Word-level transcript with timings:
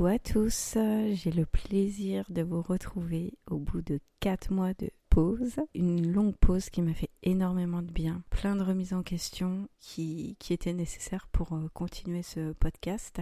Coucou 0.00 0.14
à 0.14 0.18
tous, 0.18 0.78
j'ai 1.12 1.30
le 1.30 1.44
plaisir 1.44 2.24
de 2.30 2.40
vous 2.40 2.62
retrouver 2.62 3.34
au 3.50 3.58
bout 3.58 3.82
de 3.82 4.00
4 4.20 4.50
mois 4.50 4.72
de 4.72 4.88
pause, 5.10 5.56
une 5.74 6.10
longue 6.10 6.36
pause 6.36 6.70
qui 6.70 6.80
m'a 6.80 6.94
fait 6.94 7.10
énormément 7.22 7.82
de 7.82 7.92
bien, 7.92 8.22
plein 8.30 8.56
de 8.56 8.62
remises 8.62 8.94
en 8.94 9.02
question 9.02 9.68
qui, 9.78 10.36
qui 10.38 10.54
étaient 10.54 10.72
nécessaires 10.72 11.28
pour 11.30 11.52
euh, 11.52 11.68
continuer 11.74 12.22
ce 12.22 12.52
podcast. 12.54 13.20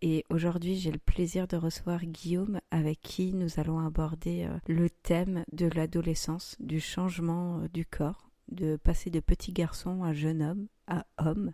Et 0.00 0.24
aujourd'hui, 0.28 0.74
j'ai 0.74 0.90
le 0.90 0.98
plaisir 0.98 1.46
de 1.46 1.56
recevoir 1.56 2.04
Guillaume 2.04 2.60
avec 2.72 3.00
qui 3.00 3.32
nous 3.32 3.60
allons 3.60 3.78
aborder 3.78 4.46
euh, 4.50 4.58
le 4.66 4.90
thème 4.90 5.44
de 5.52 5.66
l'adolescence, 5.66 6.56
du 6.58 6.80
changement 6.80 7.60
euh, 7.60 7.68
du 7.68 7.86
corps, 7.86 8.31
de 8.52 8.76
passer 8.76 9.10
de 9.10 9.20
petit 9.20 9.52
garçon 9.52 10.04
à 10.04 10.12
jeune 10.12 10.42
homme, 10.42 10.66
à 10.86 11.06
homme, 11.18 11.52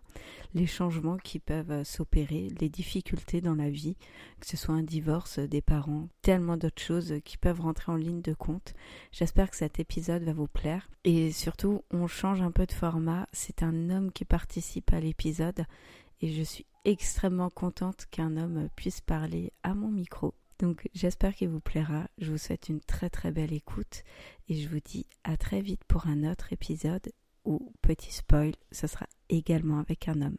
les 0.53 0.65
changements 0.67 1.17
qui 1.17 1.39
peuvent 1.39 1.83
s'opérer, 1.83 2.49
les 2.59 2.69
difficultés 2.69 3.41
dans 3.41 3.55
la 3.55 3.69
vie, 3.69 3.95
que 4.39 4.47
ce 4.47 4.57
soit 4.57 4.75
un 4.75 4.83
divorce 4.83 5.39
des 5.39 5.61
parents, 5.61 6.09
tellement 6.21 6.57
d'autres 6.57 6.81
choses 6.81 7.15
qui 7.23 7.37
peuvent 7.37 7.61
rentrer 7.61 7.91
en 7.91 7.95
ligne 7.95 8.21
de 8.21 8.33
compte. 8.33 8.73
J'espère 9.11 9.49
que 9.49 9.57
cet 9.57 9.79
épisode 9.79 10.23
va 10.23 10.33
vous 10.33 10.47
plaire. 10.47 10.89
Et 11.03 11.31
surtout, 11.31 11.83
on 11.91 12.07
change 12.07 12.41
un 12.41 12.51
peu 12.51 12.65
de 12.65 12.71
format. 12.71 13.27
C'est 13.31 13.63
un 13.63 13.89
homme 13.89 14.11
qui 14.11 14.25
participe 14.25 14.93
à 14.93 14.99
l'épisode 14.99 15.65
et 16.21 16.33
je 16.33 16.43
suis 16.43 16.65
extrêmement 16.85 17.49
contente 17.49 18.05
qu'un 18.11 18.37
homme 18.37 18.69
puisse 18.75 19.01
parler 19.01 19.53
à 19.63 19.73
mon 19.73 19.89
micro. 19.89 20.33
Donc 20.59 20.87
j'espère 20.93 21.33
qu'il 21.33 21.49
vous 21.49 21.61
plaira. 21.61 22.07
Je 22.17 22.31
vous 22.31 22.37
souhaite 22.37 22.69
une 22.69 22.81
très 22.81 23.09
très 23.09 23.31
belle 23.31 23.53
écoute 23.53 24.03
et 24.49 24.55
je 24.55 24.67
vous 24.67 24.81
dis 24.83 25.07
à 25.23 25.37
très 25.37 25.61
vite 25.61 25.83
pour 25.87 26.07
un 26.07 26.29
autre 26.29 26.51
épisode 26.51 27.09
ou 27.45 27.71
petit 27.81 28.11
spoil, 28.11 28.51
ce 28.71 28.85
sera 28.85 29.07
également 29.29 29.79
avec 29.79 30.07
un 30.09 30.21
homme. 30.21 30.37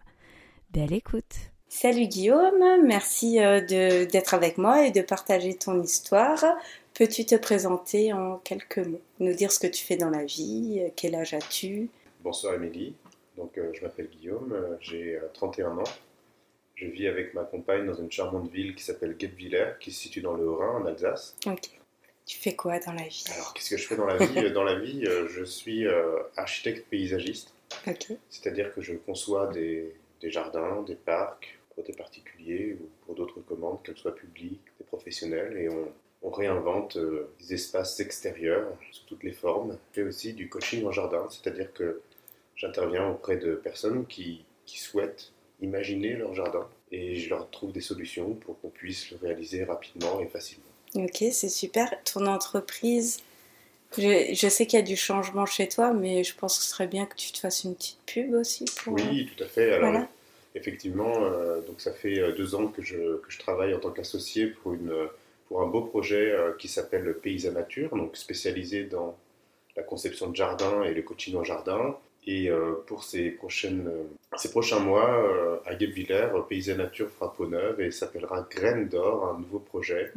Belle 0.70 0.92
écoute 0.92 1.50
Salut 1.68 2.08
Guillaume, 2.08 2.84
merci 2.84 3.40
euh, 3.40 3.60
d'être 3.60 4.34
avec 4.34 4.58
moi 4.58 4.86
et 4.86 4.90
de 4.90 5.02
partager 5.02 5.54
ton 5.54 5.80
histoire. 5.80 6.44
Peux-tu 6.94 7.24
te 7.24 7.36
présenter 7.36 8.12
en 8.12 8.38
quelques 8.38 8.78
mots? 8.78 9.00
Nous 9.20 9.34
dire 9.34 9.52
ce 9.52 9.60
que 9.60 9.68
tu 9.68 9.84
fais 9.84 9.96
dans 9.96 10.10
la 10.10 10.24
vie, 10.24 10.80
euh, 10.80 10.88
quel 10.96 11.14
âge 11.14 11.32
as-tu? 11.32 11.88
Bonsoir 12.24 12.54
Émilie, 12.54 12.94
donc 13.36 13.56
euh, 13.56 13.70
je 13.72 13.82
m'appelle 13.82 14.08
Guillaume, 14.08 14.52
j'ai 14.80 15.18
31 15.32 15.78
ans. 15.78 15.84
Je 16.80 16.86
vis 16.86 17.08
avec 17.08 17.34
ma 17.34 17.44
compagne 17.44 17.84
dans 17.84 17.94
une 17.94 18.10
charmante 18.10 18.50
ville 18.50 18.74
qui 18.74 18.82
s'appelle 18.82 19.14
Guebwiller, 19.14 19.72
qui 19.80 19.92
se 19.92 20.00
situe 20.00 20.22
dans 20.22 20.32
le 20.32 20.48
Haut-Rhin, 20.48 20.80
en 20.80 20.86
Alsace. 20.86 21.36
Ok. 21.44 21.68
Tu 22.24 22.38
fais 22.38 22.56
quoi 22.56 22.78
dans 22.78 22.94
la 22.94 23.02
vie? 23.02 23.24
Alors, 23.34 23.52
qu'est-ce 23.52 23.68
que 23.68 23.76
je 23.76 23.86
fais 23.86 23.96
dans 23.96 24.06
la 24.06 24.16
vie? 24.16 24.50
Dans 24.50 24.64
la 24.64 24.78
vie, 24.78 25.04
euh, 25.04 25.28
je 25.28 25.44
suis 25.44 25.86
euh, 25.86 26.22
architecte 26.36 26.88
paysagiste. 26.88 27.52
C'est-à-dire 28.30 28.74
que 28.74 28.80
je 28.80 28.94
conçois 28.94 29.48
des, 29.48 29.94
jardins, 30.22 30.82
des 30.82 30.94
parcs 30.94 31.58
pour 31.74 31.84
des 31.84 31.92
particuliers 31.92 32.78
ou 32.80 32.88
pour 33.04 33.14
d'autres 33.14 33.40
commandes, 33.40 33.82
qu'elles 33.82 33.98
soient 33.98 34.14
publiques, 34.14 34.64
des 34.78 34.86
professionnels, 34.86 35.58
et 35.58 35.68
on, 35.68 36.30
réinvente 36.30 36.96
euh, 36.96 37.30
des 37.40 37.54
espaces 37.54 38.00
extérieurs 38.00 38.68
sous 38.92 39.04
toutes 39.04 39.24
les 39.24 39.32
formes. 39.32 39.76
Je 39.90 40.00
fais 40.00 40.06
aussi 40.06 40.32
du 40.32 40.48
coaching 40.48 40.86
en 40.86 40.92
jardin, 40.92 41.26
c'est-à-dire 41.28 41.72
que 41.74 42.00
j'interviens 42.56 43.08
auprès 43.08 43.36
de 43.36 43.54
personnes 43.54 44.06
qui, 44.06 44.44
qui 44.64 44.78
souhaitent 44.78 45.32
imaginer 45.62 46.14
leur 46.14 46.34
jardin 46.34 46.66
et 46.92 47.16
je 47.16 47.30
leur 47.30 47.50
trouve 47.50 47.72
des 47.72 47.80
solutions 47.80 48.34
pour 48.34 48.60
qu'on 48.60 48.68
puisse 48.68 49.10
le 49.10 49.18
réaliser 49.18 49.64
rapidement 49.64 50.20
et 50.20 50.26
facilement. 50.26 50.64
Ok, 50.94 51.24
c'est 51.30 51.48
super. 51.48 51.90
Ton 52.04 52.26
entreprise, 52.26 53.18
je, 53.96 54.48
sais 54.48 54.66
qu'il 54.66 54.78
y 54.78 54.82
a 54.82 54.84
du 54.84 54.96
changement 54.96 55.46
chez 55.46 55.68
toi, 55.68 55.92
mais 55.92 56.24
je 56.24 56.34
pense 56.34 56.58
que 56.58 56.64
ce 56.64 56.70
serait 56.70 56.88
bien 56.88 57.06
que 57.06 57.14
tu 57.14 57.32
te 57.32 57.38
fasses 57.38 57.64
une 57.64 57.74
petite 57.74 57.98
pub 58.06 58.34
aussi. 58.34 58.64
oui, 58.86 59.28
euh, 59.28 59.36
tout 59.36 59.44
à 59.44 59.46
fait. 59.46 59.72
Alors, 59.72 60.04
effectivement, 60.54 61.12
euh, 61.16 61.60
donc 61.60 61.80
ça 61.80 61.92
fait 61.92 62.18
euh, 62.18 62.32
deux 62.32 62.54
ans 62.56 62.66
que 62.68 62.82
je, 62.82 63.18
que 63.18 63.30
je 63.30 63.38
travaille 63.38 63.72
en 63.74 63.78
tant 63.78 63.90
qu'associé 63.90 64.46
pour, 64.46 64.74
une, 64.74 64.92
pour 65.46 65.62
un 65.62 65.66
beau 65.66 65.82
projet 65.82 66.34
qui 66.58 66.66
s'appelle 66.66 67.16
Nature, 67.52 67.94
donc 67.96 68.16
spécialisé 68.16 68.84
dans 68.84 69.16
la 69.76 69.84
conception 69.84 70.28
de 70.28 70.34
jardin 70.34 70.82
et 70.82 70.92
le 70.92 71.02
coaching 71.02 71.36
en 71.36 71.44
jardin. 71.44 71.96
Et 72.26 72.50
pour 72.86 73.02
ces, 73.02 73.30
prochaines, 73.30 73.90
ces 74.36 74.50
prochains 74.50 74.78
mois, 74.78 75.60
à 75.64 75.74
Guebwiller, 75.74 76.28
Nature 76.76 77.10
fera 77.10 77.32
peau 77.32 77.46
neuve 77.46 77.80
et 77.80 77.90
s'appellera 77.90 78.46
Graines 78.50 78.88
d'or, 78.88 79.26
un 79.34 79.38
nouveau 79.40 79.58
projet. 79.58 80.12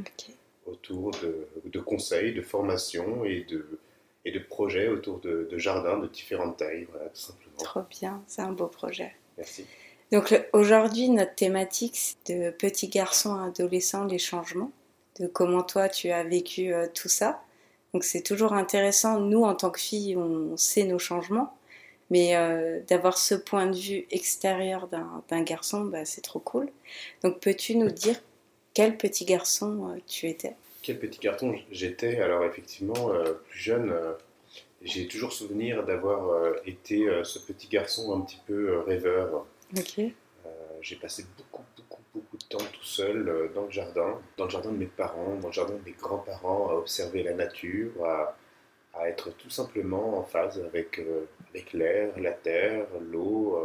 Autour 0.66 1.12
de, 1.12 1.48
de, 1.66 1.80
conseils, 1.80 2.34
de 2.34 2.42
formations 2.42 3.26
et 3.26 3.46
de, 3.50 3.80
et 4.26 4.32
de 4.32 4.40
projets 4.40 4.88
autour 4.88 5.20
de, 5.20 5.58
jardins 5.58 5.98
de 5.98 6.08
différentes 6.08 6.58
tailles, 6.58 6.88
voilà, 6.90 7.10
tout 7.10 7.22
simplement. 7.22 7.58
Trop 7.58 7.82
bien, 7.90 8.24
c'est 8.28 8.42
un 8.42 8.52
beau 8.52 8.68
projet. 8.68 9.14
Merci. 9.38 9.66
Donc 10.12 10.48
aujourd'hui, 10.54 11.10
notre 11.10 11.36
thématique, 11.36 11.96
c'est 11.96 12.34
de 12.34 12.52
petits 12.52 12.88
garçons 12.88 13.36
adolescents, 13.36 14.06
les 14.06 14.20
changements, 14.20 14.72
de 15.20 15.28
comment 15.28 15.64
toi 15.64 15.90
tu 15.90 16.12
as 16.12 16.24
vécu 16.24 16.74
euh, 16.74 16.88
tout 16.94 17.10
ça. 17.10 17.42
Donc 17.94 18.04
c'est 18.04 18.22
toujours 18.22 18.54
intéressant, 18.54 19.20
nous 19.20 19.44
en 19.44 19.56
tant 19.56 19.72
que 19.72 19.80
filles, 19.80 20.16
on 20.16 20.56
sait 20.56 20.84
nos 20.84 21.00
changements, 21.00 21.58
mais 22.10 22.36
euh, 22.36 22.80
d'avoir 22.88 23.18
ce 23.18 23.36
point 23.36 23.68
de 23.68 23.76
vue 23.76 24.06
extérieur 24.12 24.88
d'un 24.88 25.42
garçon, 25.42 25.86
bah, 25.86 26.06
c'est 26.06 26.22
trop 26.22 26.40
cool. 26.40 26.70
Donc 27.24 27.40
peux-tu 27.40 27.76
nous 27.76 27.90
dire 27.90 28.20
quel 28.74 28.98
petit 28.98 29.26
garçon 29.26 29.90
euh, 29.90 30.00
tu 30.08 30.28
étais? 30.28 30.56
Quel 30.82 31.00
petit 31.00 31.20
garçon 31.20 31.56
j'étais? 31.72 32.20
Alors 32.22 32.44
effectivement, 32.44 33.12
euh, 33.14 33.34
plus 33.50 33.60
jeune, 33.60 33.96
j'ai 34.82 35.08
toujours 35.08 35.32
souvenir 35.32 35.86
d'avoir 35.86 36.54
été 36.66 37.08
ce 37.24 37.40
petit 37.40 37.68
garçon 37.68 38.16
un 38.16 38.22
petit 38.22 38.40
peu 38.46 38.80
rêveur. 38.80 39.46
Ok. 39.78 40.02
j'ai 40.82 40.96
passé 40.98 41.26
beaucoup, 41.38 41.64
beaucoup, 41.78 42.02
beaucoup 42.14 42.38
de 42.38 42.44
temps 42.44 42.66
tout 42.74 42.84
seul 42.84 43.50
dans 43.56 43.64
le 43.64 43.72
jardin, 43.72 44.20
dans 44.38 44.44
le 44.44 44.50
jardin 44.50 44.72
de 44.72 44.78
mes 44.78 44.86
parents, 44.86 45.38
dans 45.42 45.48
le 45.48 45.54
jardin 45.54 45.76
de 45.76 45.86
mes 45.86 45.94
grands-parents, 45.94 46.70
à 46.70 46.74
observer 46.74 47.24
la 47.24 47.34
nature, 47.34 47.92
à, 48.06 48.36
être 49.08 49.32
tout 49.38 49.50
simplement 49.50 50.20
en 50.20 50.24
phase 50.24 50.62
avec, 50.64 51.00
avec 51.00 51.43
l'air, 51.74 52.20
la 52.20 52.32
terre, 52.32 52.88
l'eau, 53.12 53.58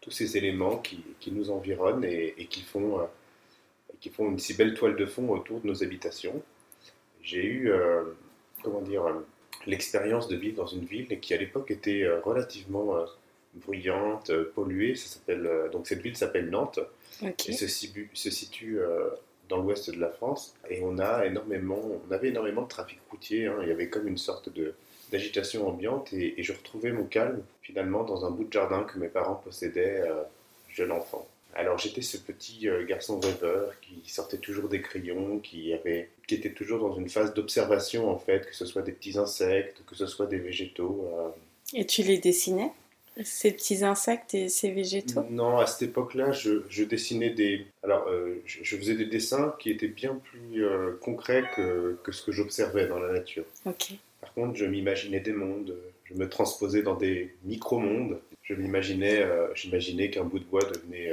tous 0.00 0.10
ces 0.10 0.36
éléments 0.36 0.78
qui, 0.78 1.02
qui 1.20 1.32
nous 1.32 1.50
environnent 1.50 2.04
et, 2.04 2.34
et 2.38 2.46
qui 2.46 2.62
font 2.62 3.00
qui 4.00 4.10
font 4.10 4.30
une 4.30 4.38
si 4.38 4.54
belle 4.54 4.74
toile 4.74 4.96
de 4.96 5.06
fond 5.06 5.28
autour 5.30 5.60
de 5.60 5.66
nos 5.66 5.82
habitations. 5.82 6.42
J'ai 7.22 7.44
eu, 7.44 7.70
euh, 7.70 8.04
comment 8.62 8.80
dire, 8.80 9.04
euh, 9.06 9.26
l'expérience 9.66 10.28
de 10.28 10.36
vivre 10.36 10.56
dans 10.56 10.66
une 10.66 10.84
ville 10.84 11.18
qui 11.20 11.34
à 11.34 11.36
l'époque 11.36 11.70
était 11.70 12.02
euh, 12.02 12.20
relativement 12.20 12.94
bruyante, 13.54 14.30
polluée. 14.54 14.94
Ça 14.94 15.08
s'appelle, 15.08 15.50
donc 15.72 15.86
cette 15.86 16.02
ville 16.02 16.16
s'appelle 16.16 16.50
Nantes. 16.50 16.80
Et 17.22 17.52
se, 17.52 17.66
se 17.66 18.30
situe 18.30 18.78
dans 19.48 19.56
l'ouest 19.58 19.90
de 19.90 19.98
la 19.98 20.10
France. 20.10 20.54
Et 20.68 20.80
on, 20.82 20.98
a 20.98 21.24
énormément, 21.24 21.80
on 22.06 22.12
avait 22.12 22.28
énormément 22.28 22.62
de 22.62 22.68
trafic 22.68 22.98
routier. 23.10 23.46
Hein. 23.46 23.56
Il 23.62 23.68
y 23.68 23.72
avait 23.72 23.88
comme 23.88 24.06
une 24.06 24.18
sorte 24.18 24.50
de, 24.50 24.74
d'agitation 25.16 25.68
ambiante. 25.68 26.12
Et, 26.12 26.42
je 26.42 26.52
retrouvais 26.52 26.92
mon 26.92 27.04
calme 27.04 27.42
finalement 27.62 28.04
dans 28.04 28.24
un 28.24 28.30
bout 28.30 28.44
de 28.44 28.52
jardin 28.52 28.84
que 28.84 28.98
mes 28.98 29.08
parents 29.08 29.40
possédaient 29.44 30.04
jeune 30.68 30.92
enfant. 30.92 31.26
Alors 31.56 31.78
j'étais 31.78 32.02
ce 32.02 32.18
petit 32.18 32.68
euh, 32.68 32.84
garçon 32.84 33.18
rêveur 33.18 33.72
qui 33.80 34.10
sortait 34.10 34.36
toujours 34.36 34.68
des 34.68 34.82
crayons, 34.82 35.38
qui, 35.38 35.72
avait, 35.72 36.10
qui 36.26 36.34
était 36.34 36.52
toujours 36.52 36.80
dans 36.80 36.94
une 36.94 37.08
phase 37.08 37.32
d'observation 37.32 38.10
en 38.10 38.18
fait, 38.18 38.46
que 38.46 38.54
ce 38.54 38.66
soit 38.66 38.82
des 38.82 38.92
petits 38.92 39.16
insectes, 39.16 39.82
que 39.86 39.94
ce 39.94 40.06
soit 40.06 40.26
des 40.26 40.38
végétaux. 40.38 41.10
Euh. 41.14 41.28
Et 41.72 41.86
tu 41.86 42.02
les 42.02 42.18
dessinais 42.18 42.72
ces 43.24 43.52
petits 43.52 43.82
insectes 43.82 44.34
et 44.34 44.50
ces 44.50 44.70
végétaux? 44.70 45.24
Non, 45.30 45.56
à 45.56 45.66
cette 45.66 45.88
époque-là, 45.88 46.32
je, 46.32 46.84
dessinais 46.84 47.30
des. 47.30 47.66
Alors, 47.82 48.06
euh, 48.08 48.42
je, 48.44 48.76
faisais 48.76 48.94
des 48.94 49.06
dessins 49.06 49.54
qui 49.58 49.70
étaient 49.70 49.88
bien 49.88 50.20
plus 50.22 50.62
concrets 51.00 51.44
que, 51.56 51.96
que, 52.04 52.12
ce 52.12 52.22
que 52.22 52.32
j'observais 52.32 52.86
dans 52.86 52.98
la 52.98 53.14
nature. 53.14 53.44
Ok. 53.64 53.94
Par 54.26 54.34
contre, 54.34 54.56
je 54.56 54.64
m'imaginais 54.64 55.20
des 55.20 55.32
mondes, 55.32 55.76
je 56.04 56.14
me 56.14 56.28
transposais 56.28 56.82
dans 56.82 56.94
des 56.94 57.34
micro-mondes. 57.44 58.20
Je 58.42 58.54
m'imaginais, 58.54 59.24
j'imaginais 59.54 60.10
qu'un 60.10 60.24
bout 60.24 60.38
de 60.38 60.44
bois 60.44 60.62
devenait 60.62 61.12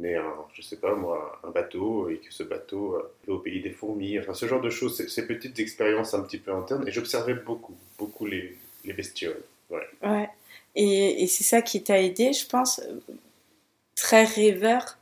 mais 0.00 0.16
un, 0.16 0.34
je 0.54 0.62
sais 0.62 0.76
pas 0.76 0.94
moi, 0.94 1.38
un 1.44 1.50
bateau 1.50 2.08
et 2.08 2.18
que 2.18 2.32
ce 2.32 2.42
bateau 2.42 2.94
euh, 2.94 3.32
au 3.32 3.38
pays 3.38 3.60
des 3.60 3.70
fourmis, 3.70 4.18
enfin 4.18 4.32
ce 4.34 4.46
genre 4.46 4.62
de 4.62 4.70
choses, 4.70 5.06
ces, 5.06 5.26
petites 5.26 5.58
expériences 5.60 6.14
un 6.14 6.22
petit 6.22 6.38
peu 6.38 6.52
internes. 6.52 6.88
Et 6.88 6.90
j'observais 6.90 7.34
beaucoup, 7.34 7.76
beaucoup 7.98 8.26
les, 8.26 8.56
les 8.84 8.94
bestioles. 8.94 9.42
Ouais. 9.68 9.86
ouais. 10.02 10.28
Et, 10.74 11.22
et 11.22 11.26
c'est 11.26 11.44
ça 11.44 11.60
qui 11.60 11.82
t'a 11.82 12.00
aidé, 12.00 12.32
je 12.32 12.46
pense, 12.46 12.80
très 13.94 14.24
rêveur, 14.24 14.98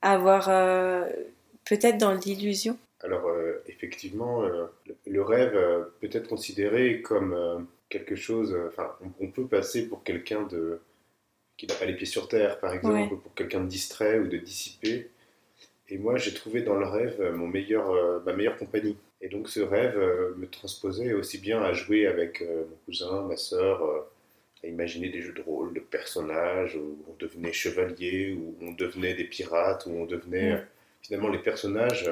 à 0.00 0.12
avoir 0.12 0.48
euh, 0.48 1.06
peut-être 1.64 1.98
dans 1.98 2.14
l'illusion? 2.14 2.78
Alors 3.02 3.28
euh, 3.28 3.62
effectivement, 3.66 4.42
le, 5.06 5.22
rêve 5.22 5.58
peut 6.00 6.10
être 6.12 6.28
considéré 6.28 7.02
comme 7.02 7.66
quelque 7.88 8.14
chose, 8.14 8.56
enfin 8.68 8.94
on 9.20 9.28
peut 9.28 9.46
passer 9.46 9.88
pour 9.88 10.04
quelqu'un 10.04 10.42
de 10.42 10.80
qui 11.60 11.66
n'a 11.66 11.74
pas 11.74 11.84
les 11.84 11.94
pieds 11.94 12.06
sur 12.06 12.26
terre, 12.26 12.58
par 12.58 12.72
exemple, 12.72 13.16
pour 13.18 13.34
quelqu'un 13.34 13.60
de 13.60 13.68
distrait 13.68 14.18
ou 14.18 14.28
de 14.28 14.38
dissipé. 14.38 15.10
Et 15.90 15.98
moi, 15.98 16.16
j'ai 16.16 16.32
trouvé 16.32 16.62
dans 16.62 16.76
le 16.76 16.86
rêve 16.86 17.20
mon 17.34 17.48
meilleur, 17.48 17.90
euh, 17.90 18.20
ma 18.24 18.32
meilleure 18.32 18.56
compagnie. 18.56 18.96
Et 19.20 19.28
donc, 19.28 19.50
ce 19.50 19.60
rêve 19.60 19.98
euh, 19.98 20.34
me 20.38 20.46
transposait 20.46 21.12
aussi 21.12 21.36
bien 21.36 21.60
à 21.60 21.74
jouer 21.74 22.06
avec 22.06 22.40
euh, 22.40 22.64
mon 22.70 22.76
cousin, 22.86 23.26
ma 23.26 23.36
soeur, 23.36 24.08
à 24.64 24.66
imaginer 24.66 25.10
des 25.10 25.20
jeux 25.20 25.34
de 25.34 25.42
rôle, 25.42 25.74
de 25.74 25.80
personnages, 25.80 26.76
où 26.76 26.96
on 27.06 27.14
devenait 27.18 27.52
chevalier, 27.52 28.32
où 28.32 28.54
on 28.62 28.72
devenait 28.72 29.12
des 29.12 29.24
pirates, 29.24 29.84
où 29.84 29.90
on 29.90 30.06
devenait 30.06 30.64
finalement 31.02 31.28
les 31.28 31.38
personnages, 31.38 32.08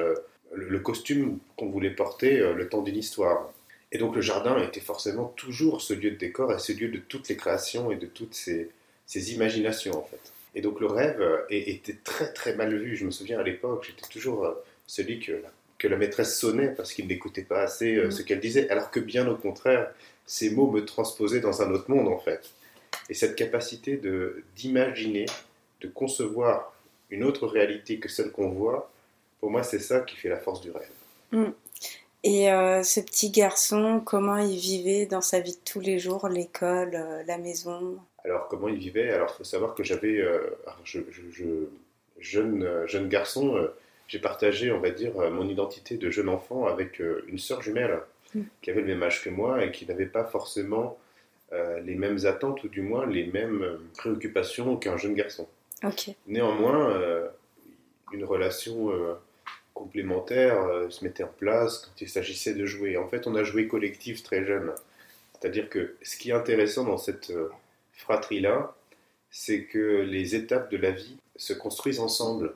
le, 0.53 0.79
costume 0.79 1.39
qu'on 1.55 1.69
voulait 1.69 1.91
porter 1.91 2.39
le 2.53 2.69
temps 2.69 2.81
d'une 2.81 2.97
histoire. 2.97 3.51
Et 3.91 3.97
donc, 3.97 4.15
le 4.15 4.21
jardin 4.21 4.61
était 4.61 4.79
forcément 4.79 5.33
toujours 5.35 5.81
ce 5.81 5.93
lieu 5.93 6.11
de 6.11 6.15
décor 6.15 6.53
et 6.53 6.59
ce 6.59 6.71
lieu 6.73 6.89
de 6.89 6.97
toutes 6.97 7.29
les 7.29 7.37
créations 7.37 7.91
et 7.91 7.95
de 7.95 8.05
toutes 8.05 8.33
ces 8.33 8.69
ses 9.09 9.33
imaginations 9.33 9.97
en 9.97 10.03
fait. 10.03 10.31
Et 10.53 10.61
donc 10.61 10.79
le 10.79 10.85
rêve 10.85 11.19
euh, 11.19 11.41
était 11.49 11.97
très 12.03 12.31
très 12.31 12.55
mal 12.55 12.73
vu. 12.77 12.95
Je 12.95 13.05
me 13.05 13.11
souviens 13.11 13.39
à 13.39 13.43
l'époque, 13.43 13.83
j'étais 13.87 14.07
toujours 14.07 14.45
euh, 14.45 14.53
celui 14.85 15.19
que 15.19 15.31
la, 15.31 15.51
que 15.79 15.87
la 15.87 15.97
maîtresse 15.97 16.39
sonnait 16.39 16.69
parce 16.69 16.93
qu'il 16.93 17.07
n'écoutait 17.07 17.41
pas 17.43 17.61
assez 17.61 17.95
euh, 17.95 18.11
ce 18.11 18.21
qu'elle 18.21 18.39
disait, 18.39 18.69
alors 18.69 18.91
que 18.91 18.99
bien 18.99 19.27
au 19.27 19.35
contraire, 19.35 19.91
ces 20.27 20.51
mots 20.51 20.69
me 20.69 20.85
transposaient 20.85 21.39
dans 21.39 21.63
un 21.63 21.71
autre 21.71 21.89
monde 21.89 22.07
en 22.07 22.19
fait. 22.19 22.51
Et 23.09 23.15
cette 23.15 23.35
capacité 23.35 23.97
de 23.97 24.43
d'imaginer, 24.55 25.25
de 25.81 25.87
concevoir 25.87 26.75
une 27.09 27.23
autre 27.23 27.47
réalité 27.47 27.97
que 27.97 28.09
celle 28.09 28.31
qu'on 28.31 28.49
voit, 28.49 28.91
pour 29.39 29.51
moi 29.51 29.63
c'est 29.63 29.79
ça 29.79 30.01
qui 30.01 30.15
fait 30.15 30.29
la 30.29 30.37
force 30.37 30.61
du 30.61 30.71
rêve. 30.71 30.89
Mm. 31.31 31.51
Et 32.25 32.47
ce 32.83 32.99
petit 32.99 33.29
garçon, 33.29 34.01
comment 34.03 34.35
il 34.35 34.57
vivait 34.57 35.05
dans 35.05 35.21
sa 35.21 35.39
vie 35.39 35.53
de 35.53 35.61
tous 35.63 35.79
les 35.79 35.99
jours, 35.99 36.27
l'école, 36.27 36.91
la 37.25 37.37
maison? 37.37 37.97
Alors, 38.25 38.47
comment 38.47 38.67
il 38.67 38.77
vivait? 38.77 39.11
Alors, 39.11 39.29
il 39.33 39.37
faut 39.37 39.43
savoir 39.43 39.75
que 39.75 39.83
j'avais, 39.83 40.17
euh, 40.17 40.57
je, 40.83 40.99
jeune, 42.19 42.63
euh, 42.63 42.87
jeune 42.87 43.07
garçon, 43.07 43.55
euh, 43.55 43.73
j'ai 44.07 44.19
partagé, 44.19 44.71
on 44.71 44.79
va 44.79 44.91
dire, 44.91 45.13
mon 45.31 45.47
identité 45.47 45.97
de 45.97 46.09
jeune 46.09 46.29
enfant 46.29 46.65
avec 46.65 46.99
une 46.99 47.37
sœur 47.37 47.61
jumelle 47.61 47.99
hmm. 48.33 48.41
qui 48.61 48.71
avait 48.71 48.81
le 48.81 48.87
même 48.87 49.03
âge 49.03 49.23
que 49.23 49.29
moi 49.29 49.63
et 49.63 49.71
qui 49.71 49.85
n'avait 49.85 50.07
pas 50.07 50.23
forcément 50.23 50.97
les 51.83 51.95
mêmes 51.95 52.25
attentes 52.25 52.63
ou 52.63 52.69
du 52.69 52.81
moins 52.81 53.07
les 53.07 53.25
mêmes 53.25 53.79
préoccupations 53.97 54.77
qu'un 54.77 54.97
jeune 54.97 55.15
garçon. 55.15 55.47
Néanmoins, 56.27 57.01
une 58.11 58.23
relation 58.23 58.91
complémentaire 59.79 60.57
se 60.89 61.03
mettait 61.03 61.23
en 61.23 61.31
place 61.39 61.79
quand 61.79 62.01
il 62.01 62.09
s'agissait 62.09 62.53
de 62.53 62.65
jouer. 62.65 62.97
En 62.97 63.07
fait, 63.07 63.27
on 63.27 63.35
a 63.35 63.43
joué 63.43 63.67
collectif 63.67 64.23
très 64.23 64.45
jeune. 64.45 64.71
C'est-à-dire 65.33 65.69
que 65.69 65.95
ce 66.03 66.17
qui 66.17 66.29
est 66.29 66.33
intéressant 66.33 66.83
dans 66.83 66.97
cette 66.97 67.31
fratrie-là, 67.93 68.75
c'est 69.31 69.63
que 69.63 70.01
les 70.01 70.35
étapes 70.35 70.71
de 70.71 70.77
la 70.77 70.91
vie 70.91 71.17
se 71.35 71.53
construisent 71.53 71.99
ensemble, 71.99 72.53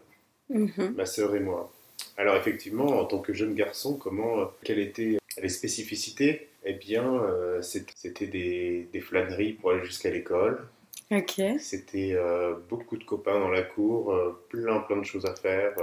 mhm. 0.49 0.93
ma 0.95 1.05
sœur 1.05 1.35
et 1.35 1.39
moi. 1.39 1.71
Alors 2.17 2.35
effectivement, 2.35 2.99
en 2.99 3.05
tant 3.05 3.19
que 3.19 3.33
jeune 3.33 3.55
garçon, 3.55 3.97
comment, 3.97 4.51
quelles 4.63 4.79
étaient 4.79 5.17
les 5.41 5.49
spécificités? 5.49 6.49
Eh 6.65 6.73
bien, 6.73 7.13
euh, 7.15 7.61
c'était 7.61 8.27
des, 8.27 9.01
flâneries 9.01 9.53
pour 9.53 9.71
aller 9.71 9.83
jusqu'à 9.83 10.09
l'école. 10.09 10.65
Ok. 11.11 11.41
C'était 11.59 12.13
euh, 12.13 12.55
beaucoup 12.69 12.97
de 12.97 13.03
copains 13.03 13.39
dans 13.39 13.49
la 13.49 13.63
cour, 13.63 14.13
euh, 14.13 14.39
plein 14.49 14.79
plein 14.79 14.97
de 14.97 15.03
choses 15.03 15.25
à 15.25 15.35
faire. 15.35 15.73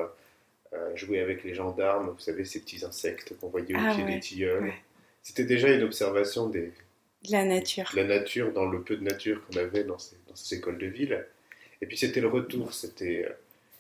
Jouer 0.95 1.21
avec 1.21 1.45
les 1.45 1.55
gendarmes, 1.55 2.11
vous 2.11 2.21
savez, 2.21 2.45
ces 2.45 2.61
petits 2.61 2.85
insectes 2.85 3.37
qu'on 3.39 3.49
voyait 3.49 3.75
au 3.75 3.79
ah 3.81 3.95
pied 3.95 4.05
des 4.05 4.21
tilleuls. 4.21 4.73
C'était 5.23 5.45
déjà 5.45 5.69
une 5.69 5.83
observation 5.83 6.49
des, 6.49 6.73
la 7.29 7.45
nature. 7.45 7.91
La 7.95 8.05
nature, 8.05 8.53
dans 8.53 8.65
le 8.65 8.81
peu 8.83 8.97
de 8.97 9.05
nature 9.05 9.43
qu'on 9.47 9.59
avait 9.59 9.85
dans 9.85 9.99
ces, 9.99 10.17
dans 10.27 10.35
ces, 10.35 10.57
écoles 10.57 10.79
de 10.79 10.87
ville. 10.87 11.27
Et 11.83 11.87
puis 11.87 11.97
c'était 11.97 12.21
le 12.21 12.29
retour. 12.29 12.73
C'était, 12.73 13.27
euh, 13.27 13.33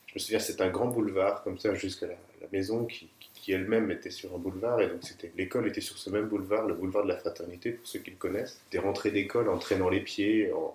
je 0.06 0.14
me 0.14 0.18
souviens, 0.18 0.38
c'était 0.38 0.62
un 0.62 0.70
grand 0.70 0.88
boulevard 0.88 1.42
comme 1.42 1.58
ça 1.58 1.74
jusqu'à 1.74 2.06
la, 2.06 2.16
maison 2.52 2.84
qui, 2.84 3.08
qui, 3.34 3.52
elle-même 3.52 3.90
était 3.90 4.10
sur 4.10 4.34
un 4.34 4.38
boulevard. 4.38 4.80
Et 4.82 4.88
donc 4.88 5.00
c'était, 5.02 5.32
l'école 5.36 5.68
était 5.68 5.80
sur 5.80 5.96
ce 5.96 6.10
même 6.10 6.26
boulevard, 6.26 6.66
le 6.66 6.74
boulevard 6.74 7.04
de 7.04 7.08
la 7.08 7.16
fraternité 7.16 7.72
pour 7.72 7.86
ceux 7.86 8.00
qui 8.00 8.10
le 8.10 8.16
connaissent. 8.16 8.60
Des 8.70 8.78
rentrées 8.78 9.10
d'école 9.10 9.48
en 9.48 9.58
traînant 9.58 9.88
les 9.88 10.00
pieds, 10.00 10.52
en, 10.52 10.74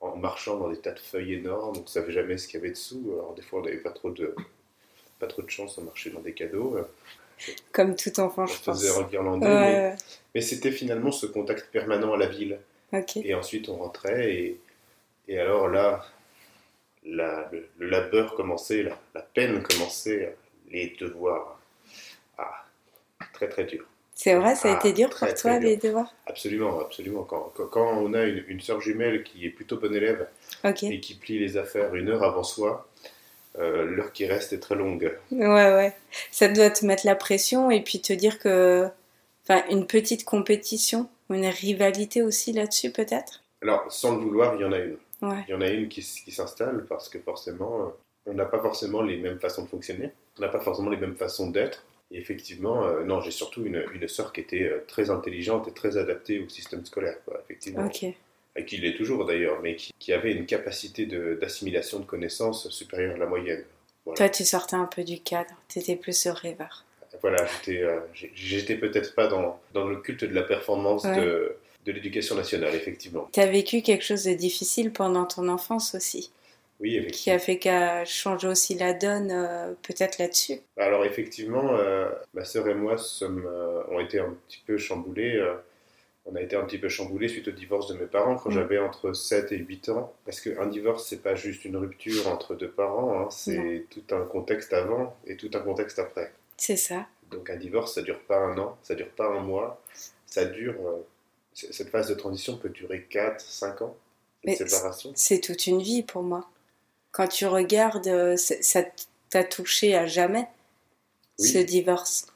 en, 0.00 0.16
marchant 0.16 0.58
dans 0.58 0.68
des 0.68 0.78
tas 0.78 0.92
de 0.92 0.98
feuilles 0.98 1.34
énormes. 1.34 1.78
On 1.78 1.82
ne 1.82 1.86
savait 1.86 2.12
jamais 2.12 2.36
ce 2.36 2.46
qu'il 2.46 2.60
y 2.60 2.62
avait 2.62 2.72
dessous. 2.72 3.10
Alors 3.14 3.34
des 3.34 3.42
fois 3.42 3.60
on 3.60 3.62
n'avait 3.62 3.78
pas 3.78 3.92
trop 3.92 4.10
de 4.10 4.34
pas 5.20 5.26
trop 5.26 5.42
de 5.42 5.50
chance, 5.50 5.78
on 5.78 5.82
marchait 5.82 6.10
dans 6.10 6.20
des 6.20 6.32
cadeaux. 6.32 6.78
Comme 7.72 7.94
tout 7.94 8.18
enfant, 8.20 8.46
je 8.46 8.60
pense. 8.62 8.84
mais, 10.34 10.40
c'était 10.40 10.72
finalement 10.72 11.12
ce 11.12 11.26
contact 11.26 11.70
permanent 11.70 12.12
à 12.14 12.16
la 12.16 12.26
ville. 12.26 12.58
Et 13.16 13.34
ensuite, 13.34 13.68
on 13.68 13.76
rentrait 13.76 14.34
et, 14.34 14.60
et 15.28 15.38
alors 15.38 15.68
là, 15.68 16.04
la, 17.04 17.48
le, 17.52 17.88
labeur 17.88 18.34
commençait, 18.34 18.82
la, 18.82 18.98
la, 19.14 19.22
peine 19.22 19.62
commençait, 19.62 20.36
les 20.70 20.96
devoirs. 21.00 21.60
Ah, 22.36 22.64
très 23.32 23.48
très 23.48 23.64
dur. 23.64 23.86
C'est 24.12 24.34
vrai, 24.34 24.54
ça 24.54 24.72
a 24.72 24.76
été 24.76 24.88
ah, 24.88 24.92
dur 24.92 25.10
pour 25.10 25.32
toi, 25.32 25.58
les 25.60 25.76
devoirs? 25.76 26.12
Absolument, 26.26 26.80
absolument. 26.80 27.22
Quand, 27.22 27.52
quand, 27.54 28.02
on 28.02 28.12
a 28.12 28.24
une, 28.24 28.44
une 28.48 28.60
soeur 28.60 28.80
jumelle 28.80 29.22
qui 29.22 29.46
est 29.46 29.50
plutôt 29.50 29.78
bonne 29.78 29.94
élève 29.94 30.28
et 30.64 31.00
qui 31.00 31.14
plie 31.14 31.38
les 31.38 31.56
affaires 31.56 31.94
une 31.94 32.10
heure 32.10 32.22
avant 32.22 32.42
soi, 32.42 32.89
euh, 33.58 33.84
l'heure 33.84 34.12
qui 34.12 34.26
reste 34.26 34.52
est 34.52 34.60
très 34.60 34.74
longue. 34.74 35.12
Ouais, 35.32 35.46
ouais. 35.46 35.94
Ça 36.30 36.48
doit 36.48 36.70
te 36.70 36.86
mettre 36.86 37.06
la 37.06 37.16
pression 37.16 37.70
et 37.70 37.82
puis 37.82 38.00
te 38.00 38.12
dire 38.12 38.38
que. 38.38 38.88
Enfin, 39.42 39.62
une 39.70 39.86
petite 39.86 40.24
compétition, 40.24 41.08
une 41.30 41.46
rivalité 41.46 42.22
aussi 42.22 42.52
là-dessus, 42.52 42.92
peut-être? 42.92 43.42
Alors, 43.62 43.90
sans 43.90 44.14
le 44.14 44.22
vouloir, 44.22 44.54
il 44.54 44.60
y 44.60 44.64
en 44.64 44.72
a 44.72 44.78
une. 44.78 44.96
Il 45.22 45.50
y 45.50 45.54
en 45.54 45.60
a 45.60 45.68
une 45.68 45.88
qui, 45.88 46.02
s'installe 46.02 46.86
parce 46.88 47.08
que 47.08 47.18
forcément, 47.18 47.82
euh, 47.82 47.88
on 48.26 48.34
n'a 48.34 48.46
pas 48.46 48.60
forcément 48.60 49.02
les 49.02 49.18
mêmes 49.18 49.38
façons 49.38 49.64
de 49.64 49.68
fonctionner, 49.68 50.12
on 50.38 50.42
n'a 50.42 50.48
pas 50.48 50.60
forcément 50.60 50.88
les 50.88 50.96
mêmes 50.96 51.16
façons 51.16 51.50
d'être. 51.50 51.84
Et 52.10 52.18
effectivement, 52.18 52.84
euh, 52.84 53.04
non, 53.04 53.20
j'ai 53.20 53.30
surtout 53.30 53.66
une, 53.66 53.84
une 53.92 54.08
sœur 54.08 54.32
qui 54.32 54.40
était 54.40 54.72
très 54.88 55.10
intelligente 55.10 55.68
et 55.68 55.72
très 55.72 55.98
adaptée 55.98 56.40
au 56.40 56.48
système 56.48 56.84
scolaire, 56.86 57.16
quoi, 57.24 57.40
effectivement. 57.44 57.84
Ok 57.84 58.14
et 58.60 58.64
qui 58.64 58.76
l'est 58.76 58.94
toujours 58.94 59.24
d'ailleurs, 59.24 59.60
mais 59.62 59.76
qui, 59.76 60.12
avait 60.12 60.32
une 60.32 60.46
capacité 60.46 61.06
d'assimilation 61.06 62.00
de, 62.00 62.04
connaissances 62.04 62.68
supérieure 62.70 63.14
à 63.14 63.18
la 63.18 63.26
moyenne. 63.26 63.64
Toi, 64.16 64.28
tu 64.28 64.44
sortais 64.44 64.76
un 64.76 64.86
peu 64.86 65.04
du 65.04 65.20
cadre, 65.20 65.54
tu 65.68 65.78
étais 65.78 65.96
plus 65.96 66.16
ce 66.16 66.28
rêveur. 66.28 66.84
Voilà, 67.22 67.46
j'étais 68.34 68.74
euh, 68.74 68.80
peut-être 68.80 69.14
pas 69.14 69.26
dans, 69.26 69.60
dans, 69.74 69.86
le 69.86 69.96
culte 69.96 70.24
de 70.24 70.34
la 70.34 70.42
performance 70.42 71.02
de, 71.02 71.56
de 71.84 71.92
l'éducation 71.92 72.34
nationale, 72.34 72.74
effectivement. 72.74 73.28
Tu 73.32 73.40
as 73.40 73.46
vécu 73.46 73.82
quelque 73.82 74.04
chose 74.04 74.24
de 74.24 74.32
difficile 74.32 74.92
pendant 74.92 75.24
ton 75.26 75.48
enfance 75.48 75.94
aussi 75.94 76.30
oui. 76.80 77.06
Qui 77.08 77.30
a 77.30 77.38
fait 77.38 77.58
qu'à 77.58 78.06
changer 78.06 78.48
aussi 78.48 78.74
la 78.74 78.94
donne, 78.94 79.30
euh, 79.30 79.74
peut-être 79.82 80.16
là-dessus? 80.16 80.60
Alors, 80.78 81.04
effectivement, 81.04 81.76
euh, 81.76 82.08
ma 82.32 82.42
sœur 82.46 82.66
et 82.68 82.74
moi 82.74 82.96
sommes, 82.96 83.46
ont 83.90 84.00
été 84.00 84.18
un 84.18 84.34
petit 84.48 84.62
peu 84.66 84.78
chamboulés 84.78 85.38
on 86.26 86.34
a 86.36 86.40
été 86.40 86.56
un 86.56 86.64
petit 86.64 86.78
peu 86.78 86.88
chamboulé 86.88 87.28
suite 87.28 87.48
au 87.48 87.52
divorce 87.52 87.88
de 87.88 87.94
mes 87.94 88.06
parents 88.06 88.36
quand 88.36 88.50
mm. 88.50 88.54
j'avais 88.54 88.78
entre 88.78 89.12
7 89.12 89.52
et 89.52 89.58
8 89.58 89.88
ans. 89.90 90.12
Parce 90.24 90.40
qu'un 90.40 90.66
divorce, 90.66 91.06
c'est 91.08 91.22
pas 91.22 91.34
juste 91.34 91.64
une 91.64 91.76
rupture 91.76 92.28
entre 92.28 92.54
deux 92.54 92.70
parents, 92.70 93.20
hein, 93.20 93.28
c'est 93.30 93.86
tout 93.90 94.04
un 94.14 94.24
contexte 94.24 94.72
avant 94.72 95.16
et 95.26 95.36
tout 95.36 95.50
un 95.54 95.60
contexte 95.60 95.98
après. 95.98 96.32
C'est 96.56 96.76
ça. 96.76 97.06
Donc 97.30 97.48
un 97.48 97.56
divorce, 97.56 97.94
ça 97.94 98.02
dure 98.02 98.20
pas 98.20 98.38
un 98.38 98.58
an, 98.58 98.76
ça 98.82 98.94
dure 98.94 99.10
pas 99.10 99.26
un 99.26 99.40
mois, 99.40 99.82
ça 100.26 100.44
dure. 100.44 100.74
Euh, 100.86 101.06
cette 101.54 101.90
phase 101.90 102.08
de 102.08 102.14
transition 102.14 102.56
peut 102.56 102.68
durer 102.68 103.06
4, 103.08 103.40
5 103.40 103.82
ans. 103.82 103.96
de 104.44 104.54
séparation. 104.54 105.12
C'est 105.14 105.40
toute 105.40 105.66
une 105.66 105.82
vie 105.82 106.02
pour 106.02 106.22
moi. 106.22 106.48
Quand 107.12 107.28
tu 107.28 107.46
regardes, 107.46 108.06
euh, 108.06 108.36
ça 108.36 108.82
t'a 109.30 109.44
touché 109.44 109.94
à 109.94 110.06
jamais, 110.06 110.46
ce 111.38 111.58
divorce. 111.58 112.26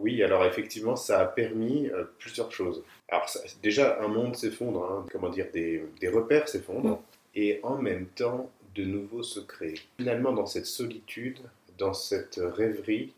Oui, 0.00 0.22
alors 0.22 0.44
effectivement, 0.44 0.96
ça 0.96 1.20
a 1.20 1.24
permis 1.26 1.88
euh, 1.88 2.04
plusieurs 2.18 2.52
choses. 2.52 2.84
Alors 3.08 3.26
déjà, 3.62 4.00
un 4.00 4.08
monde 4.08 4.36
s'effondre, 4.36 4.84
hein, 4.84 5.06
comment 5.10 5.28
dire, 5.28 5.46
des, 5.52 5.82
repères 6.08 6.48
s'effondrent, 6.48 6.98
mm. 6.98 7.02
et 7.34 7.60
en 7.62 7.76
même 7.78 8.06
temps, 8.06 8.50
de 8.74 8.84
nouveaux 8.84 9.22
se 9.22 9.40
créent. 9.40 9.80
Finalement, 9.98 10.32
dans 10.32 10.46
cette 10.46 10.66
solitude, 10.66 11.38
dans 11.78 11.94
cette 11.94 12.40
rêverie, 12.42 13.12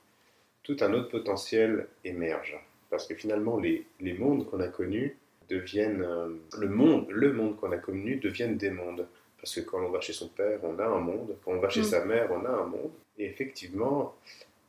tout 0.62 0.76
un 0.80 0.92
autre 0.94 1.08
potentiel 1.08 1.86
émerge. 2.04 2.58
Parce 2.88 3.06
que 3.06 3.14
finalement, 3.14 3.58
les, 3.58 3.86
les 4.00 4.14
mondes 4.14 4.46
qu'on 4.46 4.60
a 4.60 4.68
connus 4.68 5.16
deviennent... 5.48 6.02
Euh, 6.02 6.28
le 6.58 6.68
monde, 6.68 7.06
le 7.10 7.32
monde 7.32 7.56
qu'on 7.56 7.72
a 7.72 7.78
connu 7.78 8.16
deviennent 8.16 8.56
des 8.56 8.70
mondes. 8.70 9.06
Parce 9.38 9.54
que 9.54 9.60
quand 9.60 9.80
on 9.80 9.90
va 9.90 10.00
chez 10.00 10.12
son 10.12 10.28
père, 10.28 10.60
on 10.62 10.78
a 10.78 10.86
un 10.86 11.00
monde. 11.00 11.36
Quand 11.44 11.52
on 11.52 11.60
va 11.60 11.68
chez 11.68 11.80
mm. 11.80 11.84
sa 11.84 12.04
mère, 12.04 12.30
on 12.30 12.44
a 12.44 12.50
un 12.50 12.66
monde. 12.66 12.92
Et 13.18 13.26
effectivement, 13.26 14.14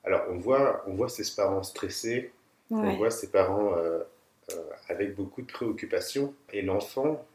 alors 0.03 0.23
on 0.29 0.37
voit, 0.37 0.83
on 0.87 0.93
voit 0.93 1.09
ses 1.09 1.23
parents 1.35 1.63
stressés, 1.63 2.31
on 2.69 2.95
voit 2.95 3.11
ses 3.11 3.29
parents 3.29 3.75
euh, 3.77 3.99
euh, 4.53 4.55
avec 4.87 5.15
beaucoup 5.15 5.41
de 5.41 5.51
préoccupations. 5.51 6.33
Et 6.53 6.61
l'enfant, 6.61 7.25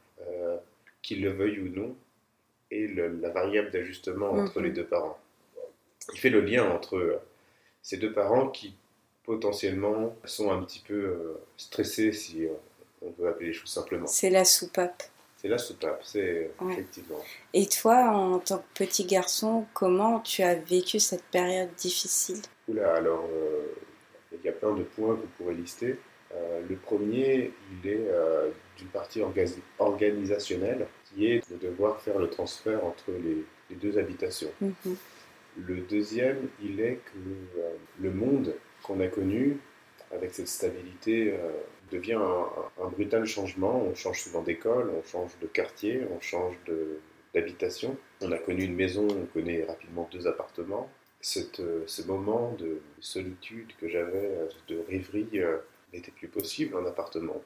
qu'il 1.02 1.22
le 1.22 1.30
veuille 1.30 1.60
ou 1.60 1.68
non, 1.68 1.94
est 2.70 2.92
la 2.92 3.28
variable 3.28 3.70
d'ajustement 3.70 4.30
entre 4.30 4.60
les 4.60 4.70
mm-hmm. 4.70 4.74
deux 4.74 4.86
parents. 4.86 5.18
Il 6.12 6.18
fait 6.18 6.30
le 6.30 6.40
lien 6.40 6.68
entre 6.68 7.20
ces 7.82 7.96
deux 7.96 8.12
parents 8.12 8.48
qui 8.48 8.74
potentiellement 9.26 10.14
sont 10.24 10.50
un 10.50 10.62
petit 10.62 10.82
peu 10.86 10.94
euh, 10.94 11.40
stressés, 11.56 12.12
si 12.12 12.46
euh, 12.46 12.52
on 13.02 13.10
veut 13.18 13.28
appeler 13.28 13.48
les 13.48 13.52
choses 13.52 13.70
simplement. 13.70 14.06
C'est 14.06 14.30
la 14.30 14.44
soupape. 14.44 15.02
C'est 15.36 15.48
la 15.48 15.58
soupape, 15.58 16.00
c'est 16.02 16.50
effectivement. 16.70 17.18
Et 17.52 17.66
toi, 17.66 18.08
en 18.08 18.38
tant 18.38 18.58
que 18.58 18.84
petit 18.84 19.04
garçon, 19.04 19.66
comment 19.74 20.20
tu 20.20 20.42
as 20.42 20.54
vécu 20.54 20.98
cette 20.98 21.24
période 21.24 21.68
difficile? 21.76 22.40
Oula, 22.68 22.94
alors, 22.94 23.28
euh, 23.32 23.66
il 24.32 24.44
y 24.44 24.48
a 24.48 24.52
plein 24.52 24.74
de 24.74 24.82
points 24.82 25.16
qu'on 25.16 25.28
pourrait 25.38 25.54
lister. 25.54 25.96
le 26.68 26.76
premier, 26.76 27.52
il 27.72 27.88
est 27.88 28.06
d'une 28.76 28.88
partie 28.88 29.22
organisationnelle, 29.78 30.86
qui 31.04 31.26
est 31.26 31.50
de 31.50 31.56
devoir 31.56 32.00
faire 32.00 32.18
le 32.18 32.28
transfert 32.28 32.84
entre 32.84 33.12
les, 33.12 33.76
deux 33.76 33.98
habitations. 33.98 34.50
Mhm. 34.60 34.96
Le 35.64 35.76
deuxième, 35.80 36.48
il 36.62 36.80
est 36.80 36.96
que 36.96 37.58
euh, 37.58 37.70
le 38.00 38.10
monde 38.10 38.54
qu'on 38.82 39.00
a 39.00 39.08
connu, 39.08 39.58
avec 40.12 40.34
cette 40.34 40.48
stabilité, 40.48 41.32
euh, 41.32 41.50
devient 41.90 42.18
un, 42.78 42.88
brutal 42.88 43.24
changement. 43.24 43.82
On 43.82 43.94
change 43.94 44.22
souvent 44.22 44.42
d'école, 44.42 44.90
on 44.90 45.02
change 45.02 45.30
de 45.40 45.46
quartier, 45.46 46.02
on 46.14 46.20
change 46.20 46.56
d'habitation. 47.34 47.96
On 48.20 48.30
a 48.32 48.38
connu 48.38 48.64
une 48.64 48.74
maison, 48.74 49.06
on 49.08 49.26
connaît 49.26 49.64
rapidement 49.64 50.08
deux 50.12 50.26
appartements. 50.26 50.90
Cette, 51.20 51.60
euh, 51.60 51.82
ce 51.86 52.02
moment 52.02 52.52
de 52.58 52.80
solitude 53.00 53.72
que 53.80 53.88
j'avais, 53.88 54.48
de 54.68 54.78
rêverie, 54.88 55.40
n'était 55.92 56.12
plus 56.12 56.28
possible 56.28 56.76
en 56.76 56.86
appartement. 56.86 57.42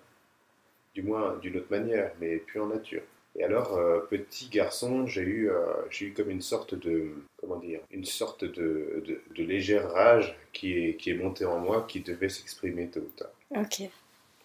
Du 0.94 1.02
moins 1.02 1.36
d'une 1.36 1.56
autre 1.56 1.70
manière, 1.70 2.12
mais 2.20 2.36
plus 2.36 2.60
en 2.60 2.66
nature. 2.66 3.02
Et 3.36 3.44
alors, 3.44 3.76
euh, 3.76 4.00
petit 4.00 4.48
garçon, 4.48 5.06
j'ai 5.06 5.22
eu, 5.22 5.50
euh, 5.50 5.64
j'ai 5.88 6.06
eu 6.06 6.12
comme 6.12 6.30
une 6.30 6.42
sorte 6.42 6.74
de, 6.74 7.12
comment 7.40 7.58
dire, 7.58 7.80
une 7.90 8.04
sorte 8.04 8.44
de, 8.44 9.04
de, 9.06 9.42
légère 9.42 9.90
rage 9.92 10.36
qui 10.52 10.76
est, 10.76 10.96
qui 10.96 11.10
est 11.10 11.14
montée 11.14 11.44
en 11.44 11.58
moi, 11.58 11.86
qui 11.88 12.00
devait 12.00 12.28
s'exprimer 12.28 12.88
tôt 12.88 13.00
ou 13.00 13.10
tard. 13.16 13.30
Ok. 13.50 13.88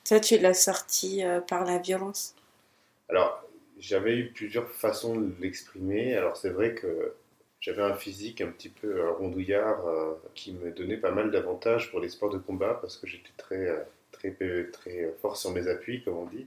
Toi, 0.08 0.20
tu 0.20 0.38
l'as 0.38 0.53
sorti 0.53 1.24
euh, 1.24 1.41
par 1.41 1.65
la 1.65 1.79
violence? 1.79 2.36
Alors, 3.10 3.44
j'avais 3.79 4.17
eu 4.17 4.32
plusieurs 4.32 4.70
façons 4.70 5.20
de 5.20 5.34
l'exprimer. 5.41 6.15
Alors, 6.15 6.38
c'est 6.38 6.51
vrai 6.51 6.75
que 6.75 7.13
j'avais 7.66 7.82
un 7.82 7.96
physique 7.96 8.42
un 8.42 8.52
petit 8.52 8.70
peu 8.70 9.10
rondouillard 9.10 9.84
qui 10.36 10.54
me 10.54 10.70
donnait 10.70 10.98
pas 10.98 11.10
mal 11.10 11.32
d'avantages 11.32 11.90
pour 11.90 12.00
les 12.00 12.10
sports 12.10 12.30
de 12.30 12.38
combat 12.38 12.78
parce 12.80 12.96
que 12.96 13.08
j'étais 13.08 13.32
très, 13.38 13.68
très, 14.12 14.32
très 14.72 15.14
fort 15.20 15.36
sur 15.36 15.50
mes 15.50 15.68
appuis, 15.68 16.04
comme 16.04 16.18
on 16.18 16.26
dit. 16.28 16.46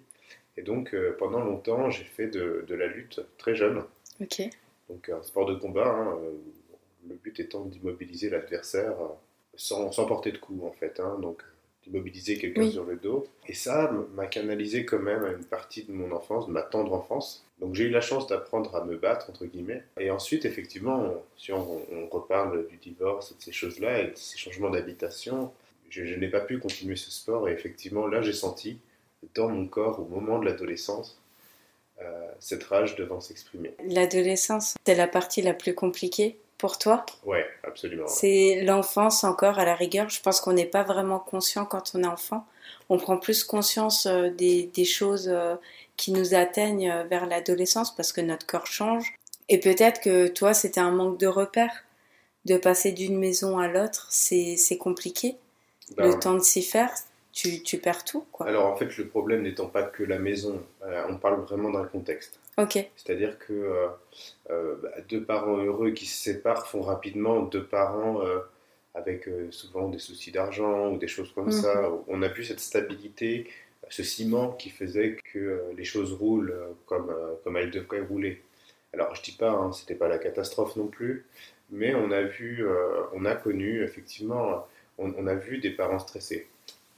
Et 0.58 0.62
donc, 0.62 0.92
euh, 0.92 1.14
pendant 1.16 1.38
longtemps, 1.38 1.88
j'ai 1.88 2.02
fait 2.02 2.26
de, 2.26 2.66
la 2.68 2.88
lutte 2.88 3.20
très 3.38 3.54
jeune. 3.54 3.84
Ok. 4.20 4.42
Donc, 4.88 5.08
un 5.08 5.22
sport 5.22 5.46
de 5.46 5.54
combat, 5.54 5.86
hein, 5.86 6.18
euh, 6.20 6.32
le 7.08 7.14
but 7.14 7.38
étant 7.38 7.64
d'immobiliser 7.64 8.28
l'adversaire 8.28 9.00
euh, 9.00 9.06
sans, 9.54 9.92
sans, 9.92 10.04
porter 10.04 10.32
de 10.32 10.38
coups, 10.38 10.64
en 10.64 10.72
fait. 10.72 10.98
Hein, 10.98 11.16
donc, 11.22 11.44
d'immobiliser 11.88 12.36
quelqu'un 12.36 12.70
sur 12.70 12.84
le 12.84 12.96
dos. 12.96 13.26
Et 13.46 13.54
ça 13.54 13.90
m'a 14.14 14.26
canalisé 14.26 14.84
quand 14.84 14.98
même 14.98 15.24
à 15.24 15.30
une 15.30 15.44
partie 15.44 15.84
de 15.84 15.92
mon 15.92 16.12
enfance, 16.12 16.46
de 16.46 16.52
ma 16.52 16.62
tendre 16.62 16.92
enfance. 16.92 17.44
Donc, 17.60 17.74
j'ai 17.74 17.84
eu 17.84 17.90
la 17.90 18.00
chance 18.00 18.26
d'apprendre 18.26 18.76
à 18.76 18.84
me 18.84 18.96
battre, 18.96 19.30
entre 19.30 19.46
guillemets. 19.46 19.82
Et 19.98 20.10
ensuite, 20.10 20.44
effectivement, 20.44 21.14
si 21.36 21.52
on, 21.52 21.82
reparle 22.10 22.66
du 22.68 22.76
divorce 22.76 23.32
et 23.32 23.34
de 23.34 23.42
ces 23.42 23.52
choses-là, 23.52 24.02
et 24.02 24.06
de 24.08 24.16
ces 24.16 24.38
changements 24.38 24.70
d'habitation, 24.70 25.52
je 25.90 26.14
n'ai 26.14 26.28
pas 26.28 26.40
pu 26.40 26.58
continuer 26.58 26.96
ce 26.96 27.10
sport. 27.10 27.48
Et 27.48 27.52
effectivement, 27.52 28.06
là, 28.06 28.22
j'ai 28.22 28.32
senti 28.32 28.78
dans 29.34 29.48
mon 29.48 29.66
corps 29.66 30.00
au 30.00 30.04
moment 30.04 30.38
de 30.38 30.44
l'adolescence, 30.44 31.20
euh, 32.00 32.28
cette 32.38 32.62
rage 32.64 32.94
devant 32.94 33.20
s'exprimer. 33.20 33.74
L'adolescence, 33.84 34.76
c'est 34.86 34.94
la 34.94 35.08
partie 35.08 35.42
la 35.42 35.54
plus 35.54 35.74
compliquée 35.74 36.38
pour 36.58 36.78
toi 36.78 37.06
Ouais, 37.24 37.46
absolument. 37.64 38.06
C'est 38.06 38.62
l'enfance 38.64 39.24
encore 39.24 39.58
à 39.58 39.64
la 39.64 39.74
rigueur. 39.74 40.08
Je 40.10 40.20
pense 40.20 40.40
qu'on 40.40 40.52
n'est 40.52 40.66
pas 40.66 40.82
vraiment 40.82 41.20
conscient 41.20 41.64
quand 41.64 41.92
on 41.94 42.02
est 42.02 42.06
enfant. 42.06 42.46
On 42.88 42.98
prend 42.98 43.16
plus 43.16 43.44
conscience 43.44 44.06
euh, 44.06 44.30
des, 44.30 44.84
choses 44.84 45.28
euh, 45.28 45.54
qui 45.96 46.12
nous 46.12 46.34
atteignent 46.34 46.92
vers 47.08 47.26
l'adolescence 47.26 47.94
parce 47.94 48.12
que 48.12 48.20
notre 48.20 48.46
corps 48.46 48.66
change. 48.66 49.14
Et 49.48 49.58
peut-être 49.58 50.00
que 50.00 50.28
toi, 50.28 50.52
c'était 50.52 50.80
un 50.80 50.90
manque 50.90 51.18
de 51.18 51.26
repères. 51.26 51.84
De 52.44 52.56
passer 52.56 52.92
d'une 52.92 53.18
maison 53.18 53.58
à 53.58 53.68
l'autre, 53.68 54.06
c'est 54.10 54.78
compliqué. 54.78 55.36
Ben, 55.96 56.06
le 56.06 56.18
temps 56.18 56.34
de 56.34 56.42
s'y 56.42 56.62
faire, 56.62 56.90
tu, 57.32 57.78
perds 57.78 58.04
tout. 58.04 58.24
Quoi. 58.32 58.46
Alors 58.46 58.66
en 58.66 58.76
fait, 58.76 58.96
le 58.96 59.06
problème 59.06 59.42
n'étant 59.42 59.66
pas 59.66 59.82
que 59.82 60.02
la 60.02 60.18
maison, 60.18 60.62
euh, 60.82 61.04
on 61.08 61.16
parle 61.16 61.40
vraiment 61.42 61.70
d'un 61.70 61.84
contexte. 61.84 62.40
C'est-à-dire 62.96 63.38
que 63.38 63.52
euh, 63.52 63.86
euh, 64.50 64.76
bah, 64.82 64.90
deux 65.08 65.22
parents 65.22 65.58
heureux 65.58 65.90
qui 65.90 66.06
se 66.06 66.16
séparent 66.20 66.66
font 66.66 66.82
rapidement 66.82 67.42
deux 67.42 67.64
parents 67.64 68.20
avec 68.94 69.28
souvent 69.50 69.88
des 69.88 69.98
soucis 69.98 70.32
d'argent 70.32 70.90
ou 70.90 70.98
des 70.98 71.08
choses 71.08 71.32
comme 71.32 71.52
ça. 71.52 71.82
Mhm. 71.82 71.98
On 72.08 72.22
a 72.22 72.28
vu 72.28 72.44
cette 72.44 72.60
stabilité, 72.60 73.48
ce 73.90 74.02
ciment 74.02 74.52
qui 74.52 74.70
faisait 74.70 75.16
que 75.32 75.62
les 75.76 75.84
choses 75.84 76.12
roulent 76.12 76.54
comme, 76.86 77.14
comme 77.44 77.56
elles 77.56 77.70
devraient 77.70 78.00
rouler. 78.00 78.42
Alors 78.92 79.14
je 79.14 79.22
dis 79.22 79.36
pas, 79.36 79.50
hein, 79.50 79.72
c'était 79.72 79.94
pas 79.94 80.08
la 80.08 80.18
catastrophe 80.18 80.74
non 80.76 80.88
plus, 80.88 81.26
mais 81.70 81.94
on 81.94 82.10
a 82.10 82.22
vu, 82.22 82.66
on 83.12 83.24
a 83.24 83.34
connu 83.34 83.84
effectivement, 83.84 84.66
on 84.98 85.26
a 85.26 85.34
vu 85.34 85.58
des 85.58 85.70
parents 85.70 86.00
stressés 86.00 86.48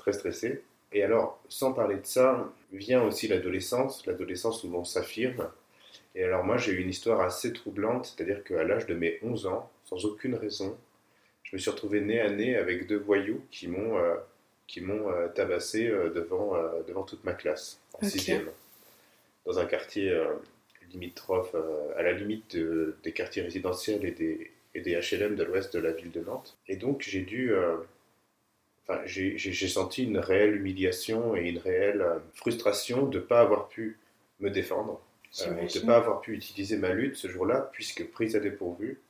très 0.00 0.12
stressé. 0.12 0.62
Et 0.92 1.02
alors, 1.02 1.40
sans 1.48 1.72
parler 1.72 1.96
de 1.96 2.06
ça, 2.06 2.52
vient 2.72 3.02
aussi 3.02 3.28
l'adolescence, 3.28 4.06
l'adolescence 4.06 4.64
où 4.64 4.70
l'on 4.70 4.84
s'affirme. 4.84 5.48
Et 6.14 6.24
alors 6.24 6.44
moi, 6.44 6.56
j'ai 6.56 6.72
eu 6.72 6.80
une 6.80 6.88
histoire 6.88 7.20
assez 7.20 7.52
troublante, 7.52 8.06
c'est-à-dire 8.06 8.42
qu'à 8.42 8.64
l'âge 8.64 8.86
de 8.86 8.94
mes 8.94 9.18
11 9.22 9.46
ans, 9.46 9.70
sans 9.84 10.04
aucune 10.04 10.34
raison, 10.34 10.76
je 11.44 11.56
me 11.56 11.60
suis 11.60 11.70
retrouvé 11.70 12.00
nez 12.00 12.20
à 12.20 12.30
nez 12.30 12.56
avec 12.56 12.86
deux 12.86 12.98
voyous 12.98 13.42
qui 13.50 13.66
m'ont 13.66 13.98
euh, 13.98 14.14
qui 14.68 14.80
m'ont 14.80 15.10
euh, 15.10 15.26
tabassé 15.28 15.88
euh, 15.88 16.10
devant, 16.10 16.52
devant 16.86 17.02
toute 17.02 17.24
ma 17.24 17.32
classe, 17.32 17.80
en 17.94 18.04
6 18.04 18.10
sixième, 18.10 18.50
dans 19.44 19.58
un 19.58 19.64
quartier 19.64 20.16
limitrophe, 20.92 21.54
à 21.96 22.02
la 22.02 22.12
limite 22.12 22.56
des 22.56 23.12
quartiers 23.12 23.42
résidentiels 23.42 24.04
et 24.04 24.12
des, 24.12 24.50
et 24.74 24.80
des 24.80 24.94
HLM 24.94 25.34
de 25.34 25.42
l'ouest 25.44 25.74
de 25.74 25.80
la 25.80 25.92
ville 25.92 26.10
de 26.10 26.20
Nantes. 26.20 26.56
Et 26.68 26.76
donc 26.76 27.02
j'ai 27.02 27.22
dû 27.22 27.52
j'ai 29.04 29.68
senti 29.68 30.04
une 30.04 30.18
réelle 30.18 30.56
humiliation 30.56 31.36
et 31.36 31.48
une 31.48 31.58
réelle 31.58 32.02
euh, 32.02 32.18
frustration 32.34 33.06
de 33.06 33.18
ne 33.18 33.24
pas 33.24 33.40
avoir 33.40 33.68
pu 33.68 33.98
me 34.40 34.50
défendre, 34.50 35.00
euh, 35.42 35.54
de 35.54 35.80
ne 35.80 35.86
pas 35.86 35.96
avoir 35.96 36.20
pu 36.20 36.34
utiliser 36.34 36.76
ma 36.76 36.90
lutte 36.90 37.16
ce 37.16 37.28
jour-là, 37.28 37.70
puisque 37.72 38.10
prise 38.10 38.36
à 38.36 38.40
dépourvu. 38.40 39.00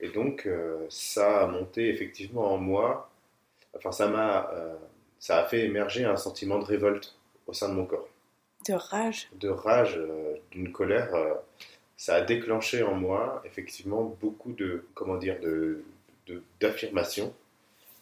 Et 0.00 0.08
donc, 0.08 0.46
euh, 0.46 0.86
ça 0.88 1.40
a 1.40 1.46
monté 1.46 1.88
effectivement 1.88 2.52
en 2.52 2.58
moi, 2.58 3.10
enfin, 3.76 3.92
ça 3.92 4.08
m'a, 4.08 4.50
ça 5.18 5.38
a 5.38 5.48
fait 5.48 5.64
émerger 5.64 6.04
un 6.04 6.16
sentiment 6.16 6.58
de 6.58 6.64
révolte 6.64 7.16
au 7.46 7.52
sein 7.52 7.68
de 7.68 7.74
mon 7.74 7.86
corps. 7.86 8.08
De 8.68 8.74
rage 8.74 9.28
De 9.34 9.48
rage, 9.48 10.00
d'une 10.50 10.72
colère. 10.72 11.10
ça 11.96 12.16
a 12.16 12.20
déclenché 12.20 12.82
en 12.82 12.94
moi, 12.94 13.42
effectivement, 13.44 14.16
beaucoup 14.20 14.52
de, 14.52 14.84
comment 14.94 15.16
dire, 15.16 15.40
de, 15.40 15.82
d'affirmation 16.60 17.34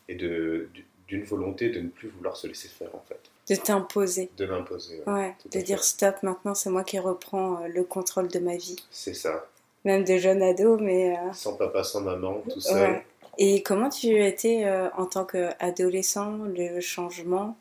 et 0.08 0.14
de, 0.14 0.68
d'une 1.08 1.25
volonté 1.25 1.70
de 1.70 1.80
ne 1.80 1.88
plus 1.88 2.08
vouloir 2.08 2.36
se 2.36 2.46
laisser 2.46 2.68
faire 2.68 2.94
en 2.94 3.04
fait. 3.08 3.20
De 3.48 3.60
t'imposer. 3.60 4.30
De 4.36 4.46
m'imposer. 4.46 5.02
Ouais, 5.06 5.34
de 5.52 5.60
dire 5.60 5.84
stop, 5.84 6.22
maintenant 6.22 6.54
c'est 6.54 6.70
moi 6.70 6.84
qui 6.84 6.98
reprends 6.98 7.62
euh, 7.62 7.68
le 7.68 7.84
contrôle 7.84 8.28
de 8.28 8.38
ma 8.38 8.56
vie. 8.56 8.76
C'est 8.90 9.14
ça. 9.14 9.46
Même 9.84 10.04
de 10.04 10.16
jeune 10.16 10.42
ado, 10.42 10.78
mais. 10.78 11.16
Euh, 11.16 11.32
sans 11.32 11.54
papa, 11.56 11.84
sans 11.84 12.00
maman, 12.00 12.42
tout 12.50 12.60
seul. 12.60 13.02
Et 13.38 13.62
comment 13.62 13.90
tu 13.90 14.20
étais 14.25 14.64
euh, 14.64 14.88
en 14.96 15.06
tant 15.06 15.25
qu'adolescent, 15.25 16.38
le 16.56 16.80
changement? 16.80 17.56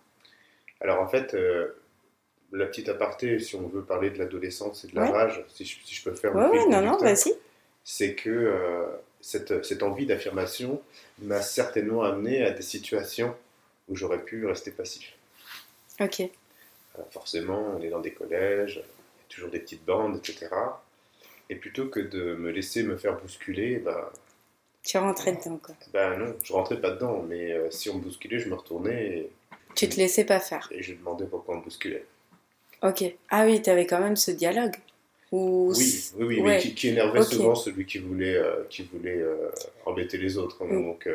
Alors 0.81 1.01
en 1.01 1.07
fait, 1.07 1.35
la 2.51 2.65
petite 2.65 2.89
aparté, 2.89 3.39
si 3.39 3.55
on 3.55 3.67
veut 3.67 3.83
parler 3.83 4.09
de 4.09 4.17
l'adolescence 4.17 4.85
et 4.85 4.87
de 4.87 4.95
la 4.95 5.11
rage, 5.11 5.43
si 5.49 5.65
je, 5.65 5.77
si 5.83 5.95
je, 5.95 6.03
peux 6.03 6.15
faire. 6.15 6.35
Ouais, 6.35 6.47
ouais, 6.47 6.67
non, 6.67 6.81
non, 6.81 6.97
vas-y. 6.97 7.33
C'est 7.83 8.15
que 8.15 8.51
cette, 9.25 9.65
cette, 9.65 9.81
envie 9.81 10.05
d'affirmation 10.05 10.81
m'a 11.19 11.41
certainement 11.41 12.03
amené 12.03 12.43
à 12.43 12.51
des 12.51 12.61
situations 12.61 13.35
où 13.89 13.95
j'aurais 13.95 14.23
pu 14.23 14.45
rester 14.45 14.69
passif. 14.69 15.13
Ok. 15.99 16.19
Euh, 16.21 17.01
forcément, 17.09 17.75
on 17.75 17.81
est 17.81 17.89
dans 17.89 18.01
des 18.01 18.13
collèges, 18.13 18.75
il 18.75 18.77
y 18.77 18.81
a 18.81 19.27
toujours 19.29 19.49
des 19.49 19.59
petites 19.59 19.83
bandes, 19.83 20.17
etc. 20.17 20.47
Et 21.49 21.55
plutôt 21.55 21.87
que 21.87 21.99
de 21.99 22.35
me 22.35 22.51
laisser 22.51 22.83
me 22.83 22.97
faire 22.97 23.19
bousculer, 23.19 23.77
bah, 23.77 24.13
tu 24.83 24.99
rentrais 24.99 25.31
dedans, 25.31 25.57
quoi. 25.57 25.73
Ben 25.91 26.17
non, 26.17 26.35
je 26.43 26.53
rentrais 26.53 26.79
pas 26.79 26.91
dedans, 26.91 27.23
mais 27.27 27.51
euh, 27.51 27.71
si 27.71 27.89
on 27.89 27.95
me 27.95 28.03
bousculait, 28.03 28.37
je 28.37 28.47
me 28.47 28.53
retournais. 28.53 29.17
Et, 29.17 29.31
tu 29.75 29.89
te 29.89 29.97
laissais 29.97 30.25
pas 30.25 30.39
faire. 30.39 30.69
Et 30.71 30.83
je 30.83 30.93
demandais 30.93 31.25
pourquoi 31.25 31.55
on 31.55 31.57
me 31.57 31.63
bousculait. 31.63 32.05
Ok. 32.83 33.03
Ah 33.29 33.45
oui, 33.45 33.59
tu 33.63 33.71
avais 33.71 33.87
quand 33.87 33.99
même 33.99 34.15
ce 34.15 34.29
dialogue. 34.29 34.75
Oui, 35.77 36.11
oui, 36.17 36.41
oui, 36.41 36.73
qui, 36.75 36.89
énervait 36.89 37.23
souvent 37.23 37.55
celui 37.55 37.85
qui 37.85 37.99
voulait, 37.99 38.35
euh, 38.35 38.63
qui 38.69 38.83
voulait 38.83 39.23
embêter 39.85 40.17
les 40.17 40.37
autres. 40.37 40.57
Hein, 40.61 40.67
mm. 40.69 40.85
donc, 40.85 41.09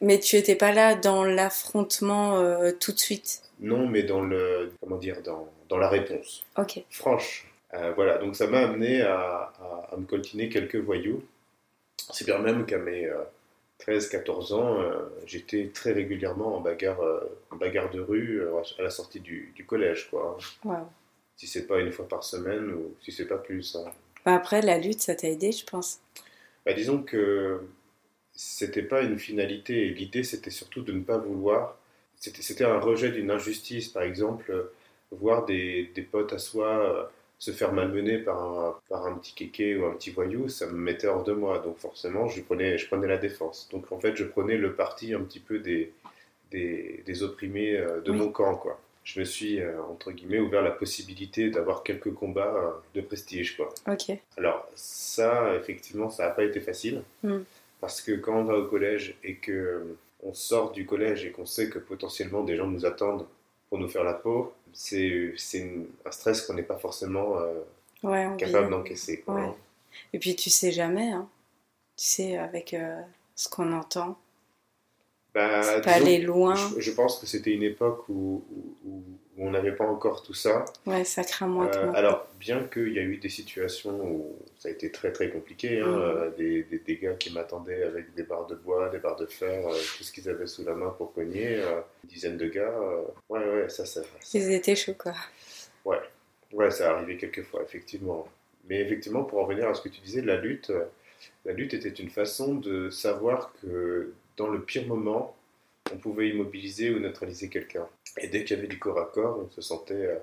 Mais 0.00 0.18
tu 0.18 0.36
étais 0.36 0.56
pas 0.56 0.72
là 0.72 0.94
dans 0.94 1.24
l'affrontement 1.24 2.42
tout 2.80 2.92
de 2.92 2.98
suite? 2.98 3.42
Non, 3.60 3.86
mais 3.86 4.02
dans 4.02 4.22
le 4.22 4.72
comment 4.80 4.96
dire 4.96 5.22
dans, 5.22 5.48
dans 5.68 5.78
la 5.78 5.88
réponse. 5.88 6.44
Ok. 6.58 6.82
Franche. 6.90 7.46
Euh, 7.74 7.92
voilà, 7.94 8.18
donc 8.18 8.36
ça 8.36 8.46
m'a 8.46 8.58
amené 8.58 9.00
à, 9.00 9.52
à, 9.90 9.96
me 9.96 10.04
coltiner 10.04 10.48
quelques 10.48 10.76
voyous. 10.76 11.22
C'est 12.12 12.26
bien 12.26 12.38
même 12.38 12.66
qu'à 12.66 12.78
mes 12.78 13.08
13-14 13.80 14.52
euh, 14.52 14.56
ans, 14.56 14.80
euh, 14.80 14.98
j'étais 15.24 15.70
très 15.72 15.92
régulièrement 15.92 16.56
en 16.56 16.60
bagarre, 16.60 17.00
en 17.50 17.56
bagarre 17.56 17.90
de 17.90 18.00
rue 18.00 18.42
à 18.78 18.82
la 18.82 18.90
sortie 18.90 19.20
du, 19.20 19.52
du 19.54 19.64
collège, 19.64 20.10
quoi. 20.10 20.36
Wow. 20.64 20.88
Si 21.36 21.46
c'est 21.46 21.66
pas 21.66 21.80
une 21.80 21.92
fois 21.92 22.06
par 22.08 22.24
semaine 22.24 22.72
ou 22.72 22.94
si 23.02 23.12
c'est 23.12 23.26
pas 23.26 23.38
plus. 23.38 23.76
Hein. 23.76 23.90
Bah, 24.24 24.34
après, 24.34 24.62
la 24.62 24.78
lutte, 24.78 25.00
ça 25.00 25.14
t'a 25.14 25.28
aidé, 25.28 25.52
je 25.52 25.64
pense. 25.64 26.00
Bah, 26.64 26.72
disons 26.72 27.02
que 27.02 27.60
c'était 28.32 28.82
pas 28.82 29.02
une 29.02 29.18
finalité. 29.18 29.88
L'idée, 29.90 30.22
c'était 30.22 30.50
surtout 30.50 30.82
de 30.82 30.92
ne 30.92 31.02
pas 31.02 31.18
vouloir 31.18 31.76
c'était 32.30 32.64
un 32.64 32.78
rejet 32.78 33.10
d'une 33.10 33.30
injustice, 33.30 33.88
par 33.88 34.04
exemple, 34.04 34.50
euh, 34.50 34.72
voir 35.10 35.44
des, 35.44 35.90
des, 35.94 36.02
potes 36.02 36.32
à 36.32 36.38
soi 36.38 36.68
euh, 36.68 37.04
se 37.38 37.50
faire 37.50 37.72
malmener 37.72 38.18
par 38.18 38.40
un, 38.42 38.78
par 38.88 39.06
un 39.06 39.14
petit 39.18 39.34
kéké 39.34 39.76
ou 39.76 39.86
un 39.86 39.94
petit 39.94 40.10
voyou, 40.10 40.48
ça 40.48 40.66
me 40.66 40.72
mettait 40.72 41.08
hors 41.08 41.24
de 41.24 41.32
moi. 41.32 41.58
Donc 41.58 41.78
forcément, 41.78 42.28
je 42.28 42.40
prenais, 42.42 42.78
je 42.78 42.86
prenais 42.86 43.08
la 43.08 43.18
défense. 43.18 43.68
Donc 43.72 43.90
en 43.90 43.98
fait, 43.98 44.14
je 44.14 44.24
prenais 44.24 44.56
le 44.56 44.74
parti 44.74 45.14
un 45.14 45.20
petit 45.22 45.40
peu 45.40 45.58
des, 45.58 45.92
des, 46.50 47.02
des 47.04 47.22
opprimés 47.22 47.76
euh, 47.76 48.00
de 48.00 48.12
mon 48.12 48.30
camp, 48.30 48.56
quoi. 48.56 48.80
Je 49.04 49.18
me 49.18 49.24
suis, 49.24 49.60
entre 49.90 50.12
guillemets, 50.12 50.38
ouvert 50.38 50.62
la 50.62 50.70
possibilité 50.70 51.50
d'avoir 51.50 51.82
quelques 51.82 52.14
combats 52.14 52.54
de 52.94 53.00
prestige, 53.00 53.56
quoi. 53.56 53.74
Alors 54.36 54.68
ça, 54.76 55.56
effectivement, 55.56 56.08
ça 56.08 56.28
n'a 56.28 56.30
pas 56.30 56.44
été 56.44 56.60
facile. 56.60 57.02
Hmm. 57.22 57.40
Parce 57.80 58.00
que 58.00 58.12
quand 58.12 58.38
on 58.38 58.44
va 58.44 58.54
au 58.54 58.66
collège 58.66 59.16
et 59.24 59.34
que 59.34 59.96
on 60.22 60.32
sort 60.34 60.70
du 60.70 60.86
collège 60.86 61.24
et 61.24 61.32
qu'on 61.32 61.46
sait 61.46 61.68
que 61.68 61.78
potentiellement 61.80 62.44
des 62.44 62.56
gens 62.56 62.68
nous 62.68 62.86
attendent 62.86 63.26
pour 63.68 63.78
nous 63.78 63.88
faire 63.88 64.04
la 64.04 64.14
peau, 64.14 64.52
c'est 64.72 65.34
un 66.04 66.10
stress 66.10 66.42
qu'on 66.42 66.54
n'est 66.54 66.62
pas 66.62 66.78
forcément 66.78 67.38
euh, 67.38 68.36
capable 68.36 68.70
d'encaisser. 68.70 69.24
Et 70.12 70.18
puis 70.18 70.36
tu 70.36 70.48
sais 70.48 70.72
jamais, 70.72 71.10
hein. 71.10 71.28
tu 71.96 72.04
sais 72.04 72.38
avec 72.38 72.72
euh, 72.72 73.00
ce 73.34 73.48
qu'on 73.48 73.72
entend, 73.72 74.16
bah, 75.34 75.80
pas 75.80 75.92
aller 75.92 76.18
loin. 76.18 76.54
Je, 76.78 76.90
pense 76.90 77.18
que 77.18 77.26
c'était 77.26 77.52
une 77.52 77.62
époque 77.62 78.06
où, 78.08 78.44
on 79.38 79.50
n'avait 79.50 79.72
pas 79.72 79.86
encore 79.86 80.22
tout 80.22 80.34
ça. 80.34 80.66
Ouais, 80.86 81.04
ça 81.04 81.24
craint 81.24 81.46
moins. 81.46 81.66
Euh, 81.74 81.90
alors, 81.94 82.28
bien 82.38 82.64
qu'il 82.64 82.92
y 82.92 82.98
a 82.98 83.02
eu 83.02 83.16
des 83.16 83.30
situations 83.30 83.98
où 83.98 84.36
ça 84.58 84.68
a 84.68 84.72
été 84.72 84.92
très 84.92 85.10
très 85.10 85.30
compliqué, 85.30 85.80
hein, 85.80 85.86
mm. 85.86 86.00
euh, 86.00 86.30
des, 86.36 86.62
des, 86.62 86.96
gars 86.96 87.14
qui 87.14 87.32
m'attendaient 87.32 87.82
avec 87.82 88.14
des 88.14 88.24
barres 88.24 88.46
de 88.46 88.54
bois, 88.54 88.90
des 88.90 88.98
barres 88.98 89.16
de 89.16 89.26
fer, 89.26 89.66
euh, 89.66 89.78
tout 89.96 90.04
ce 90.04 90.12
qu'ils 90.12 90.28
avaient 90.28 90.46
sous 90.46 90.64
la 90.64 90.74
main 90.74 90.90
pour 90.90 91.14
cogner, 91.14 91.56
une 91.56 92.10
dizaine 92.10 92.36
de 92.36 92.46
gars. 92.46 92.74
ouais, 93.30 93.40
ouais, 93.40 93.68
ça, 93.70 93.86
ça. 93.86 94.02
Ils 94.34 94.52
étaient 94.52 94.76
chauds, 94.76 94.94
quoi. 94.94 95.14
Ouais, 95.86 96.00
ouais, 96.52 96.70
ça 96.70 96.94
arrivé 96.94 97.16
quelques 97.16 97.42
fois, 97.42 97.62
effectivement. 97.62 98.28
Mais 98.68 98.80
effectivement, 98.80 99.24
pour 99.24 99.40
en 99.40 99.46
revenir 99.46 99.66
à 99.68 99.74
ce 99.74 99.80
que 99.80 99.88
tu 99.88 100.02
disais, 100.02 100.20
la 100.20 100.36
lutte, 100.36 100.70
la 101.46 101.52
lutte 101.52 101.74
était 101.74 101.88
une 101.88 102.10
façon 102.10 102.54
de 102.54 102.90
savoir 102.90 103.52
que 103.60 104.12
dans 104.36 104.48
le 104.48 104.62
pire 104.62 104.86
moment, 104.86 105.36
on 105.92 105.96
pouvait 105.96 106.28
immobiliser 106.28 106.90
ou 106.90 106.98
neutraliser 106.98 107.48
quelqu'un. 107.48 107.86
Et 108.18 108.28
dès 108.28 108.44
qu'il 108.44 108.56
y 108.56 108.58
avait 108.58 108.68
du 108.68 108.78
corps 108.78 108.98
à 108.98 109.06
corps, 109.06 109.40
on 109.44 109.50
se 109.50 109.60
sentait 109.60 109.94
euh, 109.94 110.18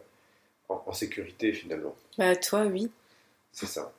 en, 0.70 0.92
sécurité 0.94 1.54
finalement. 1.54 1.96
Bah 2.18 2.36
toi, 2.36 2.66
oui. 2.66 2.92
C'est 3.52 3.66
ça. 3.66 3.92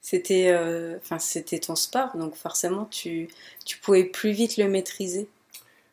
C'était, 0.00 0.48
euh, 0.48 0.98
c'était 1.18 1.58
ton 1.58 1.76
sport, 1.76 2.16
donc 2.16 2.34
forcément, 2.34 2.86
tu, 2.86 3.28
tu 3.66 3.78
pouvais 3.78 4.04
plus 4.04 4.30
vite 4.30 4.56
le 4.56 4.68
maîtriser. 4.68 5.28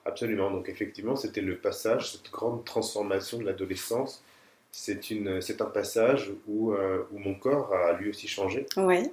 Absolument. 0.06 0.52
Donc 0.52 0.70
effectivement, 0.70 1.15
c'était 1.15 1.41
le 1.41 1.58
passage, 1.58 2.12
cette 2.12 2.32
grande 2.32 2.63
transformation 2.63 3.39
de 3.39 3.44
l'adolescence. 3.44 4.24
C'est 4.72 5.10
une, 5.10 5.41
c'est 5.41 5.62
un 5.62 5.65
passage 5.65 6.32
où, 6.48 6.74
euh, 6.74 7.08
où 7.12 7.20
mon 7.20 7.34
corps 7.36 7.74
a 7.74 7.94
lui 7.94 8.10
aussi 8.10 8.28
changé. 8.28 8.65
Ouais. 8.78 9.12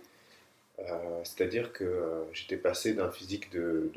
Euh, 0.78 1.20
c'est-à-dire 1.24 1.72
que 1.72 1.84
euh, 1.84 2.24
j'étais 2.32 2.56
passé 2.56 2.94
d'un 2.94 3.10
physique 3.10 3.50
de, 3.50 3.90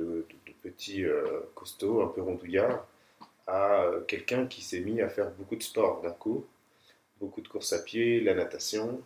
petit 0.61 1.03
euh, 1.03 1.41
costaud, 1.53 2.01
un 2.01 2.07
peu 2.07 2.21
rondouillard, 2.21 2.87
à 3.47 3.85
quelqu'un 4.07 4.47
qui 4.47 4.63
s'est 4.63 4.79
mis 4.79 5.01
à 5.01 5.09
faire 5.09 5.29
beaucoup 5.31 5.55
de 5.55 5.63
sport 5.63 6.01
d'un 6.01 6.11
coup, 6.11 6.45
beaucoup 7.19 7.41
de 7.41 7.47
course 7.47 7.73
à 7.73 7.79
pied, 7.79 8.19
la 8.21 8.33
natation. 8.33 9.01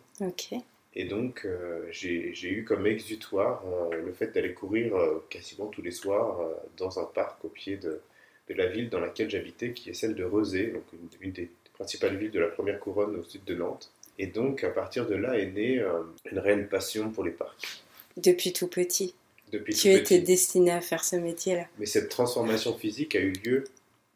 Et 0.94 1.04
donc, 1.04 1.46
j'ai 1.90 2.48
eu 2.48 2.64
comme 2.64 2.86
exutoire 2.86 3.62
le 3.92 4.12
fait 4.12 4.28
d'aller 4.28 4.54
courir 4.54 4.94
quasiment 5.28 5.66
tous 5.66 5.82
les 5.82 5.90
soirs 5.90 6.40
dans 6.78 6.98
un 6.98 7.04
parc 7.04 7.44
au 7.44 7.48
pied 7.48 7.76
de, 7.76 8.00
la 8.48 8.66
ville 8.66 8.88
dans 8.88 8.98
laquelle 8.98 9.28
j'habitais, 9.28 9.72
qui 9.72 9.90
est 9.90 9.94
celle 9.94 10.14
de 10.14 10.24
Rezé, 10.24 10.68
donc 10.68 10.84
une, 11.20 11.32
des 11.32 11.50
principales 11.74 12.16
villes 12.16 12.32
de 12.32 12.40
la 12.40 12.48
première 12.48 12.80
couronne 12.80 13.16
au 13.16 13.22
sud 13.22 13.44
de 13.44 13.54
Nantes. 13.54 13.92
Et 14.22 14.26
donc, 14.26 14.64
à 14.64 14.68
partir 14.68 15.06
de 15.06 15.14
là 15.14 15.38
est 15.38 15.46
née 15.46 15.78
euh, 15.78 16.02
une 16.30 16.38
réelle 16.38 16.68
passion 16.68 17.08
pour 17.10 17.24
les 17.24 17.30
parcs. 17.30 17.82
Depuis 18.18 18.52
tout 18.52 18.68
petit 18.68 19.14
Depuis 19.50 19.72
Tu 19.72 19.88
étais 19.88 20.18
destiné 20.18 20.72
à 20.72 20.82
faire 20.82 21.02
ce 21.04 21.16
métier-là. 21.16 21.64
Mais 21.78 21.86
cette 21.86 22.10
transformation 22.10 22.76
physique 22.76 23.16
a 23.16 23.20
eu 23.20 23.32
lieu 23.32 23.64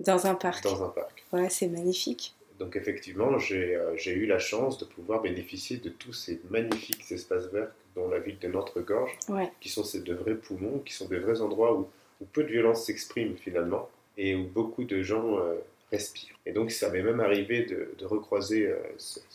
dans 0.01 0.27
un 0.27 0.35
parc. 0.35 0.63
Dans 0.63 0.85
un 0.85 0.91
parc. 0.91 1.25
Ouais, 1.33 1.49
c'est 1.49 1.69
magnifique. 1.69 2.35
Donc 2.59 2.77
effectivement, 2.77 3.33
euh, 3.33 3.95
j'ai 3.97 4.13
eu 4.13 4.27
la 4.27 4.39
chance 4.39 4.77
de 4.77 4.85
pouvoir 4.85 5.23
bénéficier 5.23 5.79
de 5.79 5.89
tous 5.89 6.13
ces 6.13 6.39
magnifiques 6.51 7.11
espaces 7.11 7.47
verts 7.47 7.71
dont 7.97 8.07
la 8.11 8.19
ville 8.19 8.39
de 8.39 8.49
Nantes-Gorge, 8.49 9.19
qui 9.59 9.71
sont 9.71 9.85
ces 9.85 10.01
de 10.01 10.13
vrais 10.13 10.35
poumons, 10.35 10.81
qui 10.81 10.93
sont 10.93 11.09
des 11.09 11.19
vrais 11.19 11.41
endroits 11.41 11.79
où, 11.79 11.89
peu 12.33 12.43
de 12.43 12.49
violence 12.49 12.85
s'exprime 12.85 13.37
finalement, 13.39 13.89
et 14.19 14.35
où 14.35 14.45
beaucoup 14.45 14.85
de 14.85 15.03
gens 15.03 15.39
euh, 15.39 15.55
respire. 15.95 16.35
Et 16.47 16.53
donc 16.53 16.71
ça 16.71 16.91
m'est 16.91 17.03
même 17.03 17.21
arrivé 17.21 17.63
de, 17.63 18.05
recroiser 18.05 18.67
euh, 18.67 18.77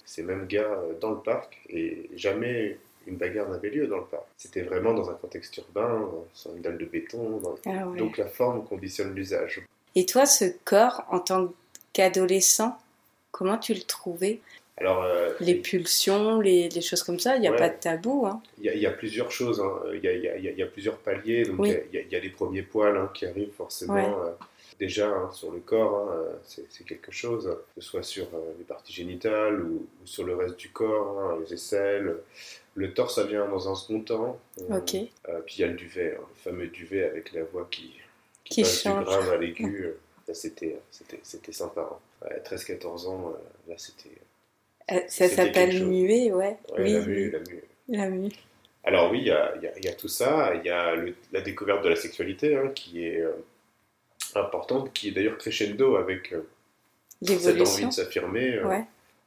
ces 0.05 0.23
mêmes 0.23 0.45
gars 0.47 0.61
euh, 0.61 0.93
dans 0.99 1.11
le 1.11 1.19
parc 1.19 1.57
et 1.69 2.09
jamais 2.15 2.77
une 3.07 3.17
bagarre 3.17 3.49
n'avait 3.49 3.69
lieu 3.69 3.87
dans 3.87 3.97
le 3.97 4.05
parc. 4.05 4.25
C'était 4.37 4.61
vraiment 4.61 4.93
dans 4.93 5.09
un 5.09 5.15
contexte 5.15 5.57
urbain, 5.57 6.07
sur 6.33 6.55
une 6.55 6.61
dalle 6.61 6.77
de 6.77 6.85
béton. 6.85 7.41
Ah 7.65 7.85
donc 7.97 8.17
la 8.17 8.27
forme 8.27 8.63
conditionne 8.65 9.15
l'usage. 9.15 9.61
Et 9.95 10.05
toi, 10.05 10.27
ce 10.27 10.45
corps, 10.65 11.03
en 11.09 11.19
tant 11.19 11.51
qu'adolescent, 11.93 12.77
comment 13.31 13.57
tu 13.57 13.73
le 13.73 13.81
trouvais? 13.81 14.41
Alors, 14.77 15.03
euh, 15.03 15.33
les 15.39 15.55
pulsions, 15.55 16.39
les, 16.39 16.69
choses 16.81 17.03
comme 17.03 17.19
ça, 17.19 17.35
il 17.35 17.41
n'y 17.41 17.47
a 17.47 17.53
pas 17.53 17.69
de 17.69 17.79
tabou. 17.79 18.27
Hein. 18.27 18.41
Il 18.61 18.71
y, 18.71 18.85
a 18.85 18.91
plusieurs 18.91 19.31
choses, 19.31 19.59
hein. 19.59 19.73
il, 19.93 20.03
y 20.03 20.61
a, 20.61 20.65
plusieurs 20.67 20.97
paliers. 20.97 21.45
Donc 21.45 21.67
il, 21.67 22.07
y 22.11 22.15
a, 22.15 22.19
les 22.19 22.29
premiers 22.29 22.61
poils 22.61 22.95
hein, 22.95 23.09
qui 23.13 23.25
arrivent 23.25 23.51
forcément 23.57 24.23
déjà 24.79 25.09
hein, 25.09 25.29
sur 25.31 25.51
le 25.51 25.59
corps, 25.59 26.09
hein, 26.09 26.39
c'est 26.43 26.85
quelque 26.85 27.11
chose, 27.11 27.45
que 27.75 27.81
ce 27.81 27.87
soit 27.87 28.03
sur 28.03 28.25
euh, 28.33 28.53
les 28.57 28.63
parties 28.63 28.93
génitales 28.93 29.61
ou, 29.61 29.85
sur 30.05 30.23
le 30.23 30.35
reste 30.35 30.57
du 30.57 30.69
corps, 30.69 31.19
hein, 31.19 31.37
les 31.41 31.53
aisselles. 31.53 32.15
Le 32.75 32.93
torse, 32.93 33.15
ça 33.15 33.25
vient 33.25 33.47
dans 33.47 33.69
un 33.69 33.75
second 33.75 33.99
temps. 33.99 34.39
Euh, 34.61 34.77
ok. 34.77 34.95
Euh, 35.27 35.41
puis 35.45 35.55
il 35.57 35.61
y 35.61 35.63
a 35.65 35.67
le 35.67 35.73
duvet, 35.73 36.11
le 36.11 36.35
fameux 36.35 36.67
duvet 36.67 37.03
avec 37.03 37.33
la 37.33 37.43
voix 37.43 37.67
qui, 37.69 37.93
qui, 38.45 38.61
passe 38.61 38.83
du 38.83 38.89
grave 38.89 39.29
à 39.29 39.37
l'aigu. 39.37 39.93
c'était 40.31 40.79
sympa. 41.51 41.99
13-14 42.45 43.07
ans, 43.07 43.33
là 43.67 43.75
c'était. 43.77 45.07
ça 45.07 45.29
s'appelle 45.29 45.85
muet, 45.85 46.31
ouais. 46.33 46.57
oui, 46.77 46.93
la 46.93 47.05
mue, 47.05 47.31
la 47.87 48.09
mue. 48.09 48.29
Alors 48.83 49.11
oui, 49.11 49.19
il 49.21 49.27
y 49.27 49.87
a, 49.87 49.93
tout 49.93 50.07
ça. 50.09 50.53
Il 50.55 50.65
y 50.65 50.69
a 50.69 50.95
la 51.31 51.41
découverte 51.41 51.83
de 51.83 51.89
la 51.89 51.95
sexualité 51.95 52.59
qui 52.75 53.05
est 53.05 53.23
importante 54.37 54.93
qui 54.93 55.09
est 55.09 55.11
d'ailleurs 55.11 55.37
crescendo 55.37 55.95
avec 55.95 56.33
cette 57.23 57.61
envie 57.61 57.85
de 57.85 57.91
s'affirmer. 57.91 58.59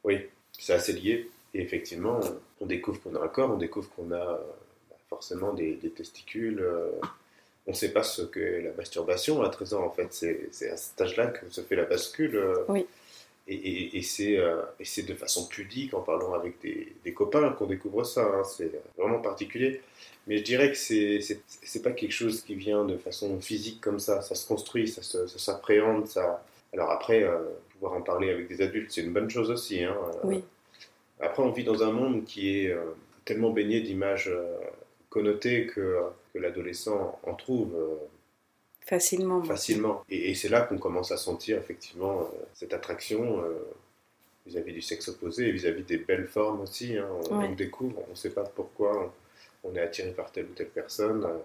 Oui, 0.03 0.17
c'est 0.57 0.73
assez 0.73 0.93
lié. 0.93 1.29
Et 1.53 1.61
effectivement, 1.61 2.19
on 2.59 2.65
découvre 2.65 2.99
qu'on 3.01 3.15
a 3.15 3.23
un 3.23 3.27
corps, 3.27 3.51
on 3.51 3.57
découvre 3.57 3.89
qu'on 3.95 4.11
a 4.11 4.39
bah, 4.89 4.95
forcément 5.09 5.53
des, 5.53 5.77
testicules. 5.95 6.65
on 7.67 7.71
ne 7.71 7.75
sait 7.75 7.93
pas 7.93 8.03
ce 8.03 8.23
qu'est 8.23 8.61
la 8.61 8.73
masturbation 8.73 9.41
à 9.43 9.49
13 9.49 9.73
ans, 9.75 9.85
en 9.85 9.91
fait. 9.91 10.07
C'est 10.11 10.69
à 10.69 10.77
cet 10.77 10.99
âge-là 10.99 11.27
que 11.27 11.49
se 11.49 11.61
fait 11.61 11.75
la 11.75 11.85
bascule. 11.85 12.41
Oui. 12.67 12.85
Et, 13.47 14.05
euh, 14.21 14.61
et, 14.79 14.85
c'est 14.85 15.03
de 15.03 15.13
façon 15.15 15.47
pudique, 15.47 15.93
en 15.93 16.01
parlant 16.01 16.33
avec 16.33 16.61
des, 16.61 17.13
copains, 17.13 17.49
qu'on 17.51 17.65
découvre 17.65 18.03
ça. 18.05 18.23
Hein. 18.23 18.43
C'est 18.43 18.71
vraiment 18.97 19.19
particulier. 19.19 19.81
Mais 20.27 20.37
je 20.37 20.43
dirais 20.43 20.71
que 20.71 20.77
c'est 20.77 21.19
n'est 21.75 21.81
pas 21.81 21.91
quelque 21.91 22.11
chose 22.11 22.41
qui 22.41 22.55
vient 22.55 22.85
de 22.85 22.97
façon 22.97 23.39
physique 23.41 23.81
comme 23.81 23.99
ça. 23.99 24.21
Ça 24.21 24.35
se 24.35 24.47
construit, 24.47 24.87
ça 24.87 25.01
s'appréhende. 25.27 26.07
Ça... 26.07 26.43
Alors 26.71 26.91
après, 26.91 27.23
euh, 27.23 27.39
pouvoir 27.73 27.93
en 27.93 28.01
parler 28.01 28.29
avec 28.29 28.47
des 28.47 28.61
adultes, 28.61 28.91
c'est 28.91 29.01
une 29.01 29.13
bonne 29.13 29.29
chose 29.29 29.51
aussi. 29.51 29.83
Hein. 29.83 29.97
Oui. 30.23 30.43
Après, 31.19 31.43
on 31.43 31.51
vit 31.51 31.63
dans 31.63 31.83
un 31.83 31.91
monde 31.91 32.25
qui 32.25 32.57
est 32.57 32.69
euh, 32.69 32.95
tellement 33.25 33.51
baigné 33.51 33.81
d'images 33.81 34.31
connotées 35.09 35.67
que, 35.67 35.99
que 36.33 36.39
l'adolescent 36.39 37.19
en 37.23 37.33
trouve 37.33 37.75
Facilement. 38.85 39.41
Facilement. 39.43 40.03
Et, 40.09 40.35
c'est 40.35 40.49
là 40.49 40.61
qu'on 40.61 40.77
commence 40.77 41.11
à 41.11 41.17
sentir 41.17 41.57
effectivement 41.57 42.21
euh, 42.21 42.23
cette 42.53 42.73
attraction 42.73 43.41
euh, 43.41 43.53
vis-à-vis 44.45 44.73
du 44.73 44.81
sexe 44.81 45.07
opposé 45.07 45.47
et 45.47 45.51
vis-à-vis 45.51 45.83
des 45.83 45.97
belles 45.97 46.27
formes 46.27 46.61
aussi. 46.61 46.97
Hein. 46.97 47.07
On, 47.31 47.53
découvre, 47.53 48.03
on 48.07 48.11
ne 48.11 48.15
sait 48.15 48.31
pas 48.31 48.43
pourquoi 48.43 49.13
on, 49.63 49.75
est 49.75 49.81
attiré 49.81 50.11
par 50.11 50.31
telle 50.31 50.45
ou 50.45 50.53
telle 50.53 50.69
personne, 50.69 51.23
euh, 51.25 51.37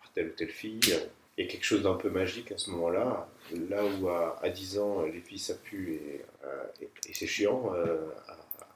par 0.00 0.12
telle 0.12 0.28
ou 0.28 0.32
telle 0.32 0.50
fille. 0.50 0.80
Et 1.38 1.46
quelque 1.46 1.64
chose 1.64 1.82
d'un 1.82 1.94
peu 1.94 2.10
magique 2.10 2.52
à 2.52 2.58
ce 2.58 2.70
moment-là, 2.72 3.26
là 3.70 3.82
où 3.84 4.08
à, 4.10 4.48
10 4.50 4.78
ans 4.78 5.02
les 5.02 5.20
filles 5.20 5.38
ça 5.38 5.54
pue 5.54 5.94
et, 5.94 7.14
c'est 7.14 7.26
chiant, 7.26 7.72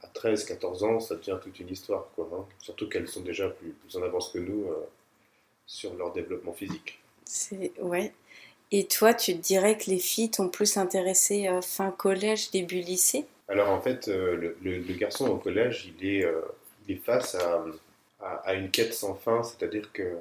à, 0.02 0.08
13, 0.14 0.46
14 0.46 0.82
ans 0.84 0.98
ça 0.98 1.16
devient 1.16 1.38
toute 1.42 1.60
une 1.60 1.68
histoire. 1.68 2.08
Quoi, 2.14 2.30
hein. 2.32 2.46
Surtout 2.58 2.88
qu'elles 2.88 3.08
sont 3.08 3.20
déjà 3.20 3.50
plus, 3.50 3.72
plus 3.72 3.94
en 3.98 4.02
avance 4.02 4.30
que 4.30 4.38
nous 4.38 4.72
sur 5.66 5.94
leur 5.96 6.14
développement 6.14 6.54
physique. 6.54 6.98
C'est 7.26 7.72
ouais. 7.80 8.14
Et 8.72 8.86
toi, 8.86 9.14
tu 9.14 9.36
te 9.36 9.40
dirais 9.40 9.78
que 9.78 9.90
les 9.90 9.98
filles 9.98 10.30
t'ont 10.30 10.48
plus 10.48 10.76
intéressé 10.76 11.46
euh, 11.46 11.60
fin 11.60 11.90
collège, 11.90 12.50
début 12.50 12.80
lycée? 12.80 13.26
Alors 13.48 13.70
en 13.70 13.80
fait, 13.80 14.08
euh, 14.08 14.54
le, 14.60 14.94
garçon 14.94 15.28
au 15.28 15.36
collège, 15.36 15.92
il 16.00 16.08
est, 16.08 16.24
euh, 16.24 16.40
il 16.86 16.96
est 16.96 17.04
face 17.04 17.36
à, 17.36 17.64
à, 18.20 18.54
une 18.54 18.70
quête 18.70 18.94
sans 18.94 19.14
fin, 19.14 19.42
c'est-à-dire 19.42 19.92
que 19.92 20.18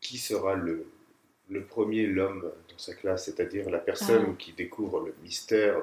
qui 0.00 0.18
sera 0.18 0.54
le, 0.54 0.86
le 1.48 1.64
premier 1.64 2.06
l'homme 2.06 2.50
dans 2.68 2.78
sa 2.78 2.94
classe, 2.94 3.24
c'est-à-dire 3.26 3.68
la 3.70 3.78
personne 3.78 4.26
ah. 4.30 4.36
qui 4.38 4.52
découvre 4.52 5.00
le 5.00 5.14
mystère 5.22 5.76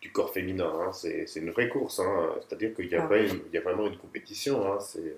du 0.00 0.10
corps 0.10 0.32
féminin. 0.32 0.72
Hein. 0.80 0.92
C'est, 0.92 1.36
une 1.36 1.50
vraie 1.50 1.68
course, 1.68 2.00
hein. 2.00 2.34
c'est-à-dire 2.40 2.74
qu'il 2.74 2.88
y, 2.88 2.94
a 2.94 3.08
ah. 3.10 3.16
y 3.52 3.56
a 3.56 3.60
vraiment 3.60 3.86
une 3.86 3.96
compétition. 3.96 4.70
Hein. 4.70 4.78
C'est, 4.80 5.16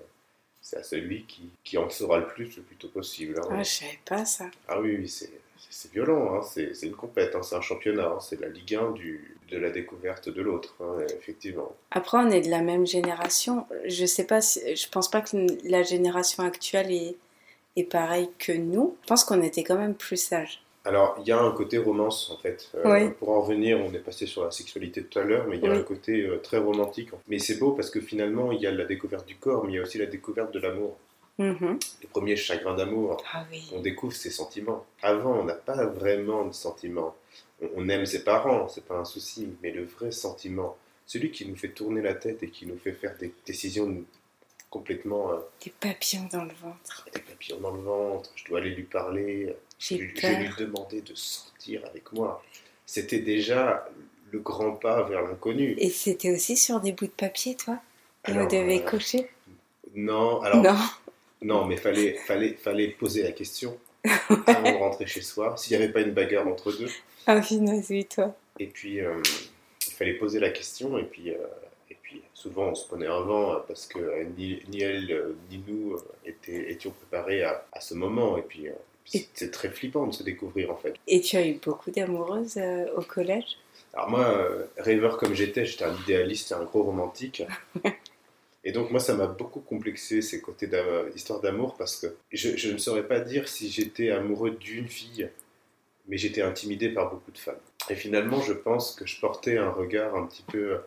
c'est 0.61 0.77
à 0.77 0.83
celui 0.83 1.23
qui, 1.23 1.49
qui, 1.63 1.77
en 1.77 1.89
saura 1.89 2.19
le 2.19 2.27
plus 2.27 2.55
le 2.57 2.63
plus 2.63 2.75
tôt 2.75 2.89
possible. 2.89 3.39
Ah, 3.49 3.63
je 3.63 3.69
savais 3.69 3.99
pas 4.05 4.25
ça. 4.25 4.49
Ah 4.67 4.79
oui, 4.79 4.97
oui 4.97 5.07
c'est, 5.07 5.31
c'est 5.69 5.91
violent, 5.91 6.35
hein. 6.35 6.41
c'est, 6.43 6.71
une 6.83 6.95
compète, 6.95 7.35
hein. 7.35 7.43
c'est 7.43 7.55
un 7.55 7.61
championnat, 7.61 8.07
hein. 8.07 8.19
c'est 8.19 8.39
la 8.39 8.47
Ligue 8.47 8.75
1 8.75 8.91
du, 8.91 9.37
de 9.49 9.57
la 9.57 9.69
découverte 9.69 10.29
de 10.29 10.41
l'autre, 10.41 10.75
effectivement. 11.17 11.75
Après, 11.91 12.17
on 12.17 12.29
est 12.29 12.41
de 12.41 12.49
la 12.49 12.61
même 12.61 12.85
génération. 12.85 13.65
Je 13.85 14.05
sais 14.05 14.25
pas, 14.25 14.39
je 14.39 14.89
pense 14.89 15.09
pas 15.09 15.21
que 15.21 15.37
la 15.63 15.83
génération 15.83 16.43
actuelle 16.43 16.91
est, 16.91 17.15
est 17.75 17.83
pareille 17.83 18.29
que 18.39 18.51
nous. 18.51 18.95
Je 19.03 19.07
pense 19.07 19.23
qu'on 19.23 19.41
était 19.41 19.63
quand 19.63 19.77
même 19.77 19.95
plus 19.95 20.17
sages. 20.17 20.61
Alors, 20.87 21.17
il 21.19 21.27
y 21.27 21.33
a 21.33 21.39
un 21.39 21.51
côté 21.51 21.77
romance, 21.77 22.31
en 22.31 22.37
fait. 22.37 22.71
Euh, 22.75 23.09
pour 23.19 23.29
en 23.31 23.41
revenir, 23.41 23.77
on 23.77 23.93
est 23.93 23.99
passé 23.99 24.25
sur 24.25 24.45
la 24.45 24.51
sexualité 24.51 25.03
tout 25.03 25.19
à 25.19 25.23
l'heure, 25.23 25.45
mais 25.49 25.57
il 25.57 25.63
y 25.63 25.67
a 25.67 25.73
un 25.73 25.83
côté 25.83 26.21
euh, 26.21 26.37
très 26.37 26.59
romantique. 26.59 27.09
Mais 27.27 27.39
c'est 27.39 27.57
beau 27.57 27.71
parce 27.71 27.89
que 27.89 27.99
finalement, 27.99 28.53
il 28.53 28.61
y 28.61 28.67
a 28.67 28.71
la 28.71 28.85
découverte 28.85 29.27
du 29.27 29.35
corps, 29.35 29.65
mais 29.65 29.73
il 29.73 29.75
y 29.75 29.79
a 29.79 29.81
aussi 29.81 29.97
la 29.97 30.05
découverte 30.05 30.53
de 30.53 30.59
l'amour. 30.59 30.97
Mm-hmm. 31.39 31.79
Les 32.01 32.07
premiers 32.07 32.35
chagrins 32.35 32.75
d'amour, 32.75 33.23
ah 33.33 33.45
on 33.73 33.81
découvre 33.81 34.13
ses 34.13 34.31
sentiments. 34.31 34.85
Avant, 35.01 35.39
on 35.39 35.43
n'a 35.43 35.53
pas 35.53 35.85
vraiment 35.85 36.45
de 36.45 36.53
sentiments. 36.53 37.15
On, 37.75 37.89
aime 37.89 38.05
ses 38.05 38.23
parents, 38.23 38.67
c'est 38.67 38.85
pas 38.85 38.95
un 38.95 39.05
souci, 39.05 39.49
mais 39.61 39.71
le 39.71 39.85
vrai 39.85 40.11
sentiment, 40.11 40.77
celui 41.05 41.31
qui 41.31 41.47
nous 41.47 41.55
fait 41.55 41.69
tourner 41.69 42.01
la 42.01 42.13
tête 42.13 42.43
et 42.43 42.49
qui 42.49 42.65
nous 42.65 42.77
fait 42.77 42.93
faire 42.93 43.15
des 43.17 43.33
décisions 43.45 44.03
complètement... 44.69 45.31
Euh, 45.31 45.37
des 45.63 45.71
papillons 45.79 46.27
dans 46.31 46.43
le 46.43 46.53
ventre. 46.53 47.07
Des 47.13 47.21
papillons 47.21 47.59
dans 47.59 47.71
le 47.71 47.81
ventre, 47.81 48.31
je 48.35 48.45
dois 48.45 48.59
aller 48.59 48.75
lui 48.75 48.83
parler 48.83 49.55
je, 49.79 49.95
lui 49.95 50.49
demandais 50.57 51.01
de 51.01 51.13
sortir 51.13 51.83
avec 51.85 52.11
moi. 52.13 52.43
C'était 52.85 53.19
déjà 53.19 53.87
le 54.31 54.39
grand 54.39 54.71
pas 54.71 55.03
vers 55.03 55.21
l'inconnu. 55.21 55.75
Et 55.77 55.89
c'était 55.89 56.31
aussi 56.31 56.57
sur 56.57 56.79
des 56.79 56.91
bouts 56.91 57.05
de 57.05 57.11
papier, 57.11 57.55
toi? 57.55 57.79
Et 58.27 58.33
vous 58.33 58.47
devez 58.47 58.81
euh, 58.81 58.89
cocher? 58.89 59.29
Non, 59.95 60.41
alors. 60.41 60.61
Non. 60.61 60.77
Non, 61.41 61.65
mais 61.65 61.77
fallait, 61.77 62.13
fallait, 62.25 62.53
fallait 62.53 62.89
poser 62.89 63.23
la 63.23 63.31
question 63.31 63.77
avant 64.47 64.71
de 64.71 64.77
rentrer 64.77 65.05
chez 65.05 65.21
soi, 65.21 65.55
s'il 65.57 65.77
n'y 65.77 65.83
avait 65.83 65.93
pas 65.93 66.01
une 66.01 66.11
bagarre 66.11 66.47
entre 66.47 66.71
deux. 66.71 66.89
Ah, 67.27 67.41
oui, 67.89 68.05
toi. 68.05 68.35
Et 68.59 68.67
puis, 68.67 69.01
euh, 69.01 69.21
il 69.85 69.93
fallait 69.93 70.13
poser 70.13 70.39
la 70.39 70.49
question, 70.49 70.97
et 70.97 71.03
puis, 71.03 71.31
euh, 71.31 71.37
et 71.91 71.97
puis 72.01 72.21
souvent 72.33 72.69
on 72.69 72.75
se 72.75 72.87
prenait 72.87 73.07
un 73.07 73.21
vent 73.21 73.61
parce 73.67 73.85
que 73.85 74.23
ni, 74.37 74.61
ni, 74.69 74.81
elle 74.81 75.35
ni 75.51 75.61
nous 75.67 75.97
étaient, 76.25 76.71
étions 76.71 76.91
préparés 76.91 77.43
à, 77.43 77.65
à, 77.71 77.81
ce 77.81 77.93
moment. 77.93 78.37
Et 78.37 78.41
puis, 78.41 78.67
c'est 79.33 79.51
très 79.51 79.69
flippant 79.69 80.07
de 80.07 80.13
se 80.13 80.23
découvrir 80.23 80.71
en 80.71 80.75
fait. 80.75 80.95
Et 81.07 81.21
tu 81.21 81.37
as 81.37 81.47
eu 81.47 81.59
beaucoup 81.63 81.91
d'amoureuses 81.91 82.57
euh, 82.57 82.85
au 82.95 83.01
collège? 83.01 83.57
Alors 83.93 84.09
moi, 84.09 84.25
euh, 84.25 84.65
rêveur 84.77 85.17
comme 85.17 85.33
j'étais, 85.33 85.65
j'étais 85.65 85.85
un 85.85 85.95
idéaliste 86.03 86.51
et 86.51 86.55
un 86.55 86.63
gros 86.63 86.83
romantique. 86.83 87.43
et 88.67 88.73
donc 88.73 88.91
moi, 88.91 88.99
ça 88.99 89.15
m'a 89.15 89.27
beaucoup 89.27 89.61
complexé 89.61 90.21
ces 90.21 90.41
côtés 90.41 90.69
d'histoire 91.13 91.39
d'amour 91.39 91.77
parce 91.77 91.95
que 92.01 92.07
je, 92.33 92.69
ne 92.69 92.77
saurais 92.77 93.07
pas 93.07 93.21
dire 93.21 93.47
si 93.47 93.69
j'étais 93.69 94.11
amoureux 94.11 94.51
d'une 94.51 94.89
fille, 94.89 95.29
mais 96.09 96.17
j'étais 96.17 96.41
intimidé 96.41 96.89
par 96.89 97.09
beaucoup 97.09 97.31
de 97.31 97.37
femmes. 97.37 97.61
Et 97.89 97.95
finalement, 97.95 98.41
je 98.41 98.51
pense 98.51 98.93
que 98.93 99.07
je 99.07 99.21
portais 99.21 99.57
un 99.57 99.69
regard 99.69 100.17
un 100.17 100.27
petit 100.27 100.43
peu 100.51 100.79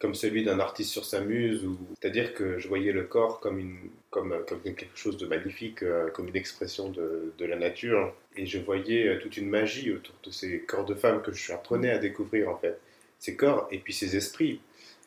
comme 0.00 0.14
celui 0.14 0.44
d'un 0.44 0.60
artiste 0.60 0.90
sur 0.90 1.06
sa 1.06 1.22
muse, 1.22 1.66
c'est-à-dire 1.98 2.34
que 2.34 2.58
je 2.58 2.68
voyais 2.68 2.92
le 2.92 3.04
corps 3.04 3.40
comme, 3.40 3.58
une, 3.58 3.78
comme 4.10 4.34
quelque 4.62 4.94
chose 4.94 5.16
de 5.16 5.26
magnifique, 5.26 5.82
euh, 5.82 6.10
comme 6.10 6.28
une 6.28 6.36
expression 6.36 6.90
de, 6.90 7.32
de, 7.38 7.46
la 7.46 7.56
nature, 7.56 8.14
et 8.36 8.44
je 8.44 8.58
voyais 8.58 9.08
euh, 9.08 9.18
toute 9.18 9.38
une 9.38 9.48
magie 9.48 9.92
autour 9.92 10.14
de 10.24 10.30
ces 10.30 10.60
corps 10.60 10.84
de 10.84 10.94
femmes 10.94 11.22
que 11.22 11.32
je 11.32 11.52
apprenais 11.54 11.88
à 11.88 11.96
découvrir 11.96 12.50
en 12.50 12.58
fait, 12.58 12.78
ces 13.18 13.34
corps 13.34 13.66
et 13.70 13.78
puis 13.78 13.94
ces 13.94 14.14
esprits. 14.14 14.60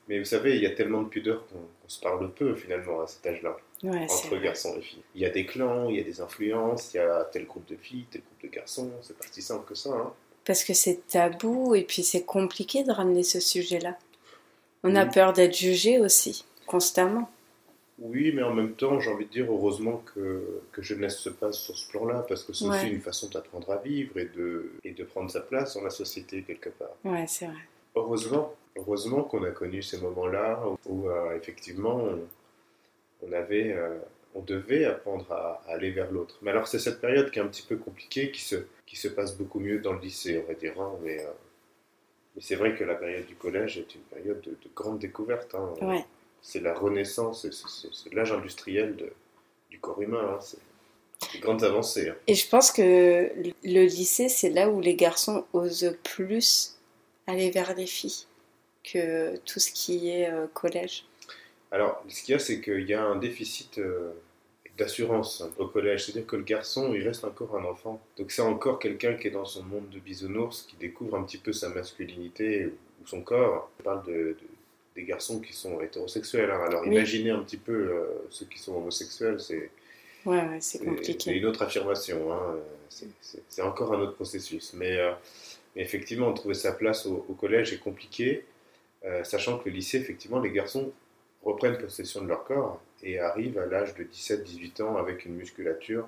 Mais 0.08 0.20
vous 0.20 0.26
savez, 0.26 0.56
il 0.56 0.64
y 0.64 0.66
a 0.66 0.72
tellement 0.72 1.02
de 1.02 1.10
pudeur 1.10 1.46
qu'on 1.48 1.90
se 1.90 2.00
parle 2.00 2.32
peu 2.32 2.56
finalement 2.56 3.02
à 3.02 3.08
cet 3.08 3.26
âge-là, 3.26 3.58
entre 3.84 4.38
garçons 4.38 4.76
et 4.78 4.82
filles. 4.82 5.04
Il 5.16 5.22
y 5.22 5.26
a 5.26 5.30
des 5.30 5.46
clans, 5.46 5.90
il 5.90 5.98
y 5.98 6.00
a 6.00 6.04
des 6.04 6.22
influences, 6.22 6.94
il 6.94 6.98
y 6.98 7.00
a 7.00 7.26
tel 7.26 7.46
groupe 7.46 7.68
de 7.68 7.76
filles, 7.76 8.06
tel 8.10 8.22
groupe 8.22 8.50
de 8.52 8.56
garçons, 8.56 8.92
c'est 9.02 9.18
pas 9.18 9.26
si 9.30 9.42
simple 9.42 9.68
que 9.68 9.76
ça. 9.76 9.90
Hein. 9.90 10.14
Parce 10.46 10.64
que 10.64 10.74
c'est 10.74 11.06
tabou 11.08 11.76
et 11.76 11.84
puis 11.84 12.04
c'est 12.04 12.24
compliqué 12.24 12.84
de 12.84 12.92
ramener 12.92 13.24
ce 13.24 13.42
sujet-là. 13.42 13.98
On 14.84 14.96
a 14.96 15.06
peur 15.06 15.34
d'être 15.34 15.58
jugé 15.58 16.00
aussi, 16.00 16.46
constamment. 16.66 17.30
Oui, 18.00 18.32
mais 18.34 18.44
en 18.44 18.54
même 18.54 18.74
temps, 18.74 19.00
j'ai 19.00 19.10
envie 19.10 19.26
de 19.26 19.32
dire 19.32 19.52
heureusement 19.52 20.04
que, 20.14 20.62
que 20.72 20.82
jeunesse 20.84 21.18
se 21.18 21.30
passe 21.30 21.58
sur 21.58 21.76
ce 21.76 21.90
plan-là, 21.90 22.24
parce 22.30 22.44
que 22.44 22.54
c'est 22.54 22.66
aussi 22.66 22.88
une 22.88 23.02
façon 23.02 23.28
d'apprendre 23.28 23.72
à 23.72 23.78
vivre 23.78 24.18
et 24.20 24.26
de, 24.26 24.72
et 24.84 24.92
de 24.92 25.04
prendre 25.04 25.32
sa 25.32 25.42
place 25.42 25.74
dans 25.74 25.84
la 25.84 25.90
société 25.90 26.44
quelque 26.44 26.70
part. 26.70 26.96
Ouais, 27.04 27.26
c'est 27.28 27.48
vrai. 27.48 27.56
Heureusement, 27.96 28.54
heureusement 28.78 29.24
qu'on 29.24 29.44
a 29.44 29.52
connu 29.52 29.82
ces 29.82 30.00
moments-là 30.00 30.62
où, 30.86 31.10
euh, 31.10 31.36
effectivement 31.36 32.02
on, 33.22 33.32
avait, 33.32 33.74
euh, 33.74 33.98
on 34.36 34.42
devait 34.42 34.86
apprendre 34.86 35.32
à, 35.32 35.62
aller 35.68 35.92
vers 35.92 36.12
l'autre. 36.12 36.38
Mais 36.42 36.52
alors 36.52 36.68
c'est 36.68 36.80
cette 36.80 37.02
période 37.02 37.32
qui 37.32 37.40
est 37.40 37.42
un 37.42 37.48
petit 37.48 37.66
peu 37.66 37.78
compliquée, 37.78 38.32
qui 38.32 38.42
se, 38.42 38.56
qui 38.86 38.96
se 38.96 39.08
passe 39.08 39.38
beaucoup 39.38 39.60
mieux 39.60 39.80
dans 39.80 39.94
le 39.94 40.00
lycée, 40.00 40.42
on 40.44 40.48
va 40.48 40.54
dire. 40.54 40.80
Hein, 40.80 40.94
mais, 41.04 41.20
euh, 41.20 41.30
mais 42.36 42.42
c'est 42.42 42.56
vrai 42.56 42.76
que 42.76 42.84
la 42.84 42.96
période 42.96 43.26
du 43.26 43.36
collège 43.36 43.78
est 43.78 43.96
une 43.96 44.02
période 44.02 44.42
de, 44.42 44.56
grande 44.76 45.00
découverte. 45.00 45.56
Hein. 45.56 46.04
C'est 46.42 46.62
la 46.62 46.74
renaissance, 46.74 47.48
c'est 47.50 48.14
l'âge 48.14 48.32
industriel 48.32 48.96
du 49.70 49.80
corps 49.80 50.02
humain. 50.02 50.36
Hein. 50.36 50.40
C'est 50.40 51.34
des 51.34 51.40
grandes 51.40 51.64
avancées. 51.64 52.14
Et 52.28 52.36
je 52.36 52.48
pense 52.48 52.72
que 52.72 53.32
le 53.64 53.86
lycée, 53.86 54.30
c'est 54.30 54.52
là 54.52 54.70
où 54.70 54.80
les 54.80 54.96
garçons 54.96 55.46
osent 55.52 55.98
plus 56.04 56.78
aller 57.26 57.50
vers 57.50 57.76
les 57.76 57.88
filles 57.88 58.27
que 58.92 59.38
tout 59.38 59.60
ce 59.60 59.72
qui 59.72 60.10
est 60.10 60.30
euh, 60.30 60.48
collège. 60.54 61.06
Alors, 61.72 62.04
ce 62.08 62.24
qu'il 62.24 62.34
y 62.34 62.36
a, 62.36 62.40
c'est 62.40 62.62
qu'il 62.62 62.88
y 62.88 62.94
a 62.94 63.04
un 63.04 63.18
déficit 63.18 63.78
euh, 63.78 64.12
d'assurance 64.78 65.44
au 65.58 65.68
collège. 65.68 66.06
C'est-à-dire 66.06 66.26
que 66.26 66.36
le 66.36 66.44
garçon, 66.44 66.94
il 66.94 67.06
reste 67.06 67.26
encore 67.26 67.58
un 67.58 67.66
enfant. 67.66 68.02
Donc 68.18 68.32
c'est 68.32 68.42
encore 68.42 68.80
quelqu'un 68.80 69.16
qui 69.16 69.28
est 69.28 69.32
dans 69.32 69.46
son 69.46 69.64
monde 69.64 69.90
de 69.90 70.00
bisounours, 70.00 70.64
qui 70.64 70.76
découvre 70.78 71.18
un 71.18 71.24
petit 71.24 71.38
peu 71.38 71.52
sa 71.52 71.70
masculinité 71.70 72.68
ou 73.02 73.08
son 73.08 73.22
corps. 73.22 73.70
On 73.80 73.84
parle 73.84 74.06
de, 74.06 74.38
des 74.96 75.04
garçons 75.04 75.42
qui 75.42 75.54
sont 75.54 75.82
hétérosexuels. 75.82 76.50
Hein. 76.50 76.62
Alors 76.66 76.86
imaginez 76.86 77.32
un 77.32 77.40
petit 77.40 77.58
peu 77.58 77.74
euh, 77.74 78.06
ceux 78.30 78.46
qui 78.46 78.60
sont 78.60 78.76
homosexuels, 78.76 79.40
c'est 79.40 79.70
Ouais, 80.26 80.42
ouais 80.42 80.58
c'est 80.60 80.84
compliqué. 80.84 81.16
C'est 81.18 81.38
une 81.38 81.46
autre 81.46 81.62
affirmation, 81.62 82.34
hein. 82.34 82.58
c'est 82.90 83.62
encore 83.62 83.94
un 83.94 84.00
autre 84.02 84.16
processus. 84.16 84.74
Mais, 84.74 85.00
effectivement, 85.78 86.34
trouver 86.34 86.54
sa 86.54 86.74
place 86.74 87.06
au, 87.06 87.22
collège 87.40 87.72
est 87.72 87.78
compliqué, 87.78 88.44
sachant 89.24 89.58
que 89.60 89.70
le 89.70 89.76
lycée, 89.76 89.98
effectivement, 89.98 90.40
les 90.40 90.52
garçons 90.52 90.92
reprennent 91.44 91.78
possession 91.78 92.22
de 92.22 92.28
leur 92.28 92.44
corps 92.44 92.82
et 93.04 93.20
arrivent 93.20 93.58
à 93.60 93.66
l'âge 93.66 93.96
de 93.96 94.04
17-18 94.04 94.82
ans 94.82 94.98
avec 94.98 95.26
une 95.26 95.36
musculature, 95.36 96.08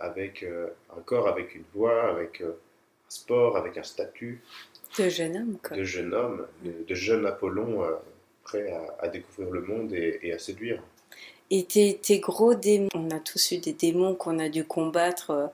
avec 0.00 0.44
un 0.44 1.00
corps, 1.02 1.28
avec 1.28 1.54
une 1.54 1.64
voix, 1.72 2.10
avec 2.10 2.42
un 2.42 2.52
sport, 3.14 3.56
avec 3.56 3.78
un 3.78 3.82
statut. 3.82 4.42
De 4.98 5.08
jeune 5.08 5.36
homme, 5.36 5.58
quoi. 5.62 5.76
De 5.76 5.84
jeune 5.84 6.14
homme, 6.14 6.46
de, 6.62 6.94
jeune 6.94 7.26
Apollon 7.26 7.82
euh, 7.82 7.92
prêt 8.42 8.72
à, 9.00 9.08
découvrir 9.08 9.50
le 9.50 9.62
monde 9.62 9.92
et, 9.92 10.32
à 10.32 10.38
séduire. 10.38 10.82
Et 11.50 11.64
tes, 11.64 12.18
gros 12.20 12.54
démons, 12.54 12.88
on 12.94 13.10
a 13.10 13.20
tous 13.20 13.52
eu 13.52 13.58
des 13.58 13.72
démons 13.72 14.14
qu'on 14.14 14.38
a 14.38 14.48
dû 14.48 14.64
combattre. 14.64 15.30
Euh. 15.30 15.46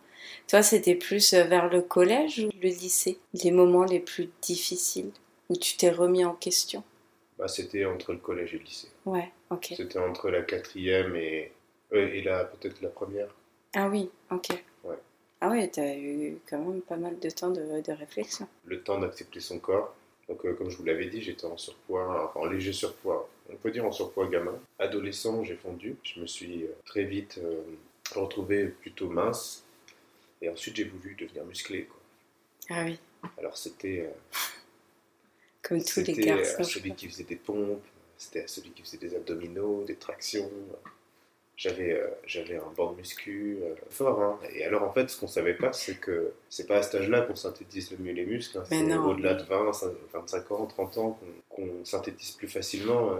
Toi, 0.49 0.63
c'était 0.63 0.95
plus 0.95 1.33
euh, 1.33 1.45
vers 1.45 1.69
le 1.69 1.83
collège 1.83 2.41
ou 2.41 2.51
le 2.63 2.69
lycée 2.69 3.19
Les 3.43 3.51
moments 3.51 3.85
les 3.85 4.01
plus 4.01 4.29
difficiles? 4.43 5.11
Où 5.51 5.57
tu 5.57 5.77
t'es 5.77 5.91
remis 5.91 6.25
en 6.25 6.35
question? 6.35 6.83
Bah, 7.39 7.49
C'était 7.49 7.85
entre 7.85 8.13
le 8.13 8.19
collège 8.19 8.55
et 8.55 8.59
le 8.59 8.65
lycée. 8.65 8.89
Ouais, 9.05 9.31
ok. 9.51 9.75
C'était 9.77 9.99
entre 9.99 10.31
la 10.31 10.43
quatrième 10.43 11.15
et, 11.17 11.53
et 11.93 12.23
la, 12.23 12.45
peut-être 12.45 12.81
la 12.81 12.89
première. 12.89 13.29
Ah 13.75 13.89
oui, 13.89 14.09
ok. 14.31 14.49
Ah 15.43 15.49
oui, 15.49 15.71
tu 15.71 15.81
as 15.81 15.97
eu 15.97 16.39
quand 16.49 16.59
même 16.59 16.83
pas 16.83 16.97
mal 16.97 17.19
de 17.19 17.31
temps 17.31 17.51
de, 17.51 17.93
réflexion. 17.93 18.47
Le 18.67 18.83
temps 18.83 18.99
d'accepter 18.99 19.41
son 19.41 19.59
corps. 19.59 19.95
Donc, 20.29 20.45
euh, 20.45 20.53
comme 20.53 20.71
je 20.71 20.77
vous 20.77 20.85
l'avais 20.85 21.07
dit, 21.07 21.23
j'étais 21.23 21.47
en 21.47 21.57
surpoids, 21.57 22.29
enfin 22.29 22.41
en 22.41 22.51
léger 22.51 22.75
surpoids. 22.75 23.29
On 23.51 23.57
peut 23.57 23.71
dire 23.71 23.85
en 23.87 23.91
surpoids 23.91 24.29
gamin. 24.29 24.59
Adolescent, 24.79 25.43
j'ai 25.43 25.57
fondu. 25.57 25.97
Je 26.03 26.21
me 26.21 26.27
suis 26.27 26.65
euh, 26.65 26.77
très 26.85 27.05
vite 27.05 27.41
euh, 27.43 27.63
retrouvé 28.15 28.67
plutôt 28.67 29.09
mince. 29.09 29.65
Et 30.43 30.51
ensuite, 30.51 30.77
j'ai 30.77 30.85
voulu 30.85 31.15
devenir 31.15 31.45
musclé. 31.47 31.85
Quoi. 31.85 32.01
Ah 32.69 32.85
oui. 32.85 32.99
Alors, 33.39 33.57
c'était. 33.57 34.11
Comme 35.63 35.83
tous 35.83 36.01
les 36.01 36.15
garçons. 36.15 36.63
C'était 36.63 36.65
celui 36.65 36.95
qui 36.95 37.09
faisait 37.09 37.25
des 37.25 37.37
pompes, 37.37 37.85
c'était 38.17 38.47
celui 38.47 38.71
qui 38.71 38.83
faisait 38.83 38.99
des 38.99 39.15
abdominaux, 39.15 39.85
des 39.85 39.97
tractions 39.97 40.51
j'avais 41.61 41.93
euh, 41.93 42.07
j'avais 42.25 42.57
un 42.57 42.73
banc 42.75 42.93
de 42.93 42.97
muscu 42.97 43.59
euh, 43.63 43.75
fort. 43.91 44.23
Hein. 44.23 44.39
Et 44.55 44.65
alors, 44.65 44.83
en 44.83 44.93
fait, 44.95 45.11
ce 45.11 45.21
qu'on 45.21 45.29
savait 45.29 45.53
pas, 45.53 45.75
c'est 45.75 46.01
que 46.01 46.33
c'est 46.49 46.67
pas 46.67 46.79
à 46.79 46.83
cet 46.83 46.95
âge-là 46.95 47.21
qu'on 47.21 47.37
synthétise 47.37 47.91
le 47.91 47.99
mieux 47.99 48.13
les 48.13 48.25
muscles. 48.25 48.57
Hein. 48.57 48.65
C'est 48.67 48.95
au-delà 48.95 49.35
de 49.35 49.45
20, 49.45 49.71
25 50.15 50.53
ans, 50.53 50.67
30 50.67 50.99
ans 50.99 51.21
qu'on 51.51 51.85
synthétise 51.85 52.31
plus 52.31 52.49
facilement 52.49 53.11
euh, 53.11 53.17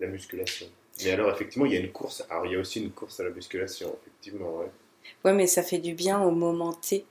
la 0.00 0.06
musculation. 0.06 0.66
Mais 1.04 1.10
alors, 1.10 1.30
effectivement, 1.32 1.66
il 1.66 1.74
y 1.74 1.76
a 1.76 1.80
une 1.80 1.92
course. 1.92 2.24
Alors, 2.30 2.46
il 2.46 2.52
y 2.52 2.56
a 2.56 2.60
aussi 2.60 2.82
une 2.82 2.92
course 2.92 3.20
à 3.20 3.24
la 3.24 3.30
musculation, 3.30 3.94
effectivement. 4.00 4.56
Ouais, 4.56 4.70
ouais 5.26 5.34
mais 5.34 5.46
ça 5.46 5.62
fait 5.62 5.78
du 5.78 5.92
bien 5.92 6.22
au 6.22 6.30
moment 6.30 6.72
T. 6.72 7.04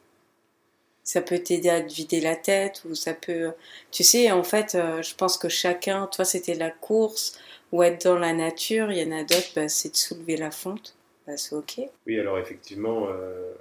Ça 1.04 1.22
peut 1.22 1.40
t'aider 1.40 1.70
à 1.70 1.82
te 1.82 1.92
vider 1.92 2.22
la 2.22 2.36
tête 2.36 2.84
ou 2.90 2.96
ça 2.96 3.14
peut. 3.14 3.52
Tu 3.92 4.04
sais, 4.04 4.32
en 4.32 4.44
fait, 4.44 4.74
je 4.74 5.16
pense 5.16 5.38
que 5.38 5.50
chacun, 5.50 6.08
toi, 6.08 6.26
c'était 6.26 6.54
la 6.54 6.70
course 6.70 7.40
ou 7.72 7.84
être 7.84 8.04
dans 8.06 8.20
la 8.20 8.34
nature, 8.34 8.92
il 8.92 8.98
y 8.98 9.04
en 9.04 9.18
a 9.18 9.24
d'autres, 9.24 9.52
bah, 9.56 9.70
c'est 9.70 9.92
de 9.92 9.96
soulever 9.96 10.38
la 10.38 10.52
fonte. 10.52 10.96
Bah, 11.26 11.38
c'est 11.38 11.56
ok. 11.56 11.82
Oui, 12.06 12.20
alors 12.20 12.38
effectivement, 12.38 13.08
euh, 13.10 13.54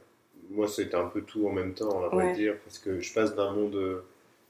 moi 0.51 0.67
c'était 0.69 0.97
un 0.97 1.07
peu 1.07 1.23
tout 1.23 1.47
en 1.47 1.53
même 1.53 1.75
temps, 1.75 2.05
à 2.05 2.09
vrai 2.09 2.35
dire, 2.35 2.57
parce 2.65 2.79
que 2.79 3.01
je 3.01 3.13
passe 3.13 3.35
d'un 3.35 3.53
monde 3.53 3.77
euh, 3.77 4.05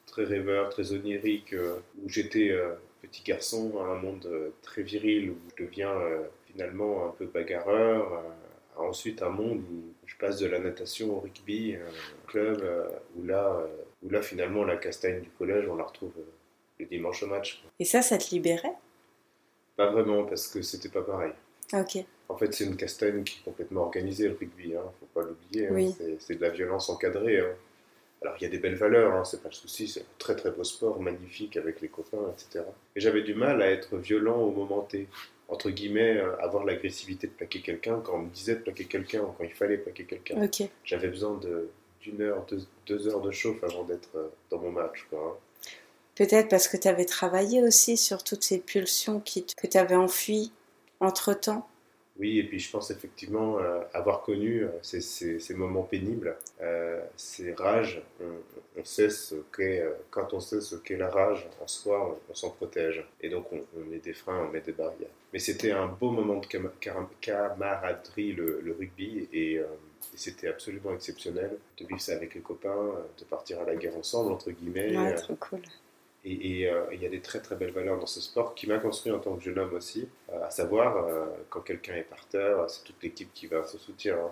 très 0.06 0.24
rêveur, 0.24 0.70
très 0.70 0.92
onirique, 0.92 1.52
euh, 1.52 1.76
où 2.02 2.08
j'étais 2.08 2.56
petit 3.02 3.22
garçon, 3.22 3.72
à 3.80 3.92
un 3.92 3.96
monde 3.96 4.28
très 4.62 4.82
viril, 4.82 5.30
où 5.30 5.36
je 5.56 5.64
deviens 5.64 5.94
finalement 6.46 7.06
un 7.06 7.10
peu 7.10 7.26
bagarreur, 7.26 8.22
à 8.76 8.82
ensuite 8.82 9.22
un 9.22 9.30
monde 9.30 9.62
où 9.72 9.99
je 10.10 10.16
passe 10.16 10.38
de 10.38 10.46
la 10.46 10.58
natation 10.58 11.16
au 11.16 11.20
rugby, 11.20 11.76
un 11.76 12.26
club 12.26 12.62
où 13.16 13.24
là, 13.24 13.66
où 14.02 14.10
là 14.10 14.22
finalement 14.22 14.64
la 14.64 14.76
castagne 14.76 15.20
du 15.20 15.30
collège, 15.30 15.68
on 15.68 15.76
la 15.76 15.84
retrouve 15.84 16.12
le 16.80 16.86
dimanche 16.86 17.22
au 17.22 17.26
match. 17.26 17.62
Et 17.78 17.84
ça, 17.84 18.02
ça 18.02 18.18
te 18.18 18.30
libérait? 18.30 18.74
Pas 19.76 19.90
vraiment, 19.90 20.24
parce 20.24 20.48
que 20.48 20.62
c'était 20.62 20.88
pas 20.88 21.02
pareil. 21.02 21.32
Ok. 21.72 22.04
En 22.28 22.36
fait, 22.36 22.52
c'est 22.52 22.64
une 22.64 22.76
castagne 22.76 23.22
qui 23.22 23.38
est 23.40 23.44
complètement 23.44 23.82
organisée, 23.82 24.28
le 24.28 24.36
rugby, 24.38 24.74
hein, 24.74 24.82
faut 24.98 25.20
pas 25.20 25.26
l'oublier. 25.26 25.68
Hein. 25.68 25.92
C'est 26.18 26.36
de 26.36 26.42
la 26.42 26.50
violence 26.50 26.90
encadrée. 26.90 27.40
Hein. 27.40 27.54
Alors, 28.22 28.36
il 28.38 28.42
y 28.42 28.46
a 28.46 28.50
des 28.50 28.58
belles 28.58 28.76
valeurs, 28.76 29.14
hein, 29.14 29.24
c'est 29.24 29.42
pas 29.42 29.48
le 29.48 29.54
souci, 29.54 29.88
c'est 29.88 30.00
un 30.00 30.18
très 30.18 30.36
très 30.36 30.50
beau 30.50 30.64
sport, 30.64 31.00
magnifique 31.00 31.56
avec 31.56 31.80
les 31.80 31.88
copains, 31.88 32.32
etc. 32.32 32.64
Et 32.94 33.00
j'avais 33.00 33.22
du 33.22 33.34
mal 33.34 33.62
à 33.62 33.70
être 33.70 33.96
violent 33.96 34.38
au 34.40 34.50
moment 34.50 34.82
T. 34.82 35.08
Entre 35.50 35.70
guillemets, 35.70 36.16
euh, 36.16 36.36
avoir 36.40 36.64
l'agressivité 36.64 37.26
de 37.26 37.32
plaquer 37.32 37.60
quelqu'un 37.60 38.00
quand 38.04 38.14
on 38.14 38.22
me 38.22 38.30
disait 38.30 38.54
de 38.54 38.60
plaquer 38.60 38.84
quelqu'un 38.84 39.22
ou 39.22 39.32
quand 39.36 39.44
il 39.44 39.52
fallait 39.52 39.78
plaquer 39.78 40.04
quelqu'un. 40.04 40.48
J'avais 40.84 41.08
besoin 41.08 41.38
d'une 42.00 42.22
heure, 42.22 42.46
deux, 42.86 43.08
heures 43.08 43.20
de 43.20 43.32
chauffe 43.32 43.62
avant 43.64 43.82
d'être 43.82 44.10
euh, 44.14 44.28
dans 44.50 44.58
mon 44.58 44.70
match. 44.70 45.06
Quoi, 45.10 45.40
Peut-être 46.14 46.48
parce 46.48 46.68
que 46.68 46.76
tu 46.76 46.86
avais 46.86 47.04
travaillé 47.04 47.62
aussi 47.62 47.96
sur 47.96 48.22
toutes 48.22 48.44
ces 48.44 48.58
pulsions 48.58 49.20
qui, 49.20 49.44
que 49.44 49.66
tu 49.66 49.76
avais 49.76 49.96
enfuies 49.96 50.52
entre-temps. 51.00 51.66
Oui, 52.20 52.38
et 52.38 52.44
puis 52.44 52.58
je 52.58 52.70
pense 52.70 52.90
effectivement 52.90 53.58
euh, 53.60 53.80
avoir 53.94 54.20
connu 54.20 54.64
euh, 54.64 54.68
ces, 54.82 55.00
ces, 55.00 55.54
moments 55.54 55.84
pénibles, 55.84 56.36
euh, 56.60 57.00
ces 57.16 57.54
rages, 57.54 58.02
on, 58.20 58.84
sait 58.84 59.08
ce 59.08 59.36
qu'est, 59.56 59.82
quand 60.10 60.34
on 60.34 60.40
sait 60.40 60.60
ce 60.60 60.76
qu'est 60.76 60.98
la 60.98 61.08
rage 61.08 61.48
en 61.62 61.66
soi, 61.66 62.20
on, 62.28 62.34
s'en 62.34 62.50
protège. 62.50 63.02
Et 63.22 63.30
donc 63.30 63.46
on, 63.52 63.80
met 63.90 63.98
des 63.98 64.12
freins, 64.12 64.46
on 64.46 64.52
met 64.52 64.60
des 64.60 64.72
barrières. 64.72 65.08
Mais 65.32 65.38
c'était 65.38 65.70
un 65.70 65.86
beau 65.86 66.10
moment 66.10 66.40
de 66.40 66.46
camaraderie, 67.20 68.32
le, 68.32 68.60
le 68.60 68.72
rugby, 68.72 69.26
et, 69.32 69.54
et 69.54 69.64
c'était 70.14 70.48
absolument 70.48 70.92
exceptionnel 70.92 71.56
de 71.78 71.86
vivre 71.86 72.00
ça 72.00 72.12
avec 72.12 72.34
les 72.34 72.40
copains, 72.42 72.96
de 73.18 73.24
partir 73.24 73.60
à 73.60 73.64
la 73.64 73.76
guerre 73.76 73.96
ensemble, 73.96 74.32
entre 74.32 74.50
guillemets. 74.50 74.94
Ouais, 74.94 75.14
trop 75.14 75.36
cool. 75.36 75.60
Et 76.22 76.68
euh, 76.68 76.84
il 76.92 77.02
y 77.02 77.06
a 77.06 77.08
des 77.08 77.20
très 77.20 77.40
très 77.40 77.56
belles 77.56 77.72
valeurs 77.72 77.98
dans 77.98 78.06
ce 78.06 78.20
sport 78.20 78.54
qui 78.54 78.66
m'a 78.66 78.78
construit 78.78 79.10
en 79.10 79.18
tant 79.20 79.34
que 79.36 79.42
jeune 79.42 79.58
homme 79.58 79.72
aussi, 79.72 80.06
euh, 80.30 80.44
à 80.44 80.50
savoir 80.50 80.98
euh, 80.98 81.24
quand 81.48 81.60
quelqu'un 81.60 81.94
est 81.94 82.02
par 82.02 82.26
terre, 82.26 82.68
c'est 82.68 82.84
toute 82.84 83.02
l'équipe 83.02 83.32
qui 83.32 83.46
va 83.46 83.66
se 83.66 83.78
soutenir. 83.78 84.16
Hein. 84.18 84.30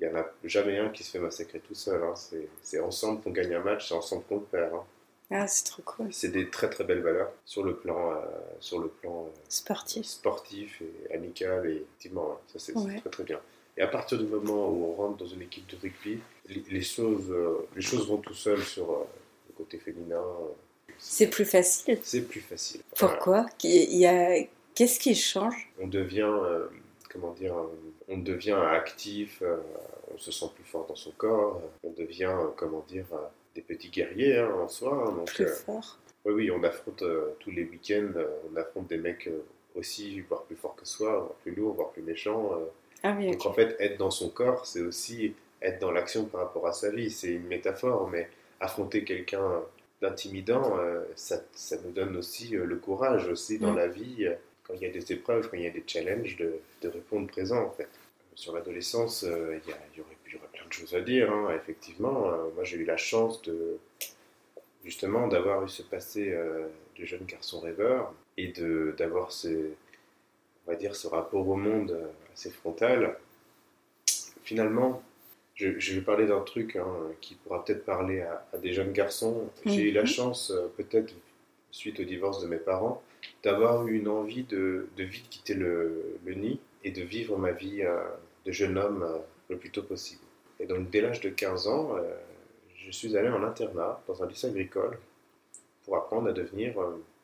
Il 0.00 0.06
n'y 0.06 0.14
en 0.14 0.18
a 0.18 0.26
jamais 0.44 0.78
un 0.78 0.88
qui 0.90 1.02
se 1.02 1.10
fait 1.10 1.18
massacrer 1.18 1.58
tout 1.58 1.74
seul. 1.74 2.00
Hein. 2.04 2.14
C'est 2.62 2.78
ensemble 2.78 3.22
qu'on 3.22 3.30
gagne 3.30 3.54
un 3.54 3.60
match, 3.60 3.88
c'est 3.88 3.94
ensemble 3.94 4.22
qu'on 4.28 4.36
le 4.36 4.42
perd. 4.42 4.74
Hein. 4.74 4.84
Ah, 5.32 5.48
c'est 5.48 5.64
trop 5.64 5.82
cool. 5.82 6.12
C'est 6.12 6.28
des 6.28 6.48
très 6.48 6.70
très 6.70 6.84
belles 6.84 7.02
valeurs 7.02 7.32
sur 7.44 7.64
le 7.64 7.74
plan, 7.74 8.22
sur 8.60 8.78
le 8.78 8.86
plan 8.86 9.28
sportif. 9.48 10.06
sportif 10.06 10.80
et 10.80 11.12
amical. 11.14 11.68
Et 11.68 11.78
effectivement, 11.78 12.38
ça 12.46 12.60
c'est 12.60 12.72
très 12.72 13.10
très 13.10 13.24
bien. 13.24 13.40
Et 13.76 13.82
à 13.82 13.88
partir 13.88 14.16
du 14.18 14.26
moment 14.26 14.68
où 14.68 14.84
on 14.84 14.92
rentre 14.92 15.16
dans 15.16 15.26
une 15.26 15.42
équipe 15.42 15.66
de 15.66 15.76
rugby, 15.82 16.20
les, 16.48 16.80
choses, 16.82 17.34
les 17.74 17.82
choses 17.82 18.08
vont 18.08 18.18
tout 18.18 18.34
seules 18.34 18.62
sur 18.62 18.86
le 19.48 19.54
côté 19.56 19.78
féminin. 19.78 20.22
C'est 20.98 21.28
plus 21.28 21.44
facile. 21.44 21.98
C'est 22.02 22.22
plus 22.22 22.40
facile. 22.40 22.80
Pourquoi 22.96 23.46
a... 23.64 24.36
Qu'est-ce 24.76 25.00
qui 25.00 25.14
change 25.14 25.72
On 25.80 25.86
devient, 25.86 26.28
euh, 26.28 26.66
comment 27.10 27.32
dire, 27.32 27.54
on 28.08 28.18
devient 28.18 28.60
actif, 28.70 29.40
euh, 29.40 29.56
on 30.14 30.18
se 30.18 30.30
sent 30.30 30.46
plus 30.54 30.64
fort 30.64 30.86
dans 30.86 30.94
son 30.94 31.12
corps, 31.12 31.62
on 31.82 31.92
devient, 31.92 32.36
comment 32.56 32.84
dire, 32.86 33.06
des 33.54 33.62
petits 33.62 33.88
guerriers 33.88 34.38
hein, 34.38 34.52
en 34.62 34.68
soi. 34.68 35.06
Hein, 35.06 35.12
donc, 35.12 35.32
plus 35.32 35.46
euh, 35.46 35.54
fort. 35.54 35.98
Oui, 36.26 36.34
oui, 36.34 36.50
on 36.50 36.62
affronte 36.62 37.02
tous 37.38 37.50
les 37.50 37.64
week-ends, 37.64 38.20
on 38.52 38.56
affronte 38.56 38.88
des 38.88 38.98
mecs 38.98 39.30
aussi, 39.74 40.20
voire 40.20 40.42
plus 40.42 40.56
forts 40.56 40.76
que 40.76 40.86
soi, 40.86 41.10
voire 41.10 41.34
plus 41.42 41.54
lourds, 41.54 41.74
voire 41.74 41.90
plus 41.90 42.02
méchants. 42.02 42.50
Ah 43.02 43.14
oui, 43.16 43.30
donc 43.30 43.46
en 43.46 43.54
fait, 43.54 43.76
être 43.78 43.96
dans 43.96 44.10
son 44.10 44.28
corps, 44.28 44.66
c'est 44.66 44.82
aussi 44.82 45.34
être 45.62 45.80
dans 45.80 45.92
l'action 45.92 46.26
par 46.26 46.42
rapport 46.42 46.66
à 46.66 46.72
sa 46.72 46.90
vie. 46.90 47.10
C'est 47.10 47.28
une 47.28 47.46
métaphore, 47.46 48.10
mais 48.10 48.28
affronter 48.60 49.04
quelqu'un 49.04 49.62
d'intimidant, 50.00 50.78
euh, 50.78 51.02
ça, 51.14 51.40
ça, 51.52 51.76
nous 51.84 51.90
donne 51.90 52.16
aussi 52.16 52.56
euh, 52.56 52.64
le 52.64 52.76
courage 52.76 53.28
aussi 53.28 53.58
dans 53.58 53.74
la 53.74 53.88
vie, 53.88 54.26
euh, 54.26 54.34
quand 54.64 54.74
il 54.74 54.82
y 54.82 54.86
a 54.86 54.90
des 54.90 55.12
épreuves, 55.12 55.48
quand 55.48 55.56
il 55.56 55.62
y 55.62 55.66
a 55.66 55.70
des 55.70 55.84
challenges, 55.86 56.36
de, 56.36 56.60
de 56.82 56.88
répondre 56.88 57.26
présent 57.28 57.62
en 57.62 57.70
fait. 57.70 57.88
Sur 58.34 58.54
l'adolescence, 58.54 59.22
il 59.22 59.28
y, 59.28 59.70
y, 59.70 59.72
aurait, 59.72 59.80
y, 59.96 60.36
aurait, 60.36 60.48
plein 60.52 60.66
de 60.66 60.72
choses 60.72 60.94
à 60.94 61.00
dire, 61.00 61.32
hein, 61.32 61.54
effectivement. 61.56 62.30
moi 62.54 62.64
j'ai 62.64 62.76
eu 62.76 62.84
la 62.84 62.98
chance 62.98 63.40
de 63.42 63.78
justement 64.84 65.26
d'avoir 65.26 65.64
eu 65.64 65.70
ce 65.70 65.82
passé 65.82 66.36
de 66.98 67.04
jeune 67.06 67.24
garçon 67.24 67.60
rêveur 67.60 68.12
et 68.36 68.52
d'avoir 68.98 69.32
ce, 69.32 69.48
on 70.66 70.70
va 70.70 70.76
dire, 70.76 70.94
ce 70.94 71.06
rapport 71.06 71.48
au 71.48 71.56
monde 71.56 71.98
assez 72.34 72.50
frontal. 72.50 73.16
Finalement, 74.44 75.02
je, 75.56 75.94
vais 75.94 76.00
parler 76.02 76.26
d'un 76.26 76.40
truc 76.40 76.76
hein, 76.76 76.86
qui 77.20 77.34
pourra 77.34 77.64
peut-être 77.64 77.84
parler 77.84 78.20
à, 78.20 78.58
des 78.58 78.72
jeunes 78.72 78.92
garçons. 78.92 79.48
J'ai 79.64 79.90
eu 79.90 79.92
la 79.92 80.02
mhm. 80.02 80.06
chance, 80.06 80.50
euh, 80.50 80.68
peut-être 80.76 81.14
suite 81.70 81.98
au 81.98 82.04
divorce 82.04 82.42
de 82.42 82.46
mes 82.46 82.58
parents, 82.58 83.02
d'avoir 83.42 83.86
eu 83.86 83.98
une 83.98 84.08
envie 84.08 84.44
de, 84.44 84.88
de 84.96 85.04
vite 85.04 85.28
quitter 85.28 85.54
le, 85.54 86.18
nid 86.26 86.60
et 86.84 86.90
de 86.90 87.02
vivre 87.02 87.36
ma 87.38 87.52
vie 87.52 87.82
euh, 87.82 87.98
de 88.44 88.52
jeune 88.52 88.78
homme 88.78 89.02
euh, 89.02 89.18
le 89.48 89.56
plus 89.56 89.70
tôt 89.70 89.82
possible. 89.82 90.22
Et 90.60 90.66
donc 90.66 90.90
dès 90.90 91.00
l'âge 91.00 91.20
de 91.20 91.28
15 91.28 91.68
ans, 91.68 91.96
je 92.74 92.90
suis 92.90 93.14
allé 93.14 93.28
en 93.28 93.42
internat 93.42 94.02
dans 94.06 94.22
un 94.22 94.26
lycée 94.26 94.46
agricole 94.46 94.98
pour 95.84 95.98
apprendre 95.98 96.28
à 96.28 96.32
devenir 96.32 96.72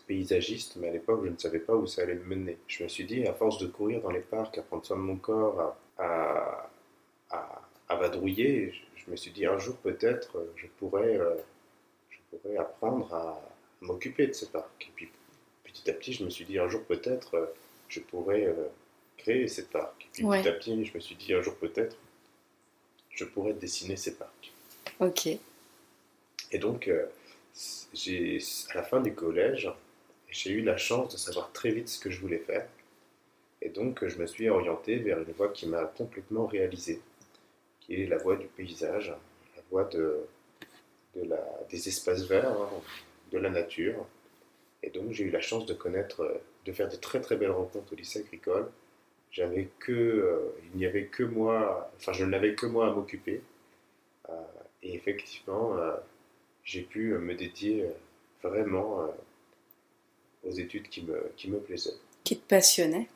paysagiste, 0.06 0.76
mais 0.76 0.88
à 0.88 0.92
l'époque, 0.92 1.22
je 1.24 1.30
ne 1.30 1.38
savais 1.38 1.58
pas 1.58 1.74
où 1.74 1.86
ça 1.86 2.02
allait 2.02 2.14
me 2.14 2.24
mener. 2.24 2.58
Je 2.66 2.82
me 2.82 2.88
suis 2.88 3.04
dit, 3.04 3.26
à 3.26 3.32
force 3.32 3.58
de 3.58 3.66
courir 3.66 4.02
dans 4.02 4.10
les 4.10 4.20
parcs, 4.20 4.58
à 4.58 4.62
prendre 4.62 4.84
soin 4.84 4.98
de 4.98 5.02
mon 5.02 5.16
corps, 5.16 5.74
à, 5.98 6.04
à, 6.04 6.70
à, 7.30 7.62
vadrouiller, 7.96 8.72
je, 8.96 9.11
me 9.11 9.16
suis 9.16 9.31
dit, 9.31 9.46
un 9.46 9.59
jour 9.59 9.76
peut-être, 9.76 10.46
je 10.57 10.66
pourrais, 10.78 11.16
euh, 11.16 11.35
je 12.11 12.18
pourrais 12.31 12.57
apprendre 12.57 13.12
à 13.14 13.40
m'occuper 13.81 14.26
de 14.26 14.33
ces 14.33 14.46
parcs. 14.46 14.87
Et 14.88 14.92
puis, 14.94 15.09
petit 15.64 15.90
à 15.90 15.92
petit, 15.92 16.12
je 16.12 16.24
me 16.24 16.31
suis 16.31 16.44
dit, 16.44 16.59
un 16.59 16.68
jour 16.68 16.83
peut-être, 16.85 17.55
je 17.88 18.00
pourrais 18.00 18.46
euh, 18.46 18.68
créer 19.16 19.48
ces 19.48 19.66
parcs. 19.66 20.09
Et 20.18 20.22
puis, 20.22 20.24
petit 20.24 20.48
à 20.48 20.52
petit, 20.52 20.85
je 20.85 20.94
me 20.94 21.00
suis 21.00 21.16
dit, 21.16 21.35
un 21.35 21.42
jour 21.42 21.57
peut-être, 21.57 21.96
je 23.11 23.24
pourrais 23.24 23.52
dessiner 23.55 23.96
ces 23.96 24.14
parcs. 24.14 24.52
Ok. 25.00 25.26
Et 25.26 26.59
donc, 26.59 26.88
euh, 26.88 27.07
j'ai, 27.92 28.38
à 28.70 28.76
la 28.76 28.83
fin 28.83 29.00
du 29.00 29.14
collège, 29.14 29.70
j'ai 30.28 30.50
eu 30.50 30.62
la 30.62 30.76
chance 30.76 31.12
de 31.12 31.18
savoir 31.18 31.52
très 31.52 31.70
vite 31.70 31.88
ce 31.88 31.98
que 31.98 32.11
je 32.11 32.20
voulais 32.20 32.38
faire. 32.38 32.66
Et 33.61 33.68
donc, 33.68 34.07
je 34.07 34.18
me 34.18 34.26
suis 34.26 34.48
orienté 34.48 34.96
vers 34.96 35.18
une 35.18 35.33
voie 35.33 35.50
qui 35.50 35.66
m'a 35.68 35.85
complètement 35.85 36.46
réalisé, 36.46 37.00
qui 37.82 38.02
est 38.02 38.06
la 38.06 38.16
voie 38.16 38.36
du 38.36 38.46
paysage, 38.46 39.14
la 39.56 39.62
voie 39.70 39.84
de, 39.84 40.24
de 41.16 41.28
la, 41.28 41.42
des 41.68 41.88
espaces 41.88 42.24
verts, 42.24 42.50
hein, 42.50 42.70
de 43.32 43.38
la 43.38 43.50
nature. 43.50 44.06
Et 44.82 44.90
donc, 44.90 45.12
j'ai 45.12 45.24
eu 45.24 45.30
la 45.30 45.40
chance 45.40 45.66
de 45.66 45.74
connaître, 45.74 46.40
de 46.64 46.72
faire 46.72 46.88
de 46.88 46.96
très 46.96 47.20
très 47.20 47.36
belles 47.36 47.50
rencontres 47.50 47.92
au 47.92 47.96
lycée 47.96 48.20
agricole. 48.20 48.70
J'avais 49.30 49.68
que, 49.78 49.92
euh, 49.92 50.54
il 50.64 50.78
n'y 50.78 50.86
avait 50.86 51.06
que 51.06 51.22
moi, 51.22 51.90
enfin, 51.96 52.12
je 52.12 52.24
n'avais 52.24 52.54
que 52.54 52.66
moi 52.66 52.88
à 52.88 52.92
m'occuper. 52.92 53.42
Euh, 54.28 54.32
et 54.82 54.94
effectivement, 54.94 55.76
euh, 55.76 55.96
j'ai 56.64 56.82
pu 56.82 57.14
me 57.14 57.34
dédier 57.34 57.86
vraiment 58.42 59.08
aux 60.44 60.50
études 60.50 60.88
qui 60.88 61.02
me, 61.02 61.30
qui 61.36 61.50
me 61.50 61.58
plaisaient. 61.58 61.94
Qui 62.24 62.38
te 62.38 62.48
passionnaient. 62.48 63.08